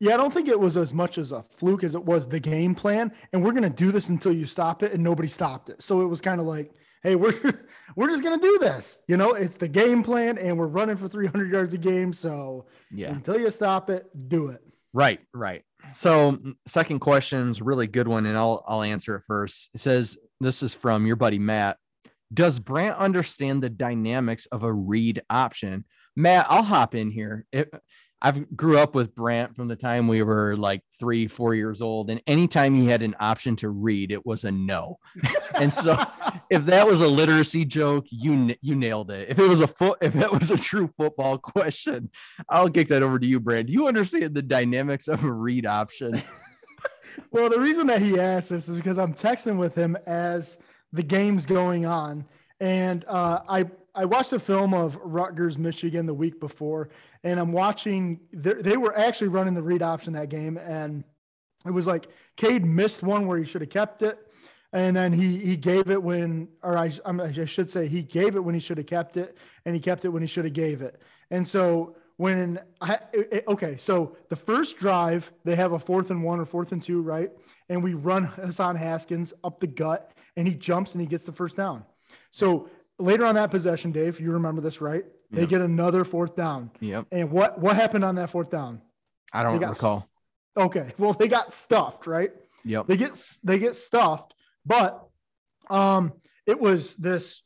Yeah, 0.02 0.14
I 0.14 0.18
don't 0.18 0.34
think 0.34 0.48
it 0.48 0.60
was 0.60 0.78
as 0.78 0.94
much 0.94 1.18
as 1.18 1.32
a 1.32 1.44
fluke 1.58 1.84
as 1.84 1.96
it 1.96 2.04
was 2.04 2.28
the 2.28 2.40
game 2.40 2.74
plan. 2.76 3.12
And 3.34 3.44
we're 3.44 3.52
gonna 3.54 3.70
do 3.70 3.92
this 3.92 4.10
until 4.10 4.32
you 4.34 4.46
stop 4.46 4.84
it, 4.84 4.94
and 4.94 5.04
nobody 5.04 5.28
stopped 5.28 5.70
it. 5.70 5.82
So 5.82 6.02
it 6.02 6.08
was 6.08 6.22
kind 6.22 6.40
of 6.42 6.48
like, 6.48 6.72
hey, 7.04 7.16
we're 7.16 7.34
we're 7.96 8.08
just 8.10 8.24
gonna 8.24 8.38
do 8.42 8.58
this. 8.60 9.00
You 9.08 9.18
know, 9.18 9.34
it's 9.34 9.58
the 9.58 9.68
game 9.68 10.04
plan, 10.04 10.38
and 10.38 10.58
we're 10.58 10.68
running 10.68 10.96
for 10.98 11.08
300 11.10 11.52
yards 11.52 11.74
a 11.74 11.78
game. 11.78 12.14
So 12.14 12.68
Yeah. 12.92 13.12
until 13.12 13.40
you 13.40 13.50
stop 13.52 13.90
it, 13.90 14.06
do 14.30 14.48
it. 14.50 14.62
Right, 14.94 15.20
right. 15.34 15.64
So 15.96 16.38
second 16.66 17.00
question 17.00 17.52
is 17.52 17.62
a 17.62 17.64
really 17.64 17.88
good 17.88 18.08
one, 18.08 18.26
and 18.26 18.38
I'll 18.38 18.64
I'll 18.68 18.84
answer 18.84 19.16
it 19.16 19.24
first. 19.28 19.70
It 19.74 19.82
says 19.82 20.18
this 20.40 20.64
is 20.64 20.74
from 20.74 21.06
your 21.06 21.16
buddy 21.16 21.40
Matt. 21.40 21.78
Does 22.34 22.60
Brant 22.60 22.98
understand 22.98 23.64
the 23.64 23.70
dynamics 23.70 24.46
of 24.48 24.64
a 24.64 24.72
read 24.72 25.22
option? 25.30 25.86
Matt, 26.16 26.46
I'll 26.50 26.64
hop 26.64 26.94
in 26.94 27.10
here. 27.10 27.46
It, 27.52 27.74
I've 28.22 28.56
grew 28.56 28.78
up 28.78 28.96
with 28.96 29.16
Brant 29.16 29.56
from 29.56 29.70
the 29.70 29.78
time 29.78 30.08
we 30.08 30.24
were 30.24 30.56
like 30.58 30.82
three, 31.00 31.28
four 31.28 31.56
years 31.56 31.82
old, 31.82 32.10
and 32.10 32.22
anytime 32.28 32.76
he 32.76 32.88
had 32.88 33.02
an 33.02 33.16
option 33.20 33.56
to 33.58 33.70
read, 33.70 34.12
it 34.12 34.26
was 34.26 34.44
a 34.44 34.52
no. 34.52 35.00
and 35.56 35.74
so, 35.74 35.98
if 36.50 36.66
that 36.66 36.86
was 36.86 37.00
a 37.00 37.08
literacy 37.08 37.64
joke, 37.64 38.06
you 38.10 38.54
you 38.62 38.76
nailed 38.76 39.12
it. 39.12 39.30
If 39.30 39.40
it 39.40 39.48
was 39.48 39.62
a 39.62 39.68
foot, 39.68 40.00
if 40.02 40.16
it 40.16 40.32
was 40.32 40.52
a 40.52 40.58
true 40.58 40.94
football 40.98 41.38
question, 41.38 42.10
I'll 42.50 42.70
kick 42.70 42.90
that 42.90 43.04
over 43.04 43.20
to 43.20 43.26
you, 43.26 43.40
Brant. 43.40 43.68
Do 43.68 43.74
you 43.74 43.88
understand 43.88 44.36
the 44.36 44.42
dynamics 44.42 45.08
of 45.08 45.24
a 45.24 45.32
read 45.32 45.66
option? 45.66 46.22
Well, 47.32 47.50
the 47.50 47.60
reason 47.60 47.88
that 47.88 48.02
he 48.02 48.20
asked 48.20 48.50
this 48.50 48.70
is 48.70 48.78
because 48.78 48.98
I'm 48.98 49.14
texting 49.14 49.58
with 49.58 49.76
him 49.76 49.98
as 50.06 50.58
the 50.94 51.04
game's 51.04 51.46
going 51.46 51.86
on, 51.86 52.26
and 52.60 53.06
uh, 53.08 53.42
I 53.48 53.66
I 53.96 54.06
watched 54.06 54.34
a 54.34 54.40
film 54.40 54.74
of 54.74 54.98
Rutgers 55.04 55.58
Michigan 55.58 56.06
the 56.06 56.14
week 56.14 56.40
before, 56.40 56.90
and 57.24 57.40
I'm 57.40 57.52
watching. 57.52 58.20
They 58.32 58.78
were 58.78 58.98
actually 58.98 59.28
running 59.28 59.54
the 59.54 59.64
read 59.64 59.82
option 59.82 60.14
that 60.14 60.30
game, 60.30 60.58
and 60.58 61.04
it 61.66 61.72
was 61.72 61.88
like 61.88 62.08
Cade 62.38 62.66
missed 62.66 63.04
one 63.04 63.28
where 63.28 63.38
he 63.38 63.46
should 63.46 63.62
have 63.62 63.70
kept 63.70 64.02
it, 64.02 64.18
and 64.74 64.96
then 64.96 65.14
he 65.14 65.38
he 65.38 65.56
gave 65.56 65.90
it 65.90 66.02
when, 66.02 66.48
or 66.64 66.78
I 66.78 66.92
I 67.06 67.46
should 67.46 67.70
say 67.70 67.88
he 67.88 68.02
gave 68.02 68.36
it 68.36 68.44
when 68.44 68.54
he 68.54 68.62
should 68.62 68.78
have 68.78 68.88
kept 68.88 69.18
it, 69.18 69.38
and 69.66 69.76
he 69.76 69.82
kept 69.82 70.06
it 70.06 70.10
when 70.10 70.22
he 70.22 70.28
should 70.28 70.46
have 70.46 70.54
gave 70.54 70.82
it, 70.82 71.02
and 71.32 71.48
so 71.48 71.96
when 72.20 72.60
I 72.82 73.00
okay, 73.48 73.78
so 73.78 74.18
the 74.28 74.36
first 74.36 74.78
drive 74.78 75.32
they 75.46 75.56
have 75.56 75.72
a 75.72 75.80
fourth 75.80 76.12
and 76.12 76.22
one 76.22 76.42
or 76.42 76.46
fourth 76.46 76.74
and 76.74 76.84
two, 76.84 77.02
right? 77.02 77.32
And 77.70 77.82
we 77.82 77.94
run 77.94 78.24
Hassan 78.46 78.76
Haskins 78.76 79.34
up 79.42 79.58
the 79.62 79.68
gut, 79.68 80.12
and 80.36 80.46
he 80.46 80.54
jumps 80.54 80.96
and 80.96 81.02
he 81.02 81.08
gets 81.08 81.26
the 81.26 81.32
first 81.32 81.56
down. 81.56 81.86
So 82.32 82.70
later 82.98 83.24
on 83.26 83.36
that 83.36 83.52
possession, 83.52 83.94
Dave, 83.94 84.20
you 84.20 84.32
remember 84.34 84.60
this, 84.60 84.82
right? 84.82 85.06
They 85.32 85.44
Yeah. 85.44 85.48
get 85.48 85.62
another 85.62 86.04
fourth 86.04 86.36
down, 86.36 86.72
Yep. 86.82 87.06
and 87.14 87.32
what 87.32 87.58
what 87.58 87.78
happened 87.78 88.04
on 88.04 88.16
that 88.16 88.30
fourth 88.30 88.52
down? 88.52 88.82
I 89.32 89.42
don't 89.44 89.58
got- 89.58 89.70
recall. 89.70 90.10
Okay, 90.58 90.94
well 90.98 91.14
they 91.14 91.30
got 91.30 91.54
stuffed, 91.54 92.06
right? 92.06 92.34
Yep. 92.66 92.88
They 92.88 92.98
get 92.98 93.38
they 93.46 93.60
get 93.60 93.78
stuffed, 93.78 94.34
but 94.66 95.08
um, 95.70 96.12
it 96.46 96.60
was 96.60 96.98
this. 96.98 97.44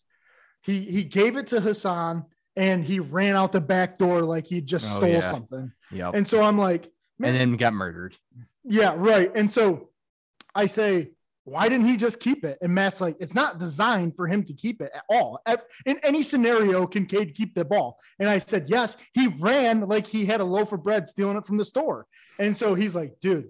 He 0.62 0.80
he 0.80 1.04
gave 1.04 1.38
it 1.38 1.46
to 1.48 1.62
Hassan, 1.62 2.26
and 2.56 2.84
he 2.84 3.00
ran 3.00 3.36
out 3.36 3.52
the 3.52 3.62
back 3.62 3.98
door 3.98 4.22
like 4.22 4.46
he 4.46 4.62
just 4.62 4.92
Oh, 4.94 4.98
stole 4.98 5.10
yeah. 5.10 5.32
something. 5.32 5.72
Yeah. 5.92 6.12
And 6.14 6.28
so 6.28 6.42
I'm 6.44 6.58
like, 6.58 6.92
man, 7.20 7.32
and 7.36 7.40
then 7.52 7.58
got 7.58 7.74
murdered. 7.74 8.16
yeah, 8.64 8.94
right. 8.96 9.32
And 9.36 9.50
so 9.50 9.90
I 10.56 10.66
say, 10.68 11.12
why 11.46 11.68
didn't 11.68 11.88
he 11.88 11.98
just 11.98 12.20
keep 12.22 12.46
it? 12.46 12.58
And 12.62 12.74
Matt's 12.74 13.02
like, 13.02 13.18
it's 13.20 13.34
not 13.36 13.60
designed 13.60 14.16
for 14.16 14.28
him 14.28 14.44
to 14.46 14.54
keep 14.54 14.82
it 14.82 14.92
at 14.96 15.04
all. 15.10 15.42
In 15.86 15.98
any 16.04 16.24
scenario, 16.24 16.88
can 16.88 17.06
Cade 17.06 17.36
keep 17.36 17.54
the 17.54 17.66
ball? 17.66 18.00
And 18.20 18.30
I 18.30 18.38
said, 18.38 18.66
yes. 18.70 18.96
He 19.14 19.28
ran 19.28 19.82
like 19.82 20.08
he 20.08 20.26
had 20.26 20.40
a 20.40 20.46
loaf 20.46 20.72
of 20.72 20.84
bread 20.84 21.06
stealing 21.08 21.36
it 21.36 21.46
from 21.46 21.58
the 21.58 21.66
store. 21.66 22.08
And 22.40 22.56
so 22.56 22.76
he's 22.76 22.96
like, 22.96 23.20
dude, 23.20 23.50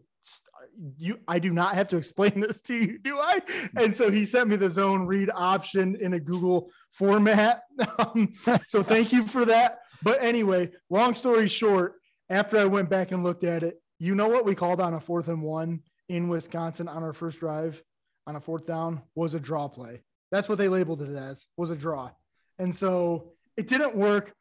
you 0.98 1.20
I 1.28 1.40
do 1.40 1.52
not 1.52 1.76
have 1.76 1.88
to 1.90 1.98
explain 1.98 2.40
this 2.40 2.62
to 2.62 2.76
you, 2.76 3.00
do 3.00 3.20
I? 3.20 3.42
And 3.78 3.94
so 3.94 4.10
he 4.10 4.26
sent 4.26 4.50
me 4.50 4.56
the 4.56 4.70
zone 4.70 5.06
read 5.06 5.30
option 5.34 5.98
in 6.00 6.14
a 6.14 6.20
Google 6.20 6.72
format. 6.92 7.64
Um, 8.00 8.34
so 8.68 8.84
thank 8.84 9.12
you 9.12 9.26
for 9.28 9.46
that. 9.46 9.80
But 10.04 10.22
anyway, 10.22 10.72
long 10.90 11.16
story 11.16 11.48
short, 11.48 11.96
after 12.30 12.58
I 12.58 12.66
went 12.66 12.90
back 12.90 13.12
and 13.12 13.24
looked 13.24 13.44
at 13.44 13.64
it, 13.64 13.82
you 14.00 14.16
know 14.16 14.28
what 14.28 14.46
we 14.46 14.56
called 14.56 14.80
on 14.80 14.94
a 14.94 15.00
fourth 15.00 15.28
and 15.28 15.42
one 15.42 15.82
in 16.10 16.28
Wisconsin 16.28 16.88
on 16.88 17.04
our 17.04 17.14
first 17.14 17.40
drive 17.40 17.82
on 18.28 18.36
a 18.36 18.40
fourth 18.42 18.66
down 18.66 19.02
was 19.16 19.34
a 19.34 19.40
draw 19.40 19.68
play. 19.68 20.02
That's 20.32 20.50
what 20.50 20.58
they 20.58 20.68
labeled 20.68 21.02
it 21.02 21.16
as 21.16 21.46
was 21.58 21.70
a 21.70 21.76
draw. 21.76 22.12
And 22.60 22.76
so 22.76 23.32
it 23.58 23.68
didn't 23.68 23.96
work. 23.96 24.34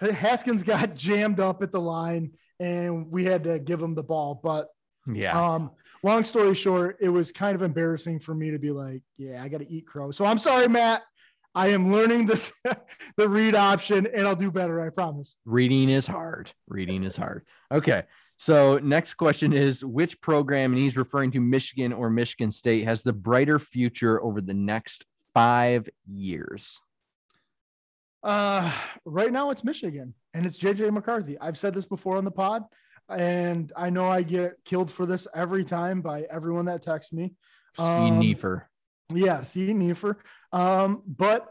Haskins 0.00 0.62
got 0.62 0.94
jammed 0.96 1.40
up 1.40 1.62
at 1.62 1.72
the 1.72 1.80
line 1.80 2.32
and 2.60 3.10
we 3.10 3.24
had 3.24 3.44
to 3.44 3.58
give 3.58 3.80
him 3.80 3.94
the 3.94 4.02
ball. 4.02 4.40
But 4.42 4.68
Yeah. 5.06 5.54
um, 5.54 5.70
long 6.02 6.24
story 6.24 6.54
short, 6.54 6.98
it 7.00 7.08
was 7.08 7.32
kind 7.32 7.54
of 7.54 7.62
embarrassing 7.62 8.20
for 8.20 8.34
me 8.34 8.50
to 8.50 8.58
be 8.58 8.70
like, 8.70 9.02
yeah, 9.16 9.42
I 9.42 9.48
got 9.48 9.58
to 9.58 9.70
eat 9.70 9.86
crow. 9.86 10.10
So 10.10 10.24
I'm 10.24 10.38
sorry, 10.38 10.68
Matt. 10.68 11.02
I 11.54 11.68
am 11.68 11.90
learning 11.90 12.26
this, 12.26 12.52
the 13.16 13.28
read 13.28 13.54
option, 13.54 14.06
and 14.06 14.28
I'll 14.28 14.36
do 14.36 14.50
better. 14.50 14.80
I 14.80 14.90
promise. 14.90 15.36
Reading 15.46 15.88
is 15.88 16.06
hard. 16.06 16.52
Reading 16.68 17.02
is 17.02 17.16
hard. 17.16 17.46
Okay. 17.72 18.02
So 18.38 18.78
next 18.78 19.14
question 19.14 19.54
is 19.54 19.82
which 19.82 20.20
program, 20.20 20.72
and 20.72 20.80
he's 20.80 20.98
referring 20.98 21.30
to 21.30 21.40
Michigan 21.40 21.94
or 21.94 22.10
Michigan 22.10 22.52
State, 22.52 22.84
has 22.84 23.02
the 23.02 23.14
brighter 23.14 23.58
future 23.58 24.22
over 24.22 24.42
the 24.42 24.52
next 24.52 25.06
five 25.32 25.88
years? 26.04 26.78
Uh, 28.22 28.70
right 29.04 29.32
now 29.32 29.50
it's 29.50 29.62
Michigan 29.62 30.12
and 30.34 30.44
it's 30.44 30.58
JJ 30.58 30.92
McCarthy. 30.92 31.38
I've 31.40 31.56
said 31.56 31.72
this 31.72 31.84
before 31.86 32.16
on 32.16 32.24
the 32.24 32.30
pod, 32.30 32.64
and 33.08 33.72
I 33.76 33.90
know 33.90 34.08
I 34.08 34.22
get 34.22 34.54
killed 34.64 34.90
for 34.90 35.06
this 35.06 35.26
every 35.34 35.64
time 35.64 36.00
by 36.00 36.22
everyone 36.22 36.66
that 36.66 36.82
texts 36.82 37.12
me. 37.12 37.34
See 37.76 37.82
Um, 37.82 38.18
Neefer. 38.18 38.68
Yeah, 39.12 39.42
see 39.42 39.72
Neefer. 39.72 40.18
Um, 40.52 41.02
but 41.06 41.46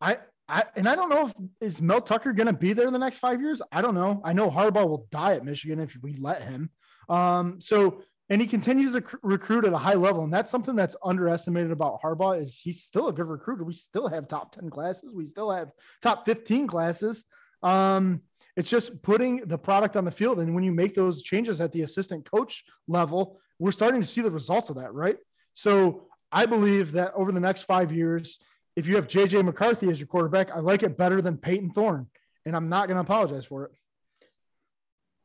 I, 0.00 0.18
I, 0.48 0.64
and 0.76 0.88
I 0.88 0.94
don't 0.94 1.08
know 1.08 1.26
if 1.26 1.34
is 1.60 1.82
Mel 1.82 2.00
Tucker 2.00 2.32
going 2.32 2.46
to 2.46 2.52
be 2.52 2.72
there 2.72 2.86
in 2.86 2.92
the 2.92 2.98
next 2.98 3.18
five 3.18 3.40
years. 3.40 3.62
I 3.72 3.82
don't 3.82 3.94
know. 3.94 4.20
I 4.24 4.32
know 4.32 4.50
Harbaugh 4.50 4.88
will 4.88 5.06
die 5.10 5.34
at 5.34 5.44
Michigan 5.44 5.80
if 5.80 5.96
we 6.02 6.14
let 6.14 6.42
him. 6.42 6.70
Um, 7.08 7.60
so 7.60 8.02
and 8.28 8.40
he 8.40 8.46
continues 8.46 8.92
to 8.92 9.00
cr- 9.00 9.16
recruit 9.22 9.64
at 9.64 9.72
a 9.72 9.78
high 9.78 9.94
level, 9.94 10.22
and 10.22 10.32
that's 10.32 10.50
something 10.52 10.76
that's 10.76 10.94
underestimated 11.02 11.72
about 11.72 12.00
Harbaugh 12.00 12.40
is 12.40 12.60
he's 12.60 12.84
still 12.84 13.08
a 13.08 13.12
good 13.12 13.26
recruiter. 13.26 13.64
We 13.64 13.74
still 13.74 14.06
have 14.06 14.28
top 14.28 14.52
ten 14.52 14.70
classes. 14.70 15.12
We 15.12 15.26
still 15.26 15.50
have 15.50 15.72
top 16.00 16.24
fifteen 16.26 16.68
classes. 16.68 17.24
Um, 17.62 18.22
it's 18.56 18.68
just 18.68 19.02
putting 19.02 19.38
the 19.46 19.58
product 19.58 19.96
on 19.96 20.04
the 20.04 20.10
field, 20.10 20.40
and 20.40 20.54
when 20.54 20.64
you 20.64 20.72
make 20.72 20.94
those 20.94 21.22
changes 21.22 21.60
at 21.60 21.72
the 21.72 21.82
assistant 21.82 22.30
coach 22.30 22.64
level, 22.88 23.40
we're 23.58 23.72
starting 23.72 24.00
to 24.00 24.06
see 24.06 24.20
the 24.20 24.30
results 24.30 24.70
of 24.70 24.76
that, 24.76 24.92
right? 24.92 25.16
So 25.54 26.08
I 26.32 26.46
believe 26.46 26.92
that 26.92 27.12
over 27.14 27.32
the 27.32 27.40
next 27.40 27.62
five 27.62 27.92
years, 27.92 28.38
if 28.76 28.86
you 28.86 28.96
have 28.96 29.08
JJ 29.08 29.44
McCarthy 29.44 29.90
as 29.90 29.98
your 29.98 30.06
quarterback, 30.06 30.50
I 30.50 30.60
like 30.60 30.82
it 30.82 30.96
better 30.96 31.20
than 31.20 31.36
Payton 31.36 31.72
Thorne, 31.72 32.06
and 32.46 32.56
I'm 32.56 32.68
not 32.68 32.88
going 32.88 32.96
to 32.96 33.02
apologize 33.02 33.44
for 33.44 33.64
it. 33.64 33.72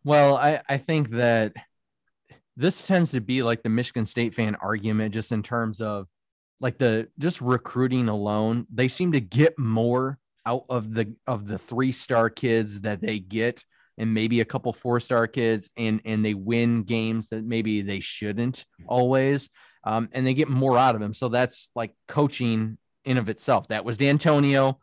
Well, 0.04 0.38
I, 0.38 0.62
I 0.68 0.78
think 0.78 1.12
that 1.12 1.54
this 2.58 2.84
tends 2.84 3.12
to 3.12 3.22
be 3.22 3.44
like 3.44 3.64
the 3.64 3.70
Michigan 3.70 4.06
State 4.06 4.36
fan 4.36 4.56
argument, 4.56 5.14
just 5.14 5.32
in 5.32 5.44
terms 5.44 5.82
of 5.82 6.08
like 6.60 6.78
the 6.78 7.08
just 7.20 7.42
recruiting 7.42 8.08
alone. 8.08 8.68
They 8.74 8.88
seem 8.88 9.12
to 9.12 9.20
get 9.20 9.58
more 9.58 10.20
out 10.46 10.66
of 10.70 10.94
the 10.94 11.16
of 11.28 11.48
the 11.48 11.58
three 11.58 11.92
star 11.92 12.30
kids 12.30 12.82
that 12.82 13.02
they 13.02 13.20
get, 13.20 13.64
and 13.98 14.14
maybe 14.14 14.42
a 14.42 14.46
couple 14.46 14.74
four 14.74 15.00
star 15.00 15.28
kids, 15.28 15.70
and 15.78 16.02
and 16.06 16.24
they 16.24 16.34
win 16.34 16.84
games 16.84 17.30
that 17.30 17.44
maybe 17.44 17.82
they 17.82 18.00
shouldn't 18.00 18.66
always, 18.88 19.50
um, 19.84 20.10
and 20.12 20.26
they 20.26 20.34
get 20.34 20.50
more 20.50 20.78
out 20.78 20.96
of 20.96 21.02
them. 21.02 21.14
So 21.14 21.30
that's 21.30 21.70
like 21.76 21.94
coaching 22.08 22.78
in 23.04 23.18
of 23.18 23.30
itself. 23.30 23.68
That 23.70 23.86
was 23.86 23.98
Dantonio 23.98 24.78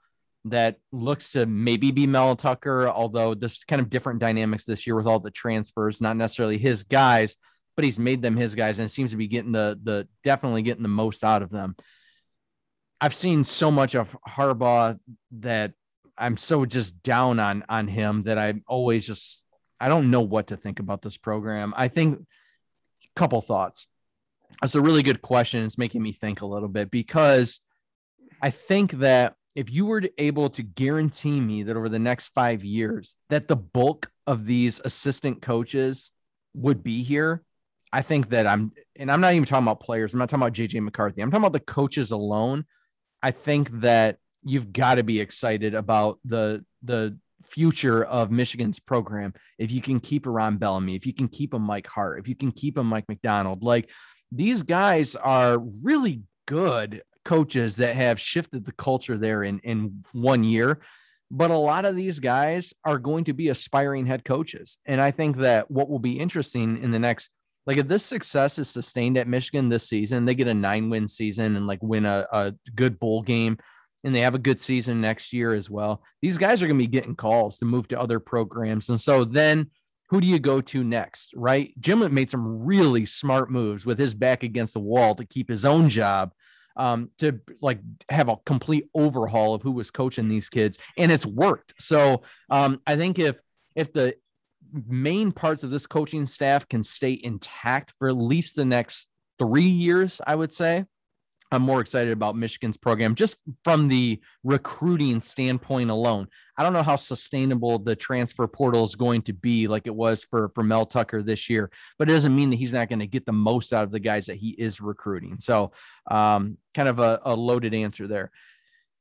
that 0.47 0.79
looks 0.91 1.33
to 1.33 1.47
maybe 1.47 1.91
be 1.93 2.07
Mel 2.07 2.35
Tucker, 2.35 2.89
although 2.89 3.35
there's 3.35 3.63
kind 3.65 3.81
of 3.81 3.91
different 3.91 4.19
dynamics 4.19 4.65
this 4.65 4.87
year 4.87 4.97
with 4.97 5.07
all 5.07 5.21
the 5.21 5.31
transfers, 5.31 6.01
not 6.01 6.17
necessarily 6.17 6.59
his 6.59 6.83
guys, 6.83 7.37
but 7.77 7.85
he's 7.85 7.99
made 7.99 8.23
them 8.23 8.37
his 8.37 8.55
guys 8.55 8.79
and 8.79 8.91
seems 8.91 9.13
to 9.13 9.17
be 9.17 9.29
getting 9.29 9.53
the 9.53 9.79
the 9.83 10.09
definitely 10.23 10.63
getting 10.63 10.83
the 10.83 10.89
most 10.89 11.25
out 11.25 11.43
of 11.43 11.51
them. 11.51 11.77
I've 13.03 13.17
seen 13.17 13.43
so 13.43 13.73
much 13.73 13.97
of 13.97 14.17
Harbaugh 14.29 14.97
that 15.33 15.73
I'm 16.17 16.37
so 16.37 16.65
just 16.65 17.03
down 17.03 17.41
on 17.41 17.65
on 17.69 17.89
him 17.89 18.23
that 18.23 18.39
I'm 18.39 18.63
always 18.69 19.05
just 19.05 19.45
I 19.81 19.89
don't 19.89 20.13
know 20.13 20.21
what 20.21 20.47
to 20.47 20.57
think 20.57 20.79
about 20.79 21.03
this 21.03 21.17
program. 21.17 21.75
I 21.77 21.89
think 21.89 22.21
a 22.21 23.09
couple 23.17 23.41
thoughts. 23.41 23.89
That's 24.61 24.77
a 24.77 24.81
really 24.81 25.03
good 25.03 25.21
question. 25.21 25.65
It's 25.65 25.79
making 25.79 26.01
me 26.01 26.13
think 26.13 26.43
a 26.43 26.47
little 26.47 26.69
bit 26.69 26.93
because 26.93 27.61
I 28.41 28.51
think 28.51 28.93
that 28.93 29.35
if 29.57 29.69
you 29.73 29.87
were 29.87 30.03
able 30.17 30.51
to 30.51 30.63
guarantee 30.63 31.41
me 31.41 31.65
that 31.65 31.77
over 31.77 31.89
the 31.89 31.99
next 31.99 32.29
five 32.29 32.63
years 32.63 33.17
that 33.31 33.49
the 33.49 33.57
bulk 33.57 34.13
of 34.29 34.47
these 34.47 34.81
assistant 34.85 35.43
coaches 35.43 36.13
would 36.55 36.85
be 36.85 37.03
here, 37.03 37.43
I 37.93 38.03
think 38.03 38.31
that 38.31 38.47
I'm, 38.47 38.71
and 38.97 39.11
I'm 39.11 39.21
not 39.21 39.35
even 39.35 39.45
talking 39.45 39.65
about 39.65 39.81
players. 39.81 40.13
I'm 40.13 40.21
not 40.21 40.31
talking 40.31 40.43
about 40.43 40.55
JJ 40.55 40.83
McCarthy. 40.83 41.21
I'm 41.21 41.33
talking 41.33 41.43
about 41.43 41.53
the 41.53 41.61
coaches 41.61 42.13
alone. 42.13 42.65
I 43.23 43.31
think 43.31 43.71
that 43.81 44.19
you've 44.45 44.73
got 44.73 44.97
to 44.97 45.05
be 45.05 45.21
excited 45.21 45.75
about 45.75 46.19
the 46.25 46.65
the 46.83 47.17
future 47.45 48.05
of 48.05 48.31
Michigan's 48.31 48.81
program 48.81 49.35
if 49.59 49.71
you 49.71 49.81
can 49.81 50.01
keep 50.01 50.27
a 50.27 50.31
Ron 50.31 50.57
Bellamy, 50.57 50.95
if 50.95 51.07
you 51.07 51.13
can 51.13 51.29
keep 51.29 51.55
a 51.55 51.59
Mike 51.59 51.87
Hart, 51.87 52.19
if 52.19 52.29
you 52.29 52.35
can 52.35 52.51
keep 52.51 52.79
a 52.79 52.83
Mike 52.83 53.05
Macdonald. 53.09 53.63
Like 53.63 53.91
these 54.31 54.63
guys 54.63 55.15
are 55.17 55.59
really 55.59 56.23
good 56.47 57.03
coaches 57.25 57.77
that 57.77 57.95
have 57.95 58.21
shifted 58.21 58.65
the 58.65 58.73
culture 58.73 59.19
there 59.19 59.43
in, 59.43 59.59
in 59.61 60.05
one 60.13 60.45
year. 60.45 60.81
But 61.31 61.51
a 61.51 61.57
lot 61.57 61.85
of 61.85 61.97
these 61.97 62.21
guys 62.21 62.75
are 62.85 62.99
going 62.99 63.25
to 63.25 63.33
be 63.33 63.49
aspiring 63.49 64.07
head 64.07 64.25
coaches. 64.25 64.79
And 64.85 65.01
I 65.01 65.11
think 65.13 65.39
that 65.39 65.71
what 65.71 65.89
will 65.89 65.99
be 65.99 66.19
interesting 66.19 66.83
in 66.83 66.91
the 66.91 66.99
next, 66.99 67.31
like 67.67 67.77
if 67.77 67.89
this 67.89 68.05
success 68.05 68.59
is 68.59 68.69
sustained 68.69 69.17
at 69.17 69.29
Michigan 69.29 69.69
this 69.69 69.89
season, 69.89 70.25
they 70.25 70.35
get 70.35 70.49
a 70.49 70.55
nine 70.55 70.91
win 70.91 71.09
season 71.09 71.57
and 71.57 71.67
like 71.67 71.83
win 71.83 72.07
a, 72.07 72.27
a 72.33 72.55
good 72.75 72.99
bowl 72.99 73.23
game 73.23 73.59
and 74.05 74.15
they 74.15 74.21
have 74.21 74.35
a 74.35 74.39
good 74.39 74.59
season 74.59 75.01
next 75.01 75.33
year 75.33 75.55
as 75.55 75.71
well. 75.71 76.03
These 76.21 76.39
guys 76.39 76.63
are 76.63 76.67
going 76.67 76.79
to 76.79 76.85
be 76.85 76.91
getting 76.91 77.15
calls 77.15 77.59
to 77.59 77.65
move 77.65 77.89
to 77.89 78.01
other 78.01 78.19
programs. 78.19 78.89
And 78.89 79.01
so 79.01 79.25
then 79.25 79.71
who 80.11 80.21
do 80.21 80.27
you 80.27 80.39
go 80.39 80.61
to 80.61 80.83
next? 80.83 81.33
Right. 81.37 81.73
Jim 81.79 82.13
made 82.13 82.31
some 82.31 82.65
really 82.65 83.07
smart 83.07 83.51
moves 83.51 83.87
with 83.87 83.99
his 83.99 84.13
back 84.13 84.43
against 84.43 84.75
the 84.75 84.81
wall 84.81 85.15
to 85.15 85.25
keep 85.25 85.49
his 85.49 85.65
own 85.65 85.89
job 85.89 86.33
um, 86.77 87.11
to 87.19 87.41
like 87.61 87.81
have 88.09 88.29
a 88.29 88.37
complete 88.45 88.89
overhaul 88.95 89.55
of 89.55 89.63
who 89.63 89.73
was 89.73 89.91
coaching 89.91 90.29
these 90.29 90.49
kids, 90.49 90.79
and 90.97 91.13
it's 91.13 91.27
worked. 91.27 91.75
So 91.79 92.23
um, 92.51 92.81
I 92.87 92.97
think 92.97 93.19
if 93.19 93.37
if 93.75 93.93
the 93.93 94.15
main 94.73 95.33
parts 95.33 95.65
of 95.65 95.71
this 95.71 95.87
coaching 95.87 96.27
staff 96.27 96.69
can 96.69 96.85
stay 96.85 97.19
intact 97.23 97.95
for 97.99 98.09
at 98.09 98.17
least 98.17 98.57
the 98.57 98.65
next 98.65 99.09
three 99.39 99.63
years, 99.63 100.21
I 100.27 100.35
would 100.35 100.53
say, 100.53 100.85
I'm 101.53 101.63
more 101.63 101.81
excited 101.81 102.15
about 102.15 102.35
Michigan's 102.35 102.79
program 102.79 103.15
just 103.15 103.37
from 103.63 103.89
the 103.89 104.21
recruiting 104.43 105.21
standpoint 105.21 105.91
alone. 105.91 106.29
I 106.57 106.63
don't 106.63 106.73
know 106.73 106.83
how 106.83 106.97
sustainable 106.97 107.79
the 107.79 107.95
transfer 107.95 108.49
portal 108.49 108.85
is 108.85 108.95
going 108.95 109.21
to 109.23 109.35
be 109.35 109.69
like 109.69 109.87
it 109.87 109.95
was 109.95 110.25
for, 110.25 110.51
for 110.55 110.65
Mel 110.65 110.87
Tucker 110.87 111.23
this 111.23 111.51
year, 111.51 111.71
but 111.99 112.09
it 112.09 112.15
doesn't 112.15 112.35
mean 112.35 112.49
that 112.51 112.57
he's 112.57 112.73
not 112.73 112.89
going 112.89 113.01
to 113.01 113.07
get 113.07 113.27
the 113.27 113.33
most 113.33 113.75
out 113.75 113.85
of 113.85 113.91
the 113.91 114.01
guys 114.01 114.27
that 114.27 114.37
he 114.37 114.51
is 114.53 114.81
recruiting. 114.81 115.37
So, 115.41 115.73
um, 116.11 116.57
kind 116.73 116.89
of 116.89 116.99
a, 116.99 117.21
a 117.23 117.37
loaded 117.37 117.75
answer 117.75 118.07
there. 118.07 118.31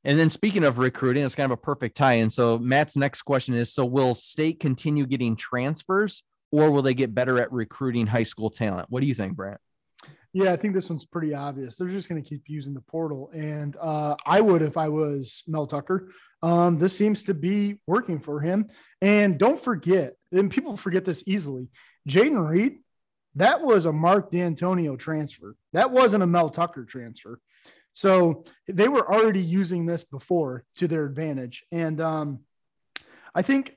And 0.04 0.18
then 0.18 0.28
speaking 0.28 0.64
of 0.64 0.78
recruiting, 0.78 1.24
it's 1.24 1.34
kind 1.34 1.50
of 1.50 1.58
a 1.58 1.60
perfect 1.60 1.96
tie 1.96 2.14
in. 2.14 2.30
So, 2.30 2.58
Matt's 2.58 2.96
next 2.96 3.22
question 3.22 3.54
is 3.54 3.72
So, 3.72 3.84
will 3.84 4.14
state 4.14 4.60
continue 4.60 5.06
getting 5.06 5.36
transfers 5.36 6.22
or 6.50 6.70
will 6.70 6.82
they 6.82 6.94
get 6.94 7.14
better 7.14 7.40
at 7.40 7.52
recruiting 7.52 8.06
high 8.06 8.22
school 8.22 8.50
talent? 8.50 8.86
What 8.90 9.00
do 9.00 9.06
you 9.06 9.14
think, 9.14 9.36
Brant? 9.36 9.60
Yeah, 10.34 10.52
I 10.52 10.56
think 10.56 10.74
this 10.74 10.88
one's 10.88 11.04
pretty 11.04 11.34
obvious. 11.34 11.76
They're 11.76 11.88
just 11.88 12.08
going 12.08 12.22
to 12.22 12.28
keep 12.28 12.44
using 12.46 12.72
the 12.72 12.80
portal, 12.80 13.30
and 13.34 13.76
uh, 13.78 14.16
I 14.24 14.40
would 14.40 14.62
if 14.62 14.78
I 14.78 14.88
was 14.88 15.42
Mel 15.46 15.66
Tucker. 15.66 16.10
Um, 16.42 16.78
this 16.78 16.96
seems 16.96 17.24
to 17.24 17.34
be 17.34 17.78
working 17.86 18.18
for 18.18 18.40
him. 18.40 18.68
And 19.02 19.38
don't 19.38 19.62
forget, 19.62 20.14
and 20.32 20.50
people 20.50 20.76
forget 20.76 21.04
this 21.04 21.22
easily. 21.26 21.68
Jayden 22.08 22.48
Reed, 22.48 22.78
that 23.36 23.62
was 23.62 23.84
a 23.84 23.92
Mark 23.92 24.32
Dantonio 24.32 24.98
transfer. 24.98 25.54
That 25.74 25.90
wasn't 25.90 26.22
a 26.22 26.26
Mel 26.26 26.48
Tucker 26.48 26.84
transfer. 26.84 27.38
So 27.92 28.44
they 28.68 28.88
were 28.88 29.10
already 29.12 29.40
using 29.40 29.86
this 29.86 30.04
before 30.04 30.64
to 30.76 30.88
their 30.88 31.04
advantage, 31.04 31.64
and 31.70 32.00
um, 32.00 32.40
I 33.34 33.42
think 33.42 33.76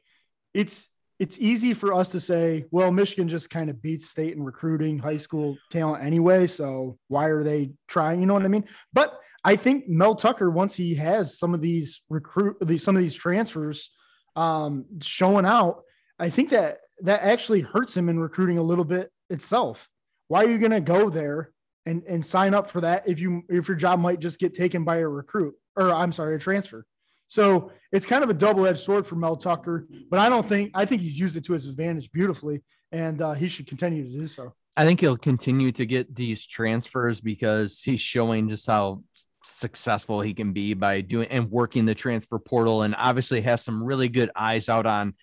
it's 0.53 0.87
it's 1.17 1.37
easy 1.39 1.73
for 1.73 1.93
us 1.93 2.09
to 2.09 2.19
say, 2.19 2.65
well, 2.71 2.91
Michigan 2.91 3.29
just 3.29 3.49
kind 3.49 3.69
of 3.69 3.81
beats 3.81 4.09
state 4.09 4.35
in 4.35 4.43
recruiting 4.43 4.99
high 4.99 5.17
school 5.17 5.57
talent 5.71 6.03
anyway. 6.03 6.45
So 6.45 6.97
why 7.07 7.27
are 7.27 7.41
they 7.41 7.71
trying? 7.87 8.19
You 8.19 8.25
know 8.25 8.33
what 8.33 8.43
I 8.43 8.49
mean? 8.49 8.65
But 8.91 9.17
I 9.43 9.55
think 9.55 9.87
Mel 9.87 10.15
Tucker, 10.15 10.49
once 10.49 10.75
he 10.75 10.95
has 10.95 11.37
some 11.37 11.53
of 11.53 11.61
these 11.61 12.01
recruit, 12.09 12.57
these, 12.61 12.83
some 12.83 12.95
of 12.95 13.01
these 13.01 13.15
transfers 13.15 13.91
um, 14.35 14.85
showing 15.01 15.45
out, 15.45 15.83
I 16.19 16.29
think 16.29 16.49
that 16.49 16.79
that 17.01 17.21
actually 17.21 17.61
hurts 17.61 17.95
him 17.95 18.09
in 18.09 18.19
recruiting 18.19 18.57
a 18.57 18.63
little 18.63 18.85
bit 18.85 19.09
itself. 19.29 19.87
Why 20.27 20.43
are 20.43 20.49
you 20.49 20.57
going 20.57 20.71
to 20.71 20.81
go 20.81 21.09
there 21.09 21.51
and, 21.85 22.03
and 22.07 22.25
sign 22.25 22.53
up 22.53 22.69
for 22.69 22.81
that 22.81 23.07
if 23.07 23.19
you 23.19 23.43
if 23.49 23.67
your 23.67 23.77
job 23.77 23.99
might 23.99 24.19
just 24.19 24.39
get 24.39 24.53
taken 24.53 24.83
by 24.83 24.97
a 24.97 25.07
recruit 25.07 25.55
or 25.75 25.93
I'm 25.93 26.11
sorry, 26.11 26.35
a 26.35 26.39
transfer? 26.39 26.85
So 27.27 27.71
it's 27.91 28.05
kind 28.05 28.23
of 28.23 28.29
a 28.29 28.33
double-edged 28.33 28.79
sword 28.79 29.07
for 29.07 29.15
Mel 29.15 29.35
Tucker, 29.35 29.87
but 30.09 30.19
I 30.19 30.29
don't 30.29 30.47
think 30.47 30.71
I 30.73 30.85
think 30.85 31.01
he's 31.01 31.19
used 31.19 31.35
it 31.35 31.45
to 31.45 31.53
his 31.53 31.65
advantage 31.65 32.11
beautifully, 32.11 32.63
and 32.91 33.21
uh, 33.21 33.33
he 33.33 33.47
should 33.47 33.67
continue 33.67 34.03
to 34.03 34.19
do 34.19 34.27
so. 34.27 34.53
I 34.77 34.85
think 34.85 34.99
he'll 34.99 35.17
continue 35.17 35.71
to 35.73 35.85
get 35.85 36.13
these 36.13 36.45
transfers 36.45 37.21
because 37.21 37.81
he's 37.81 38.01
showing 38.01 38.49
just 38.49 38.67
how 38.67 39.03
successful 39.43 40.21
he 40.21 40.33
can 40.33 40.53
be 40.53 40.73
by 40.73 41.01
doing 41.01 41.29
and 41.29 41.49
working 41.49 41.85
the 41.85 41.95
transfer 41.95 42.37
portal, 42.37 42.83
and 42.83 42.95
obviously 42.97 43.41
has 43.41 43.63
some 43.63 43.83
really 43.83 44.09
good 44.09 44.29
eyes 44.35 44.69
out 44.69 44.85
on 44.85 45.15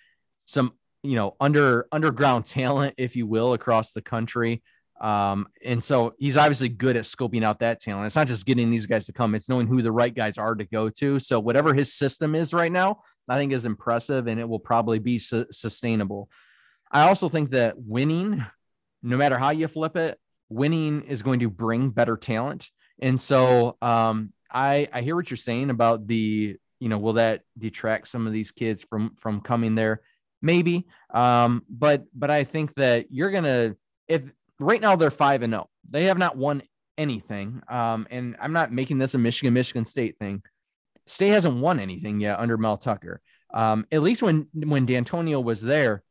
some 0.46 0.72
you 1.02 1.14
know 1.14 1.36
under 1.40 1.86
underground 1.92 2.44
talent, 2.46 2.94
if 2.98 3.14
you 3.14 3.26
will, 3.26 3.52
across 3.52 3.92
the 3.92 4.02
country. 4.02 4.62
Um, 5.02 5.48
and 5.64 5.82
so 5.82 6.14
he's 6.16 6.36
obviously 6.36 6.68
good 6.68 6.96
at 6.96 7.02
scoping 7.04 7.42
out 7.42 7.58
that 7.58 7.80
talent. 7.80 8.06
It's 8.06 8.14
not 8.14 8.28
just 8.28 8.46
getting 8.46 8.70
these 8.70 8.86
guys 8.86 9.06
to 9.06 9.12
come, 9.12 9.34
it's 9.34 9.48
knowing 9.48 9.66
who 9.66 9.82
the 9.82 9.90
right 9.90 10.14
guys 10.14 10.38
are 10.38 10.54
to 10.54 10.64
go 10.64 10.88
to. 10.90 11.18
So 11.18 11.40
whatever 11.40 11.74
his 11.74 11.92
system 11.92 12.36
is 12.36 12.54
right 12.54 12.70
now, 12.70 13.02
I 13.28 13.36
think 13.36 13.52
is 13.52 13.66
impressive 13.66 14.28
and 14.28 14.38
it 14.38 14.48
will 14.48 14.60
probably 14.60 15.00
be 15.00 15.18
su- 15.18 15.46
sustainable. 15.50 16.30
I 16.90 17.08
also 17.08 17.28
think 17.28 17.50
that 17.50 17.74
winning, 17.76 18.46
no 19.02 19.16
matter 19.16 19.38
how 19.38 19.50
you 19.50 19.66
flip 19.66 19.96
it, 19.96 20.20
winning 20.48 21.02
is 21.02 21.22
going 21.22 21.40
to 21.40 21.50
bring 21.50 21.90
better 21.90 22.16
talent. 22.16 22.70
And 23.00 23.20
so 23.20 23.76
um, 23.82 24.32
I, 24.52 24.88
I 24.92 25.02
hear 25.02 25.16
what 25.16 25.30
you're 25.30 25.36
saying 25.36 25.70
about 25.70 26.06
the, 26.06 26.56
you 26.78 26.88
know, 26.88 26.98
will 26.98 27.14
that 27.14 27.42
detract 27.58 28.06
some 28.06 28.26
of 28.26 28.32
these 28.32 28.52
kids 28.52 28.84
from 28.84 29.16
from 29.16 29.40
coming 29.40 29.74
there? 29.74 30.02
Maybe. 30.42 30.86
Um, 31.10 31.64
but 31.68 32.04
but 32.14 32.30
I 32.30 32.44
think 32.44 32.74
that 32.74 33.06
you're 33.10 33.30
gonna 33.30 33.76
if 34.08 34.22
right 34.62 34.80
now 34.80 34.96
they're 34.96 35.10
five 35.10 35.42
and 35.42 35.52
zero. 35.52 35.64
Oh. 35.64 35.70
They 35.90 36.04
have 36.04 36.18
not 36.18 36.36
won 36.36 36.62
anything. 36.96 37.62
Um, 37.68 38.06
and 38.10 38.36
I'm 38.40 38.52
not 38.52 38.72
making 38.72 38.98
this 38.98 39.14
a 39.14 39.18
Michigan 39.18 39.54
Michigan 39.54 39.84
State 39.84 40.18
thing. 40.18 40.42
State 41.06 41.30
hasn't 41.30 41.56
won 41.56 41.80
anything 41.80 42.20
yet 42.20 42.38
under 42.38 42.56
Mel 42.56 42.76
Tucker. 42.76 43.20
Um, 43.52 43.86
at 43.92 44.02
least 44.02 44.22
when 44.22 44.48
when 44.54 44.86
Dantonio 44.86 45.42
was 45.42 45.60
there, 45.60 46.02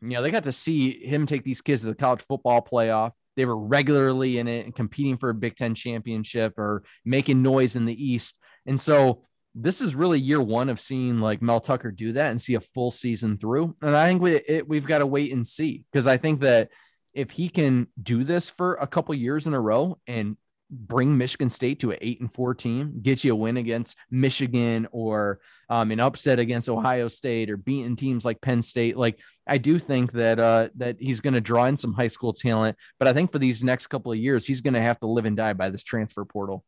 you 0.00 0.10
know, 0.10 0.22
they 0.22 0.30
got 0.30 0.44
to 0.44 0.52
see 0.52 1.04
him 1.04 1.26
take 1.26 1.44
these 1.44 1.60
kids 1.60 1.82
to 1.82 1.88
the 1.88 1.94
college 1.94 2.22
football 2.22 2.62
playoff. 2.62 3.12
They 3.36 3.44
were 3.44 3.58
regularly 3.58 4.38
in 4.38 4.48
it 4.48 4.64
and 4.64 4.74
competing 4.74 5.16
for 5.16 5.30
a 5.30 5.34
Big 5.34 5.56
Ten 5.56 5.74
championship 5.74 6.58
or 6.58 6.82
making 7.04 7.42
noise 7.42 7.76
in 7.76 7.84
the 7.84 8.04
East. 8.04 8.36
And 8.66 8.80
so 8.80 9.22
this 9.54 9.80
is 9.80 9.94
really 9.94 10.18
year 10.18 10.40
one 10.40 10.68
of 10.68 10.80
seeing 10.80 11.20
like 11.20 11.42
Mel 11.42 11.60
Tucker 11.60 11.90
do 11.90 12.12
that 12.12 12.30
and 12.30 12.40
see 12.40 12.54
a 12.54 12.60
full 12.60 12.90
season 12.90 13.38
through. 13.38 13.76
And 13.82 13.96
I 13.96 14.08
think 14.08 14.22
we 14.22 14.36
it, 14.36 14.68
we've 14.68 14.86
got 14.86 14.98
to 14.98 15.06
wait 15.06 15.32
and 15.32 15.46
see 15.46 15.84
because 15.92 16.06
I 16.06 16.16
think 16.16 16.40
that 16.40 16.70
if 17.18 17.32
he 17.32 17.48
can 17.48 17.88
do 18.00 18.22
this 18.22 18.48
for 18.48 18.74
a 18.74 18.86
couple 18.86 19.12
years 19.12 19.48
in 19.48 19.52
a 19.52 19.60
row 19.60 19.98
and 20.06 20.36
bring 20.70 21.18
Michigan 21.18 21.50
State 21.50 21.80
to 21.80 21.90
an 21.90 21.98
eight 22.00 22.20
and 22.20 22.32
four 22.32 22.54
team, 22.54 23.00
get 23.02 23.24
you 23.24 23.32
a 23.32 23.36
win 23.36 23.56
against 23.56 23.96
Michigan 24.08 24.86
or 24.92 25.40
um, 25.68 25.90
an 25.90 25.98
upset 25.98 26.38
against 26.38 26.68
Ohio 26.68 27.08
State 27.08 27.50
or 27.50 27.56
beating 27.56 27.96
teams 27.96 28.24
like 28.24 28.40
Penn 28.40 28.62
State. 28.62 28.96
Like 28.96 29.18
I 29.48 29.58
do 29.58 29.80
think 29.80 30.12
that 30.12 30.38
uh, 30.38 30.68
that 30.76 31.00
he's 31.00 31.20
going 31.20 31.34
to 31.34 31.40
draw 31.40 31.64
in 31.64 31.76
some 31.76 31.92
high 31.92 32.08
school 32.08 32.32
talent, 32.32 32.76
but 33.00 33.08
I 33.08 33.12
think 33.12 33.32
for 33.32 33.40
these 33.40 33.64
next 33.64 33.88
couple 33.88 34.12
of 34.12 34.18
years, 34.18 34.46
he's 34.46 34.60
going 34.60 34.74
to 34.74 34.80
have 34.80 35.00
to 35.00 35.06
live 35.06 35.24
and 35.24 35.36
die 35.36 35.54
by 35.54 35.70
this 35.70 35.82
transfer 35.82 36.24
portal. 36.24 36.64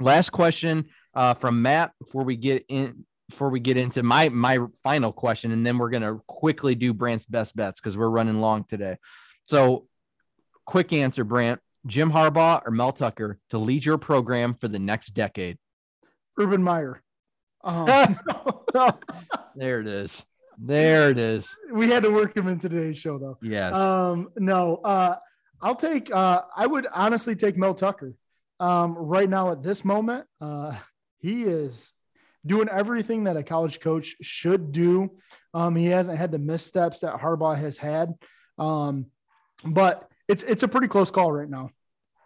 Last 0.00 0.30
question 0.30 0.86
uh, 1.14 1.34
from 1.34 1.62
Matt 1.62 1.92
before 2.00 2.24
we 2.24 2.36
get 2.36 2.64
in. 2.68 3.04
Before 3.28 3.50
we 3.50 3.58
get 3.58 3.76
into 3.76 4.04
my 4.04 4.28
my 4.28 4.60
final 4.84 5.12
question, 5.12 5.50
and 5.50 5.66
then 5.66 5.78
we're 5.78 5.90
gonna 5.90 6.20
quickly 6.28 6.76
do 6.76 6.94
Brant's 6.94 7.26
best 7.26 7.56
bets 7.56 7.80
because 7.80 7.98
we're 7.98 8.08
running 8.08 8.40
long 8.40 8.62
today. 8.62 8.98
So, 9.46 9.86
quick 10.64 10.92
answer, 10.92 11.24
Brant: 11.24 11.60
Jim 11.86 12.10
Harbaugh 12.10 12.62
or 12.66 12.70
Mel 12.70 12.92
Tucker 12.92 13.38
to 13.50 13.58
lead 13.58 13.84
your 13.84 13.98
program 13.98 14.54
for 14.54 14.68
the 14.68 14.78
next 14.78 15.10
decade? 15.10 15.58
Urban 16.38 16.62
Meyer. 16.62 17.02
Um, 17.64 17.86
there 19.56 19.80
it 19.80 19.88
is. 19.88 20.24
There 20.58 21.10
it 21.10 21.18
is. 21.18 21.56
We 21.70 21.88
had 21.88 22.02
to 22.02 22.10
work 22.10 22.36
him 22.36 22.48
in 22.48 22.58
today's 22.58 22.96
show, 22.96 23.18
though. 23.18 23.38
Yes. 23.42 23.74
Um, 23.76 24.30
no, 24.36 24.76
uh, 24.76 25.16
I'll 25.60 25.74
take. 25.74 26.14
Uh, 26.14 26.42
I 26.56 26.66
would 26.66 26.86
honestly 26.92 27.36
take 27.36 27.56
Mel 27.56 27.74
Tucker. 27.74 28.14
Um, 28.58 28.94
right 28.94 29.28
now, 29.28 29.52
at 29.52 29.62
this 29.62 29.84
moment, 29.84 30.26
uh, 30.40 30.74
he 31.18 31.42
is 31.42 31.92
doing 32.46 32.68
everything 32.68 33.24
that 33.24 33.36
a 33.36 33.42
college 33.42 33.80
coach 33.80 34.16
should 34.22 34.72
do. 34.72 35.10
Um, 35.52 35.76
he 35.76 35.86
hasn't 35.86 36.18
had 36.18 36.32
the 36.32 36.38
missteps 36.38 37.00
that 37.00 37.20
Harbaugh 37.20 37.58
has 37.58 37.76
had. 37.76 38.14
Um, 38.58 39.06
but 39.64 40.08
it's 40.28 40.42
it's 40.42 40.62
a 40.62 40.68
pretty 40.68 40.88
close 40.88 41.10
call 41.10 41.32
right 41.32 41.48
now. 41.48 41.70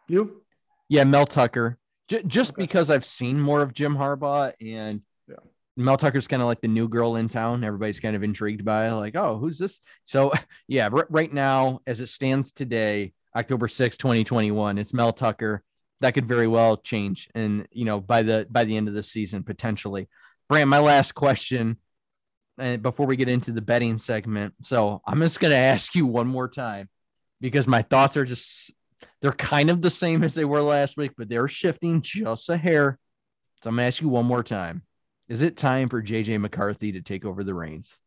You? 0.08 0.42
Yeah, 0.88 1.04
Mel 1.04 1.26
Tucker. 1.26 1.78
J- 2.08 2.22
just 2.24 2.52
okay. 2.52 2.62
because 2.62 2.90
I've 2.90 3.04
seen 3.04 3.38
more 3.38 3.62
of 3.62 3.72
Jim 3.72 3.96
Harbaugh 3.96 4.52
and 4.60 5.02
yeah. 5.28 5.36
Mel 5.76 5.96
Tucker's 5.96 6.26
kind 6.26 6.42
of 6.42 6.48
like 6.48 6.60
the 6.60 6.68
new 6.68 6.88
girl 6.88 7.16
in 7.16 7.28
town. 7.28 7.62
Everybody's 7.62 8.00
kind 8.00 8.16
of 8.16 8.22
intrigued 8.22 8.64
by 8.64 8.90
like, 8.90 9.16
oh, 9.16 9.38
who's 9.38 9.58
this? 9.58 9.80
So 10.04 10.32
yeah, 10.68 10.88
r- 10.92 11.06
right 11.10 11.32
now, 11.32 11.80
as 11.86 12.00
it 12.00 12.08
stands 12.08 12.52
today, 12.52 13.12
October 13.36 13.68
6, 13.68 13.96
2021, 13.96 14.78
it's 14.78 14.92
Mel 14.92 15.12
Tucker. 15.12 15.62
That 16.00 16.14
could 16.14 16.26
very 16.26 16.48
well 16.48 16.78
change. 16.78 17.28
And 17.34 17.68
you 17.70 17.84
know, 17.84 18.00
by 18.00 18.22
the 18.22 18.46
by 18.50 18.64
the 18.64 18.76
end 18.76 18.88
of 18.88 18.94
the 18.94 19.02
season, 19.02 19.44
potentially. 19.44 20.08
Brant, 20.48 20.68
my 20.68 20.80
last 20.80 21.14
question 21.14 21.76
and 22.58 22.82
before 22.82 23.06
we 23.06 23.16
get 23.16 23.28
into 23.28 23.52
the 23.52 23.62
betting 23.62 23.98
segment. 23.98 24.54
So 24.62 25.00
I'm 25.06 25.20
just 25.20 25.40
going 25.40 25.52
to 25.52 25.56
ask 25.56 25.94
you 25.94 26.06
one 26.06 26.26
more 26.26 26.48
time 26.48 26.88
because 27.40 27.66
my 27.66 27.82
thoughts 27.82 28.16
are 28.16 28.24
just 28.24 28.72
they're 29.20 29.32
kind 29.32 29.70
of 29.70 29.82
the 29.82 29.90
same 29.90 30.22
as 30.22 30.34
they 30.34 30.44
were 30.44 30.62
last 30.62 30.96
week, 30.96 31.12
but 31.16 31.28
they're 31.28 31.48
shifting 31.48 32.00
just 32.00 32.48
a 32.48 32.56
hair. 32.56 32.98
So 33.62 33.70
I'm 33.70 33.76
to 33.76 33.82
ask 33.82 34.00
you 34.00 34.08
one 34.08 34.26
more 34.26 34.42
time. 34.42 34.82
Is 35.28 35.42
it 35.42 35.56
time 35.56 35.88
for 35.88 36.02
JJ 36.02 36.40
McCarthy 36.40 36.92
to 36.92 37.02
take 37.02 37.24
over 37.24 37.44
the 37.44 37.54
reins? 37.54 37.98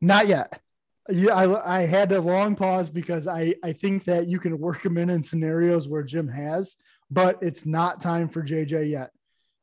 Not 0.00 0.26
yet. 0.26 0.60
Yeah, 1.08 1.34
I, 1.34 1.80
I 1.80 1.86
had 1.86 2.10
a 2.12 2.20
long 2.20 2.56
pause 2.56 2.90
because 2.90 3.28
I, 3.28 3.54
I 3.62 3.72
think 3.72 4.04
that 4.04 4.26
you 4.28 4.38
can 4.38 4.58
work 4.58 4.84
him 4.84 4.98
in 4.98 5.10
in 5.10 5.22
scenarios 5.22 5.88
where 5.88 6.02
Jim 6.02 6.28
has, 6.28 6.76
but 7.10 7.38
it's 7.42 7.66
not 7.66 8.00
time 8.00 8.28
for 8.28 8.42
JJ 8.42 8.90
yet. 8.90 9.10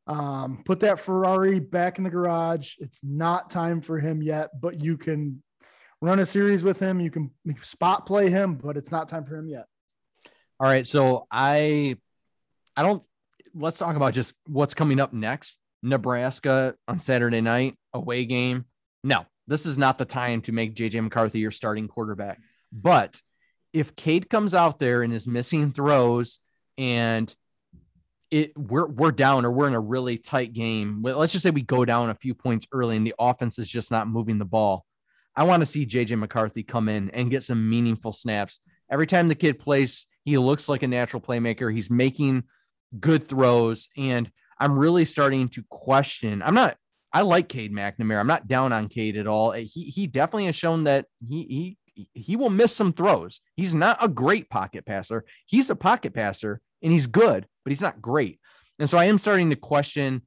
Um, 0.07 0.63
put 0.65 0.79
that 0.81 0.99
Ferrari 0.99 1.59
back 1.59 1.97
in 1.97 2.03
the 2.03 2.09
garage. 2.09 2.75
It's 2.79 3.01
not 3.03 3.49
time 3.49 3.81
for 3.81 3.99
him 3.99 4.21
yet, 4.21 4.49
but 4.59 4.81
you 4.81 4.97
can 4.97 5.43
run 6.01 6.19
a 6.19 6.25
series 6.25 6.63
with 6.63 6.79
him. 6.79 6.99
You 6.99 7.11
can 7.11 7.31
spot 7.61 8.05
play 8.05 8.29
him, 8.29 8.55
but 8.55 8.77
it's 8.77 8.91
not 8.91 9.09
time 9.09 9.25
for 9.25 9.35
him 9.35 9.47
yet. 9.47 9.65
All 10.59 10.67
right. 10.67 10.85
So 10.85 11.27
I, 11.31 11.97
I 12.75 12.83
don't, 12.83 13.03
let's 13.53 13.77
talk 13.77 13.95
about 13.95 14.13
just 14.13 14.33
what's 14.47 14.73
coming 14.73 14.99
up 14.99 15.13
next. 15.13 15.57
Nebraska 15.81 16.75
on 16.87 16.99
Saturday 16.99 17.41
night, 17.41 17.75
away 17.93 18.25
game. 18.25 18.65
No, 19.03 19.25
this 19.47 19.65
is 19.65 19.77
not 19.77 19.97
the 19.97 20.05
time 20.05 20.41
to 20.41 20.51
make 20.51 20.75
JJ 20.75 21.01
McCarthy 21.01 21.39
your 21.39 21.51
starting 21.51 21.87
quarterback. 21.87 22.39
But 22.71 23.21
if 23.71 23.95
Cade 23.95 24.29
comes 24.29 24.53
out 24.53 24.79
there 24.79 25.03
and 25.03 25.13
is 25.13 25.27
missing 25.27 25.71
throws 25.71 26.39
and 26.77 27.33
it 28.31 28.55
we're 28.57 28.87
we're 28.87 29.11
down 29.11 29.45
or 29.45 29.51
we're 29.51 29.67
in 29.67 29.73
a 29.73 29.79
really 29.79 30.17
tight 30.17 30.53
game. 30.53 31.01
Let's 31.01 31.31
just 31.33 31.43
say 31.43 31.49
we 31.49 31.61
go 31.61 31.83
down 31.85 32.09
a 32.09 32.15
few 32.15 32.35
points 32.35 32.67
early 32.71 32.95
and 32.95 33.05
the 33.05 33.15
offense 33.17 33.57
is 33.57 33.69
just 33.69 33.91
not 33.91 34.07
moving 34.07 34.37
the 34.37 34.45
ball. 34.45 34.85
I 35.35 35.43
want 35.43 35.61
to 35.61 35.65
see 35.65 35.85
JJ 35.85 36.17
McCarthy 36.19 36.63
come 36.63 36.89
in 36.89 37.09
and 37.11 37.31
get 37.31 37.43
some 37.43 37.69
meaningful 37.69 38.13
snaps. 38.13 38.59
Every 38.91 39.07
time 39.07 39.27
the 39.27 39.35
kid 39.35 39.59
plays, 39.59 40.07
he 40.25 40.37
looks 40.37 40.67
like 40.67 40.83
a 40.83 40.87
natural 40.87 41.21
playmaker. 41.21 41.73
He's 41.73 41.89
making 41.89 42.43
good 42.99 43.23
throws 43.23 43.87
and 43.95 44.29
I'm 44.59 44.77
really 44.77 45.05
starting 45.05 45.47
to 45.49 45.63
question. 45.69 46.41
I'm 46.41 46.55
not 46.55 46.75
I 47.11 47.21
like 47.21 47.49
Cade 47.49 47.73
McNamara. 47.73 48.19
I'm 48.19 48.27
not 48.27 48.47
down 48.47 48.71
on 48.71 48.87
Cade 48.87 49.17
at 49.17 49.27
all. 49.27 49.51
He 49.51 49.65
he 49.83 50.07
definitely 50.07 50.45
has 50.45 50.55
shown 50.55 50.83
that 50.83 51.05
he 51.19 51.75
he 51.95 52.07
he 52.13 52.35
will 52.35 52.49
miss 52.49 52.75
some 52.75 52.93
throws. 52.93 53.41
He's 53.55 53.75
not 53.75 53.97
a 54.01 54.07
great 54.07 54.49
pocket 54.49 54.85
passer. 54.85 55.25
He's 55.45 55.69
a 55.69 55.75
pocket 55.75 56.13
passer 56.13 56.61
and 56.81 56.91
he's 56.91 57.07
good, 57.07 57.45
but 57.63 57.71
he's 57.71 57.81
not 57.81 58.01
great. 58.01 58.39
And 58.77 58.89
so 58.89 58.97
I 58.97 59.05
am 59.05 59.17
starting 59.17 59.49
to 59.49 59.55
question 59.55 60.21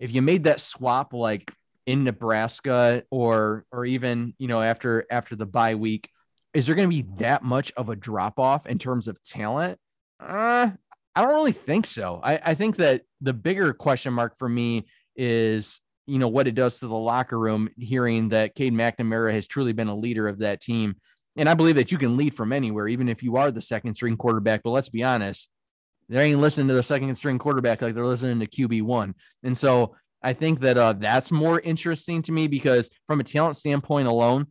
if 0.00 0.12
you 0.12 0.22
made 0.22 0.44
that 0.44 0.60
swap 0.60 1.12
like 1.12 1.52
in 1.86 2.04
Nebraska 2.04 3.04
or 3.10 3.64
or 3.72 3.84
even 3.84 4.34
you 4.38 4.48
know 4.48 4.62
after 4.62 5.04
after 5.10 5.36
the 5.36 5.46
bye 5.46 5.74
week, 5.74 6.10
is 6.52 6.66
there 6.66 6.74
going 6.74 6.88
to 6.88 6.96
be 6.96 7.08
that 7.18 7.42
much 7.42 7.72
of 7.76 7.88
a 7.88 7.96
drop 7.96 8.38
off 8.38 8.66
in 8.66 8.78
terms 8.78 9.08
of 9.08 9.22
talent? 9.22 9.78
Uh, 10.20 10.70
I 11.14 11.22
don't 11.22 11.34
really 11.34 11.52
think 11.52 11.86
so. 11.86 12.20
I, 12.22 12.40
I 12.42 12.54
think 12.54 12.76
that 12.76 13.02
the 13.20 13.32
bigger 13.32 13.72
question 13.72 14.12
mark 14.12 14.38
for 14.38 14.48
me 14.48 14.86
is 15.16 15.80
you 16.06 16.18
know 16.18 16.28
what 16.28 16.48
it 16.48 16.54
does 16.54 16.80
to 16.80 16.86
the 16.86 16.96
locker 16.96 17.38
room 17.38 17.68
hearing 17.76 18.30
that 18.30 18.54
Cade 18.54 18.74
McNamara 18.74 19.32
has 19.32 19.46
truly 19.46 19.72
been 19.72 19.88
a 19.88 19.96
leader 19.96 20.28
of 20.28 20.38
that 20.40 20.60
team. 20.60 20.96
And 21.36 21.48
I 21.48 21.54
believe 21.54 21.76
that 21.76 21.90
you 21.90 21.98
can 21.98 22.16
lead 22.16 22.34
from 22.34 22.52
anywhere, 22.52 22.86
even 22.86 23.08
if 23.08 23.22
you 23.22 23.36
are 23.36 23.50
the 23.50 23.60
second 23.60 23.96
string 23.96 24.16
quarterback. 24.16 24.62
But 24.62 24.70
let's 24.70 24.88
be 24.88 25.02
honest, 25.02 25.48
they 26.08 26.22
ain't 26.22 26.40
listening 26.40 26.68
to 26.68 26.74
the 26.74 26.82
second 26.82 27.14
string 27.16 27.38
quarterback 27.38 27.82
like 27.82 27.94
they're 27.94 28.06
listening 28.06 28.40
to 28.40 28.46
QB 28.46 28.82
one. 28.82 29.14
And 29.42 29.56
so 29.56 29.96
I 30.24 30.32
think 30.32 30.60
that 30.60 30.78
uh, 30.78 30.94
that's 30.94 31.30
more 31.30 31.60
interesting 31.60 32.22
to 32.22 32.32
me 32.32 32.48
because 32.48 32.90
from 33.06 33.20
a 33.20 33.24
talent 33.24 33.56
standpoint 33.56 34.08
alone, 34.08 34.46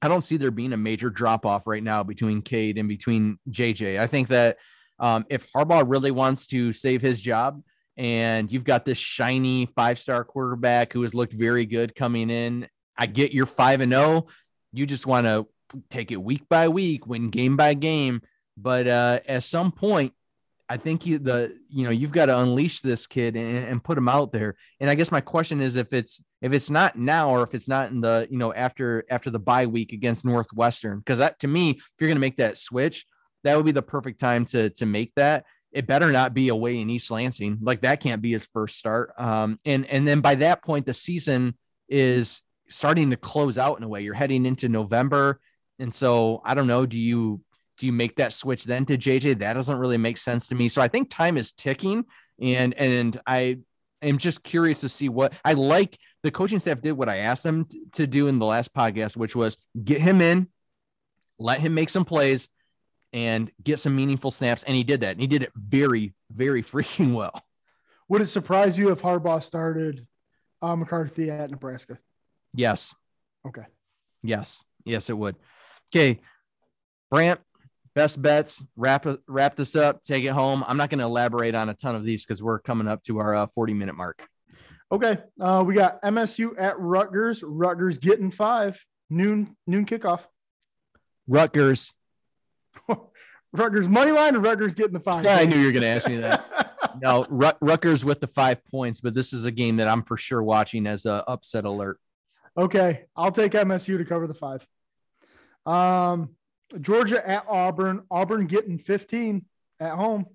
I 0.00 0.06
don't 0.06 0.22
see 0.22 0.36
there 0.36 0.52
being 0.52 0.72
a 0.72 0.76
major 0.76 1.10
drop 1.10 1.44
off 1.44 1.66
right 1.66 1.82
now 1.82 2.04
between 2.04 2.40
Cade 2.40 2.78
and 2.78 2.88
between 2.88 3.38
JJ. 3.50 3.98
I 3.98 4.06
think 4.06 4.28
that 4.28 4.58
um, 5.00 5.26
if 5.28 5.50
Harbaugh 5.52 5.84
really 5.86 6.12
wants 6.12 6.46
to 6.48 6.72
save 6.72 7.02
his 7.02 7.20
job, 7.20 7.62
and 7.96 8.50
you've 8.50 8.64
got 8.64 8.84
this 8.84 8.96
shiny 8.96 9.66
five 9.74 9.98
star 9.98 10.22
quarterback 10.22 10.92
who 10.92 11.02
has 11.02 11.14
looked 11.14 11.32
very 11.32 11.66
good 11.66 11.96
coming 11.96 12.30
in, 12.30 12.68
I 12.96 13.06
get 13.06 13.32
you're 13.32 13.44
five 13.44 13.80
and 13.80 13.92
zero. 13.92 14.04
Oh. 14.04 14.28
You 14.72 14.86
just 14.86 15.06
want 15.06 15.26
to 15.26 15.48
take 15.90 16.12
it 16.12 16.22
week 16.22 16.48
by 16.48 16.68
week, 16.68 17.06
win 17.06 17.30
game 17.30 17.56
by 17.56 17.74
game. 17.74 18.22
But 18.56 18.86
uh, 18.86 19.20
at 19.26 19.42
some 19.42 19.72
point, 19.72 20.12
I 20.68 20.76
think 20.76 21.06
you 21.06 21.18
the 21.18 21.56
you 21.68 21.84
know 21.84 21.90
you've 21.90 22.12
got 22.12 22.26
to 22.26 22.38
unleash 22.38 22.80
this 22.80 23.06
kid 23.06 23.36
and, 23.36 23.64
and, 23.64 23.82
put 23.82 23.96
him 23.96 24.08
out 24.08 24.32
there. 24.32 24.56
And 24.80 24.90
I 24.90 24.94
guess 24.94 25.10
my 25.10 25.20
question 25.20 25.60
is 25.60 25.76
if 25.76 25.92
it's 25.92 26.22
if 26.42 26.52
it's 26.52 26.68
not 26.68 26.96
now 26.96 27.30
or 27.30 27.42
if 27.42 27.54
it's 27.54 27.68
not 27.68 27.90
in 27.90 28.00
the 28.00 28.28
you 28.30 28.38
know 28.38 28.52
after 28.52 29.04
after 29.10 29.30
the 29.30 29.38
bye 29.38 29.66
week 29.66 29.92
against 29.92 30.24
Northwestern 30.24 30.98
because 30.98 31.18
that 31.18 31.38
to 31.40 31.48
me 31.48 31.70
if 31.70 31.80
you're 31.98 32.08
going 32.08 32.16
to 32.16 32.20
make 32.20 32.36
that 32.36 32.56
switch 32.56 33.06
that 33.44 33.56
would 33.56 33.66
be 33.66 33.72
the 33.72 33.82
perfect 33.82 34.20
time 34.20 34.44
to 34.46 34.70
to 34.70 34.86
make 34.86 35.14
that. 35.16 35.44
It 35.70 35.86
better 35.86 36.10
not 36.10 36.32
be 36.32 36.48
away 36.48 36.80
in 36.80 36.90
East 36.90 37.10
Lansing 37.10 37.58
like 37.60 37.82
that 37.82 38.00
can't 38.00 38.22
be 38.22 38.32
his 38.32 38.48
first 38.52 38.78
start. 38.78 39.12
Um, 39.18 39.58
and 39.64 39.86
and 39.86 40.06
then 40.06 40.20
by 40.20 40.34
that 40.36 40.62
point 40.62 40.86
the 40.86 40.94
season 40.94 41.56
is 41.88 42.42
starting 42.68 43.10
to 43.10 43.16
close 43.16 43.58
out 43.58 43.78
in 43.78 43.84
a 43.84 43.88
way. 43.88 44.02
You're 44.02 44.14
heading 44.14 44.44
into 44.44 44.68
November, 44.68 45.40
and 45.78 45.94
so 45.94 46.42
I 46.44 46.54
don't 46.54 46.66
know. 46.66 46.86
Do 46.86 46.98
you 46.98 47.40
do 47.78 47.86
you 47.86 47.92
make 47.92 48.16
that 48.16 48.32
switch 48.32 48.64
then 48.64 48.84
to 48.86 48.98
JJ? 48.98 49.38
That 49.38 49.54
doesn't 49.54 49.78
really 49.78 49.98
make 49.98 50.18
sense 50.18 50.48
to 50.48 50.54
me. 50.54 50.68
So 50.68 50.82
I 50.82 50.88
think 50.88 51.10
time 51.10 51.36
is 51.36 51.52
ticking, 51.52 52.04
and 52.40 52.74
and 52.74 53.20
I 53.26 53.58
am 54.02 54.18
just 54.18 54.42
curious 54.42 54.80
to 54.80 54.88
see 54.88 55.08
what 55.08 55.32
I 55.44 55.54
like. 55.54 55.98
The 56.22 56.30
coaching 56.30 56.58
staff 56.58 56.80
did 56.80 56.92
what 56.92 57.08
I 57.08 57.18
asked 57.18 57.44
them 57.44 57.66
to 57.92 58.06
do 58.06 58.26
in 58.26 58.38
the 58.38 58.46
last 58.46 58.74
podcast, 58.74 59.16
which 59.16 59.36
was 59.36 59.56
get 59.82 60.00
him 60.00 60.20
in, 60.20 60.48
let 61.38 61.60
him 61.60 61.74
make 61.74 61.90
some 61.90 62.04
plays, 62.04 62.48
and 63.12 63.50
get 63.62 63.78
some 63.78 63.94
meaningful 63.94 64.30
snaps, 64.30 64.64
and 64.64 64.76
he 64.76 64.84
did 64.84 65.00
that, 65.00 65.12
and 65.12 65.20
he 65.20 65.26
did 65.26 65.42
it 65.42 65.52
very, 65.56 66.14
very 66.30 66.62
freaking 66.64 67.14
well. 67.14 67.42
Would 68.08 68.22
it 68.22 68.26
surprise 68.26 68.78
you 68.78 68.90
if 68.90 69.02
Harbaugh 69.02 69.42
started 69.42 70.06
uh, 70.62 70.74
McCarthy 70.74 71.30
at 71.30 71.50
Nebraska? 71.50 71.98
Yes. 72.54 72.94
Okay. 73.46 73.64
Yes. 74.22 74.64
Yes, 74.84 75.10
it 75.10 75.18
would. 75.18 75.36
Okay. 75.92 76.20
Brant, 77.10 77.40
best 77.98 78.22
bets 78.22 78.62
wrap 78.76 79.04
wrap 79.26 79.56
this 79.56 79.74
up 79.74 80.04
take 80.04 80.24
it 80.24 80.30
home. 80.30 80.62
I'm 80.68 80.76
not 80.76 80.88
going 80.88 81.00
to 81.00 81.04
elaborate 81.04 81.56
on 81.56 81.68
a 81.68 81.74
ton 81.74 81.96
of 81.96 82.04
these 82.04 82.24
because 82.24 82.40
we're 82.40 82.60
coming 82.60 82.86
up 82.86 83.02
to 83.02 83.18
our 83.18 83.34
uh, 83.34 83.46
40 83.48 83.74
minute 83.74 83.96
mark. 83.96 84.22
Okay 84.92 85.18
uh, 85.40 85.64
we 85.66 85.74
got 85.74 86.00
msu 86.02 86.52
at 86.56 86.78
rutgers. 86.78 87.42
Rutgers 87.42 87.98
getting 87.98 88.30
five. 88.30 88.80
Noon 89.10 89.56
noon 89.66 89.84
kickoff. 89.84 90.20
Rutgers. 91.26 91.92
Rutgers 93.52 93.88
money 93.88 94.12
line 94.12 94.36
or 94.36 94.40
rutgers 94.40 94.76
getting 94.76 94.92
the 94.92 95.00
five? 95.00 95.24
Yeah 95.24 95.38
i 95.38 95.44
knew 95.44 95.56
you 95.56 95.66
were 95.66 95.72
going 95.72 95.82
to 95.82 95.88
ask 95.88 96.06
me 96.08 96.18
that. 96.18 96.44
No 97.02 97.26
Rut- 97.28 97.58
rutgers 97.60 98.04
with 98.04 98.20
the 98.20 98.28
five 98.28 98.64
points 98.66 99.00
but 99.00 99.12
this 99.12 99.32
is 99.32 99.44
a 99.44 99.50
game 99.50 99.78
that 99.78 99.88
i'm 99.88 100.04
for 100.04 100.16
sure 100.16 100.42
watching 100.42 100.86
as 100.86 101.04
a 101.04 101.24
upset 101.26 101.64
alert. 101.64 101.98
Okay 102.56 103.06
i'll 103.16 103.32
take 103.32 103.52
msu 103.52 103.98
to 103.98 104.04
cover 104.04 104.28
the 104.28 104.34
five. 104.34 104.64
Um 105.66 106.36
Georgia 106.80 107.26
at 107.26 107.44
Auburn. 107.48 108.02
Auburn 108.10 108.46
getting 108.46 108.78
15 108.78 109.44
at 109.80 109.92
home. 109.92 110.26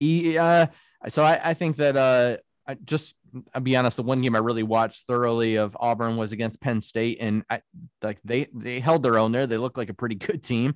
Yeah. 0.00 0.66
So 1.08 1.22
I, 1.22 1.40
I 1.50 1.54
think 1.54 1.76
that 1.76 1.96
uh, 1.96 2.36
I 2.66 2.74
just 2.74 3.14
I'll 3.52 3.60
be 3.60 3.76
honest, 3.76 3.96
the 3.96 4.02
one 4.02 4.22
game 4.22 4.36
I 4.36 4.40
really 4.40 4.62
watched 4.62 5.06
thoroughly 5.06 5.56
of 5.56 5.76
Auburn 5.80 6.16
was 6.16 6.32
against 6.32 6.60
Penn 6.60 6.80
State, 6.80 7.18
and 7.20 7.44
I 7.50 7.62
like 8.02 8.18
they 8.24 8.48
they 8.54 8.80
held 8.80 9.02
their 9.02 9.18
own 9.18 9.32
there. 9.32 9.46
They 9.46 9.58
looked 9.58 9.76
like 9.76 9.90
a 9.90 9.94
pretty 9.94 10.14
good 10.14 10.42
team. 10.42 10.74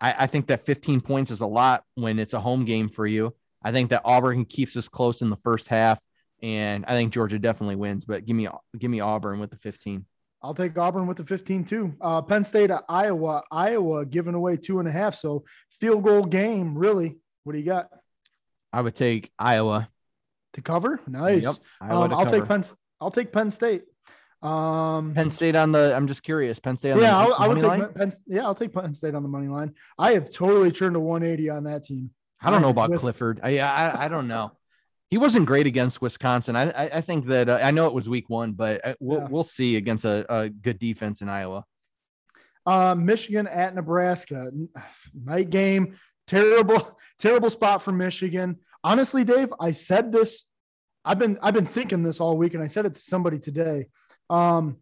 I, 0.00 0.14
I 0.18 0.26
think 0.26 0.48
that 0.48 0.66
15 0.66 1.00
points 1.00 1.30
is 1.30 1.40
a 1.40 1.46
lot 1.46 1.84
when 1.94 2.18
it's 2.18 2.34
a 2.34 2.40
home 2.40 2.64
game 2.64 2.88
for 2.88 3.06
you. 3.06 3.34
I 3.62 3.72
think 3.72 3.90
that 3.90 4.02
Auburn 4.04 4.44
keeps 4.44 4.76
us 4.76 4.88
close 4.88 5.22
in 5.22 5.30
the 5.30 5.36
first 5.36 5.68
half, 5.68 5.98
and 6.42 6.84
I 6.86 6.92
think 6.92 7.12
Georgia 7.12 7.38
definitely 7.38 7.76
wins. 7.76 8.04
But 8.04 8.26
give 8.26 8.36
me 8.36 8.48
give 8.78 8.90
me 8.90 9.00
Auburn 9.00 9.40
with 9.40 9.50
the 9.50 9.56
15. 9.56 10.04
I'll 10.44 10.52
take 10.52 10.76
Auburn 10.76 11.06
with 11.06 11.16
the 11.16 11.24
15 11.24 11.64
too. 11.64 11.94
Uh, 12.02 12.20
Penn 12.20 12.44
State 12.44 12.70
at 12.70 12.84
Iowa. 12.86 13.42
Iowa 13.50 14.04
giving 14.04 14.34
away 14.34 14.58
two 14.58 14.78
and 14.78 14.86
a 14.86 14.92
half. 14.92 15.14
So 15.14 15.44
field 15.80 16.04
goal 16.04 16.26
game, 16.26 16.76
really. 16.76 17.16
What 17.44 17.54
do 17.54 17.58
you 17.58 17.64
got? 17.64 17.88
I 18.70 18.82
would 18.82 18.94
take 18.94 19.32
Iowa 19.38 19.88
to 20.52 20.60
cover. 20.60 21.00
Nice. 21.06 21.44
Yep, 21.44 21.54
um, 21.80 21.90
I'll 21.90 22.08
cover. 22.10 22.30
take 22.30 22.46
Penn. 22.46 22.62
I'll 23.00 23.10
take 23.10 23.32
Penn 23.32 23.50
State. 23.50 23.84
Um, 24.42 25.14
Penn 25.14 25.30
State 25.30 25.56
on 25.56 25.72
the. 25.72 25.94
I'm 25.96 26.06
just 26.06 26.22
curious. 26.22 26.58
Penn 26.58 26.76
State. 26.76 26.98
yeah, 26.98 27.16
I'll, 27.16 27.34
I 27.38 27.48
would 27.48 27.60
take 27.60 27.94
Penn, 27.94 28.12
Yeah, 28.26 28.44
I'll 28.44 28.54
take 28.54 28.74
Penn 28.74 28.92
State 28.92 29.14
on 29.14 29.22
the 29.22 29.28
money 29.30 29.48
line. 29.48 29.72
I 29.98 30.12
have 30.12 30.30
totally 30.30 30.72
turned 30.72 30.94
a 30.94 31.00
180 31.00 31.48
on 31.48 31.64
that 31.64 31.84
team. 31.84 32.10
I 32.42 32.50
don't 32.50 32.60
know 32.60 32.68
about 32.68 32.90
with, 32.90 33.00
Clifford. 33.00 33.40
I, 33.42 33.60
I 33.60 34.04
I 34.04 34.08
don't 34.08 34.28
know 34.28 34.52
he 35.14 35.18
wasn't 35.18 35.46
great 35.46 35.68
against 35.68 36.02
Wisconsin. 36.02 36.56
I 36.56 36.70
I, 36.70 36.84
I 36.94 37.00
think 37.00 37.26
that 37.26 37.48
uh, 37.48 37.60
I 37.62 37.70
know 37.70 37.86
it 37.86 37.94
was 37.94 38.08
week 38.08 38.28
one, 38.28 38.50
but 38.50 38.84
uh, 38.84 38.94
we'll 38.98 39.20
yeah. 39.20 39.28
we'll 39.30 39.44
see 39.44 39.76
against 39.76 40.04
a, 40.04 40.26
a, 40.28 40.48
good 40.48 40.80
defense 40.80 41.22
in 41.22 41.28
Iowa. 41.28 41.64
Uh, 42.66 42.96
Michigan 42.96 43.46
at 43.46 43.76
Nebraska 43.76 44.50
night 45.14 45.50
game. 45.50 45.96
Terrible, 46.26 46.98
terrible 47.20 47.48
spot 47.48 47.84
for 47.84 47.92
Michigan. 47.92 48.58
Honestly, 48.82 49.22
Dave, 49.22 49.54
I 49.60 49.70
said 49.70 50.10
this 50.10 50.42
I've 51.04 51.20
been 51.20 51.38
I've 51.40 51.54
been 51.54 51.64
thinking 51.64 52.02
this 52.02 52.18
all 52.18 52.36
week, 52.36 52.54
and 52.54 52.62
I 52.64 52.66
said 52.66 52.84
it 52.84 52.94
to 52.94 53.00
somebody 53.00 53.38
today. 53.38 53.86
Um, 54.28 54.78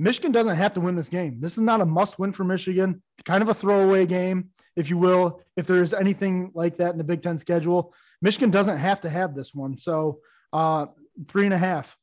Michigan 0.00 0.32
doesn't 0.32 0.56
have 0.56 0.74
to 0.74 0.80
win 0.80 0.96
this 0.96 1.08
game. 1.08 1.38
This 1.38 1.52
is 1.52 1.62
not 1.62 1.80
a 1.80 1.86
must 1.86 2.18
win 2.18 2.32
for 2.32 2.42
Michigan. 2.42 3.00
Kind 3.24 3.42
of 3.42 3.48
a 3.48 3.54
throwaway 3.54 4.06
game, 4.06 4.50
if 4.74 4.90
you 4.90 4.98
will. 4.98 5.40
If 5.56 5.68
there 5.68 5.82
is 5.82 5.94
anything 5.94 6.50
like 6.52 6.78
that 6.78 6.90
in 6.90 6.98
the 6.98 7.04
Big 7.04 7.22
Ten 7.22 7.38
schedule, 7.38 7.94
Michigan 8.20 8.50
doesn't 8.50 8.78
have 8.78 9.00
to 9.02 9.10
have 9.10 9.34
this 9.34 9.54
one. 9.54 9.76
So 9.76 10.20
uh, 10.52 10.86
three 11.28 11.44
and 11.44 11.54
a 11.54 11.58
half. 11.58 11.96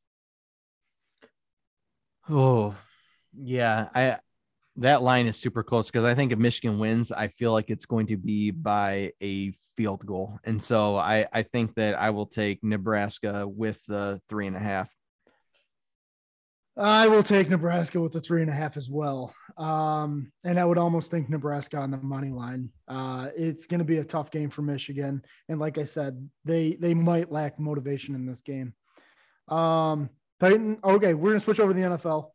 Oh, 2.29 2.75
yeah. 3.37 3.89
I 3.93 4.17
that 4.77 5.01
line 5.01 5.27
is 5.27 5.37
super 5.37 5.63
close 5.63 5.87
because 5.87 6.03
I 6.03 6.15
think 6.15 6.31
if 6.31 6.39
Michigan 6.39 6.79
wins, 6.79 7.11
I 7.11 7.29
feel 7.29 7.53
like 7.53 7.69
it's 7.69 7.85
going 7.85 8.07
to 8.07 8.17
be 8.17 8.51
by 8.51 9.13
a 9.21 9.53
field 9.77 10.05
goal. 10.05 10.37
And 10.43 10.61
so 10.61 10.97
I, 10.97 11.27
I 11.31 11.43
think 11.43 11.75
that 11.75 11.95
I 11.95 12.09
will 12.09 12.25
take 12.25 12.63
Nebraska 12.63 13.47
with 13.47 13.79
the 13.87 14.21
three 14.27 14.47
and 14.47 14.55
a 14.55 14.59
half. 14.59 14.89
I 16.77 17.07
will 17.07 17.23
take 17.23 17.49
Nebraska 17.49 18.01
with 18.01 18.11
the 18.11 18.19
three 18.19 18.41
and 18.41 18.51
a 18.51 18.53
half 18.53 18.75
as 18.75 18.89
well. 18.89 19.33
Um, 19.57 20.31
and 20.43 20.59
I 20.59 20.65
would 20.65 20.77
almost 20.77 21.09
think 21.09 21.29
Nebraska 21.29 21.77
on 21.77 21.91
the 21.91 21.97
money 21.97 22.31
line. 22.31 22.69
Uh, 22.87 23.29
it's 23.35 23.65
going 23.65 23.79
to 23.79 23.85
be 23.85 23.97
a 23.97 24.03
tough 24.03 24.29
game 24.29 24.49
for 24.49 24.61
Michigan. 24.61 25.23
And 25.47 25.59
like 25.59 25.77
I 25.77 25.85
said, 25.85 26.29
they, 26.43 26.73
they 26.73 26.93
might 26.93 27.31
lack 27.31 27.59
motivation 27.59 28.13
in 28.13 28.25
this 28.25 28.41
game. 28.41 28.73
Um, 29.47 30.09
Titan. 30.41 30.79
Okay. 30.83 31.13
We're 31.13 31.29
going 31.29 31.39
to 31.39 31.43
switch 31.43 31.61
over 31.61 31.73
to 31.73 31.79
the 31.79 31.97
NFL. 31.97 32.31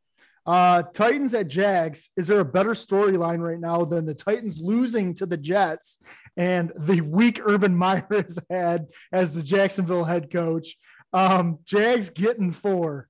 Uh, 0.46 0.84
Titans 0.94 1.34
at 1.34 1.48
Jags. 1.48 2.08
Is 2.16 2.26
there 2.26 2.40
a 2.40 2.44
better 2.44 2.70
storyline 2.70 3.40
right 3.40 3.60
now 3.60 3.84
than 3.84 4.06
the 4.06 4.14
Titans 4.14 4.58
losing 4.58 5.14
to 5.16 5.26
the 5.26 5.36
Jets 5.36 5.98
and 6.38 6.72
the 6.78 7.02
weak 7.02 7.42
Urban 7.44 7.74
Meyer 7.76 8.06
has 8.10 8.38
had 8.48 8.86
as 9.12 9.34
the 9.34 9.42
Jacksonville 9.42 10.04
head 10.04 10.30
coach? 10.30 10.76
Um, 11.12 11.58
Jags 11.64 12.08
getting 12.08 12.52
four. 12.52 13.09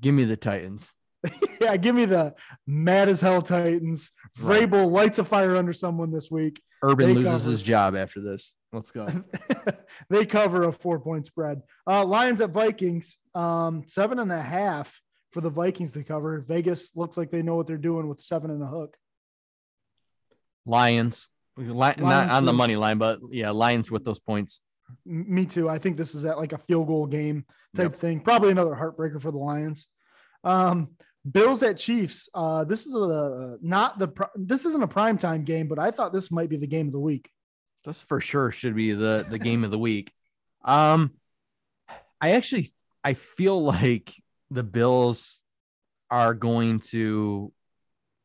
Give 0.00 0.14
me 0.14 0.24
the 0.24 0.36
Titans. 0.36 0.90
yeah, 1.60 1.76
give 1.76 1.94
me 1.94 2.04
the 2.04 2.34
mad 2.66 3.08
as 3.08 3.20
hell 3.20 3.42
Titans. 3.42 4.10
Right. 4.40 4.68
Vrabel 4.68 4.90
lights 4.90 5.18
a 5.18 5.24
fire 5.24 5.56
under 5.56 5.72
someone 5.72 6.12
this 6.12 6.30
week. 6.30 6.62
Urban 6.82 7.08
they 7.08 7.14
loses 7.14 7.42
cover. 7.42 7.50
his 7.50 7.62
job 7.62 7.96
after 7.96 8.20
this. 8.20 8.54
Let's 8.72 8.90
go. 8.90 9.08
they 10.10 10.26
cover 10.26 10.64
a 10.64 10.72
four 10.72 11.00
point 11.00 11.26
spread. 11.26 11.62
Uh, 11.86 12.04
Lions 12.04 12.40
at 12.40 12.50
Vikings, 12.50 13.18
um, 13.34 13.82
seven 13.86 14.18
and 14.18 14.30
a 14.30 14.40
half 14.40 15.00
for 15.32 15.40
the 15.40 15.50
Vikings 15.50 15.92
to 15.92 16.04
cover. 16.04 16.44
Vegas 16.46 16.94
looks 16.94 17.16
like 17.16 17.30
they 17.30 17.42
know 17.42 17.56
what 17.56 17.66
they're 17.66 17.76
doing 17.76 18.08
with 18.08 18.20
seven 18.20 18.50
and 18.50 18.62
a 18.62 18.66
hook. 18.66 18.96
Lions, 20.66 21.30
Lions 21.56 22.00
not 22.00 22.30
on 22.30 22.44
the 22.44 22.52
money 22.52 22.76
line, 22.76 22.98
but 22.98 23.20
yeah, 23.30 23.50
Lions 23.50 23.90
with 23.90 24.04
those 24.04 24.20
points. 24.20 24.60
Me 25.04 25.46
too. 25.46 25.68
I 25.68 25.78
think 25.78 25.96
this 25.96 26.14
is 26.14 26.24
at 26.24 26.38
like 26.38 26.52
a 26.52 26.58
field 26.58 26.86
goal 26.86 27.06
game 27.06 27.44
type 27.74 27.92
yep. 27.92 28.00
thing. 28.00 28.20
Probably 28.20 28.50
another 28.50 28.74
heartbreaker 28.74 29.20
for 29.20 29.30
the 29.30 29.38
Lions. 29.38 29.86
Um, 30.44 30.90
Bills 31.30 31.62
at 31.62 31.78
Chiefs. 31.78 32.28
Uh, 32.34 32.64
this 32.64 32.86
is 32.86 32.94
a 32.94 33.58
not 33.60 33.98
the 33.98 34.08
this 34.36 34.64
isn't 34.64 34.82
a 34.82 34.88
prime 34.88 35.18
time 35.18 35.44
game, 35.44 35.68
but 35.68 35.78
I 35.78 35.90
thought 35.90 36.12
this 36.12 36.30
might 36.30 36.48
be 36.48 36.56
the 36.56 36.66
game 36.66 36.86
of 36.86 36.92
the 36.92 37.00
week. 37.00 37.30
This 37.84 38.02
for 38.02 38.20
sure 38.20 38.50
should 38.50 38.74
be 38.74 38.92
the 38.92 39.26
the 39.28 39.38
game 39.38 39.64
of 39.64 39.70
the 39.70 39.78
week. 39.78 40.12
Um, 40.64 41.12
I 42.20 42.32
actually 42.32 42.72
I 43.04 43.14
feel 43.14 43.62
like 43.62 44.14
the 44.50 44.62
Bills 44.62 45.40
are 46.10 46.34
going 46.34 46.80
to 46.80 47.52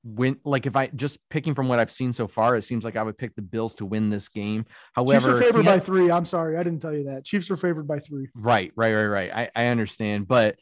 win 0.04 0.38
like 0.44 0.66
if 0.66 0.76
I 0.76 0.88
just 0.88 1.18
picking 1.30 1.56
from 1.56 1.68
what 1.68 1.80
I've 1.80 1.92
seen 1.92 2.14
so 2.14 2.28
far, 2.28 2.56
it 2.56 2.64
seems 2.64 2.84
like 2.84 2.96
I 2.96 3.04
would 3.04 3.18
pick 3.18 3.36
the 3.36 3.42
Bills 3.42 3.76
to 3.76 3.86
win 3.86 4.10
this 4.10 4.30
game. 4.30 4.66
However, 4.94 5.28
Chiefs 5.28 5.40
are 5.40 5.42
favored 5.42 5.66
by 5.66 5.80
three. 5.80 6.12
I'm 6.12 6.26
sorry, 6.26 6.58
I 6.58 6.64
didn't 6.64 6.80
tell 6.80 6.94
you 6.94 7.06
that. 7.06 7.26
Chiefs 7.26 7.50
are 7.52 7.58
favored 7.58 7.88
by 7.88 8.00
three. 8.00 8.28
Right, 8.36 8.72
right, 8.76 8.94
right, 8.94 9.06
right. 9.06 9.34
I, 9.34 9.50
I 9.56 9.68
understand, 9.68 10.28
but 10.28 10.58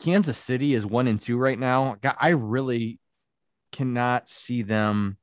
Kansas 0.00 0.38
City 0.38 0.74
is 0.74 0.86
one 0.86 1.06
and 1.06 1.20
two 1.20 1.36
right 1.36 1.58
now. 1.58 1.96
I 2.18 2.30
really 2.30 2.98
cannot 3.72 4.28
see 4.28 4.62
them. 4.62 5.16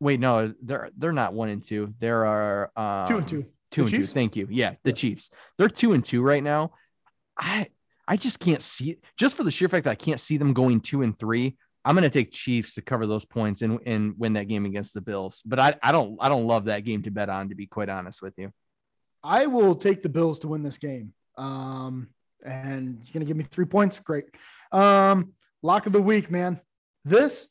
Wait, 0.00 0.20
no, 0.20 0.54
they're 0.62 0.90
they're 0.96 1.12
not 1.12 1.34
one 1.34 1.48
and 1.48 1.62
two. 1.62 1.94
There 1.98 2.26
are 2.26 2.72
um, 2.76 3.08
two 3.08 3.18
and 3.18 3.28
two. 3.28 3.44
Two 3.70 3.82
the 3.82 3.86
and 3.86 3.90
Chiefs? 3.90 4.08
two. 4.08 4.14
Thank 4.14 4.36
you. 4.36 4.48
Yeah, 4.50 4.74
the 4.82 4.90
yeah. 4.90 4.94
Chiefs. 4.94 5.30
They're 5.58 5.68
two 5.68 5.92
and 5.92 6.04
two 6.04 6.22
right 6.22 6.42
now. 6.42 6.72
I 7.38 7.68
I 8.06 8.16
just 8.16 8.40
can't 8.40 8.62
see 8.62 8.98
just 9.16 9.36
for 9.36 9.44
the 9.44 9.50
sheer 9.50 9.68
fact 9.68 9.84
that 9.84 9.90
I 9.90 9.96
can't 9.96 10.20
see 10.20 10.36
them 10.36 10.52
going 10.52 10.80
two 10.80 11.02
and 11.02 11.16
three. 11.16 11.56
I'm 11.84 11.94
going 11.94 12.04
to 12.04 12.10
take 12.10 12.32
Chiefs 12.32 12.74
to 12.74 12.82
cover 12.82 13.06
those 13.06 13.24
points 13.24 13.62
and, 13.62 13.78
and 13.84 14.14
win 14.18 14.34
that 14.34 14.48
game 14.48 14.64
against 14.64 14.94
the 14.94 15.02
Bills. 15.02 15.42
But 15.44 15.58
I, 15.58 15.74
I 15.82 15.92
don't 15.92 16.16
I 16.20 16.28
don't 16.28 16.46
love 16.46 16.66
that 16.66 16.84
game 16.84 17.02
to 17.02 17.10
bet 17.10 17.28
on 17.28 17.50
to 17.50 17.54
be 17.54 17.66
quite 17.66 17.88
honest 17.88 18.22
with 18.22 18.34
you. 18.38 18.52
I 19.22 19.46
will 19.46 19.74
take 19.74 20.02
the 20.02 20.08
Bills 20.08 20.38
to 20.40 20.48
win 20.48 20.62
this 20.62 20.78
game. 20.78 21.12
Um, 21.36 22.08
and 22.44 23.00
you're 23.04 23.12
gonna 23.12 23.24
give 23.24 23.36
me 23.36 23.44
three 23.44 23.64
points. 23.66 23.98
Great. 24.00 24.26
Um, 24.72 25.32
lock 25.62 25.86
of 25.86 25.92
the 25.92 26.02
week, 26.02 26.30
man. 26.30 26.60
This 27.04 27.48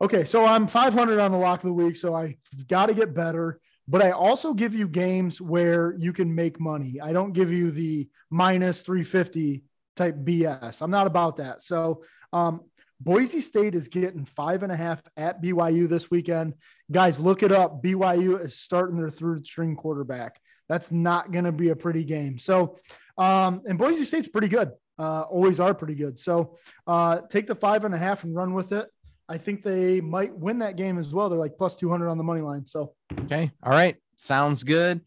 okay. 0.00 0.24
So 0.24 0.46
I'm 0.46 0.66
500 0.66 1.18
on 1.18 1.32
the 1.32 1.38
lock 1.38 1.62
of 1.62 1.68
the 1.68 1.74
week, 1.74 1.96
so 1.96 2.14
I 2.14 2.36
got 2.68 2.86
to 2.86 2.94
get 2.94 3.14
better. 3.14 3.60
But 3.86 4.02
I 4.02 4.10
also 4.10 4.52
give 4.52 4.74
you 4.74 4.86
games 4.86 5.40
where 5.40 5.94
you 5.98 6.12
can 6.12 6.34
make 6.34 6.60
money. 6.60 7.00
I 7.00 7.12
don't 7.12 7.32
give 7.32 7.50
you 7.50 7.70
the 7.70 8.06
minus 8.28 8.82
350 8.82 9.64
type 9.96 10.14
BS. 10.16 10.82
I'm 10.82 10.90
not 10.90 11.06
about 11.06 11.38
that. 11.38 11.62
So 11.62 12.02
um, 12.34 12.60
Boise 13.00 13.40
State 13.40 13.74
is 13.74 13.88
getting 13.88 14.24
five 14.24 14.62
and 14.62 14.72
a 14.72 14.76
half 14.76 15.00
at 15.16 15.42
BYU 15.42 15.88
this 15.88 16.10
weekend. 16.10 16.54
Guys, 16.90 17.20
look 17.20 17.42
it 17.42 17.52
up. 17.52 17.82
BYU 17.82 18.44
is 18.44 18.56
starting 18.56 18.96
their 18.96 19.10
third 19.10 19.46
string 19.46 19.76
quarterback. 19.76 20.40
That's 20.68 20.90
not 20.90 21.30
going 21.30 21.44
to 21.44 21.52
be 21.52 21.70
a 21.70 21.76
pretty 21.76 22.04
game. 22.04 22.38
So, 22.38 22.76
um, 23.16 23.62
and 23.66 23.78
Boise 23.78 24.04
State's 24.04 24.28
pretty 24.28 24.48
good. 24.48 24.72
Uh, 24.98 25.22
always 25.22 25.60
are 25.60 25.74
pretty 25.74 25.94
good. 25.94 26.18
So, 26.18 26.58
uh, 26.86 27.20
take 27.30 27.46
the 27.46 27.54
five 27.54 27.84
and 27.84 27.94
a 27.94 27.98
half 27.98 28.24
and 28.24 28.34
run 28.34 28.52
with 28.52 28.72
it. 28.72 28.90
I 29.28 29.38
think 29.38 29.62
they 29.62 30.00
might 30.00 30.36
win 30.36 30.58
that 30.60 30.76
game 30.76 30.98
as 30.98 31.12
well. 31.14 31.28
They're 31.28 31.38
like 31.38 31.56
plus 31.56 31.76
200 31.76 32.08
on 32.08 32.18
the 32.18 32.24
money 32.24 32.40
line. 32.40 32.66
So, 32.66 32.94
okay. 33.20 33.50
All 33.62 33.72
right. 33.72 33.96
Sounds 34.16 34.64
good. 34.64 35.02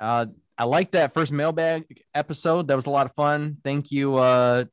Uh, 0.00 0.26
I 0.56 0.64
like 0.64 0.92
that 0.92 1.12
first 1.12 1.32
mailbag 1.32 2.02
episode. 2.14 2.68
That 2.68 2.76
was 2.76 2.86
a 2.86 2.90
lot 2.90 3.06
of 3.06 3.14
fun. 3.14 3.58
Thank 3.62 3.92
you, 3.92 4.16
uh, 4.16 4.64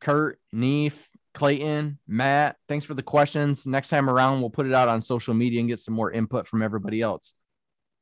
Kurt, 0.00 0.38
Neef, 0.52 1.08
Clayton, 1.34 1.98
Matt. 2.06 2.56
Thanks 2.68 2.86
for 2.86 2.94
the 2.94 3.02
questions. 3.02 3.66
Next 3.66 3.88
time 3.88 4.08
around, 4.08 4.40
we'll 4.40 4.50
put 4.50 4.66
it 4.66 4.72
out 4.72 4.88
on 4.88 5.02
social 5.02 5.34
media 5.34 5.60
and 5.60 5.68
get 5.68 5.80
some 5.80 5.94
more 5.94 6.10
input 6.10 6.46
from 6.46 6.62
everybody 6.62 7.02
else. 7.02 7.34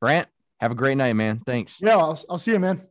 Brant, 0.00 0.28
have 0.60 0.70
a 0.70 0.76
great 0.76 0.96
night, 0.96 1.14
man. 1.14 1.40
Thanks. 1.44 1.78
Yeah, 1.80 1.96
I'll, 1.96 2.20
I'll 2.28 2.38
see 2.38 2.52
you, 2.52 2.60
man. 2.60 2.86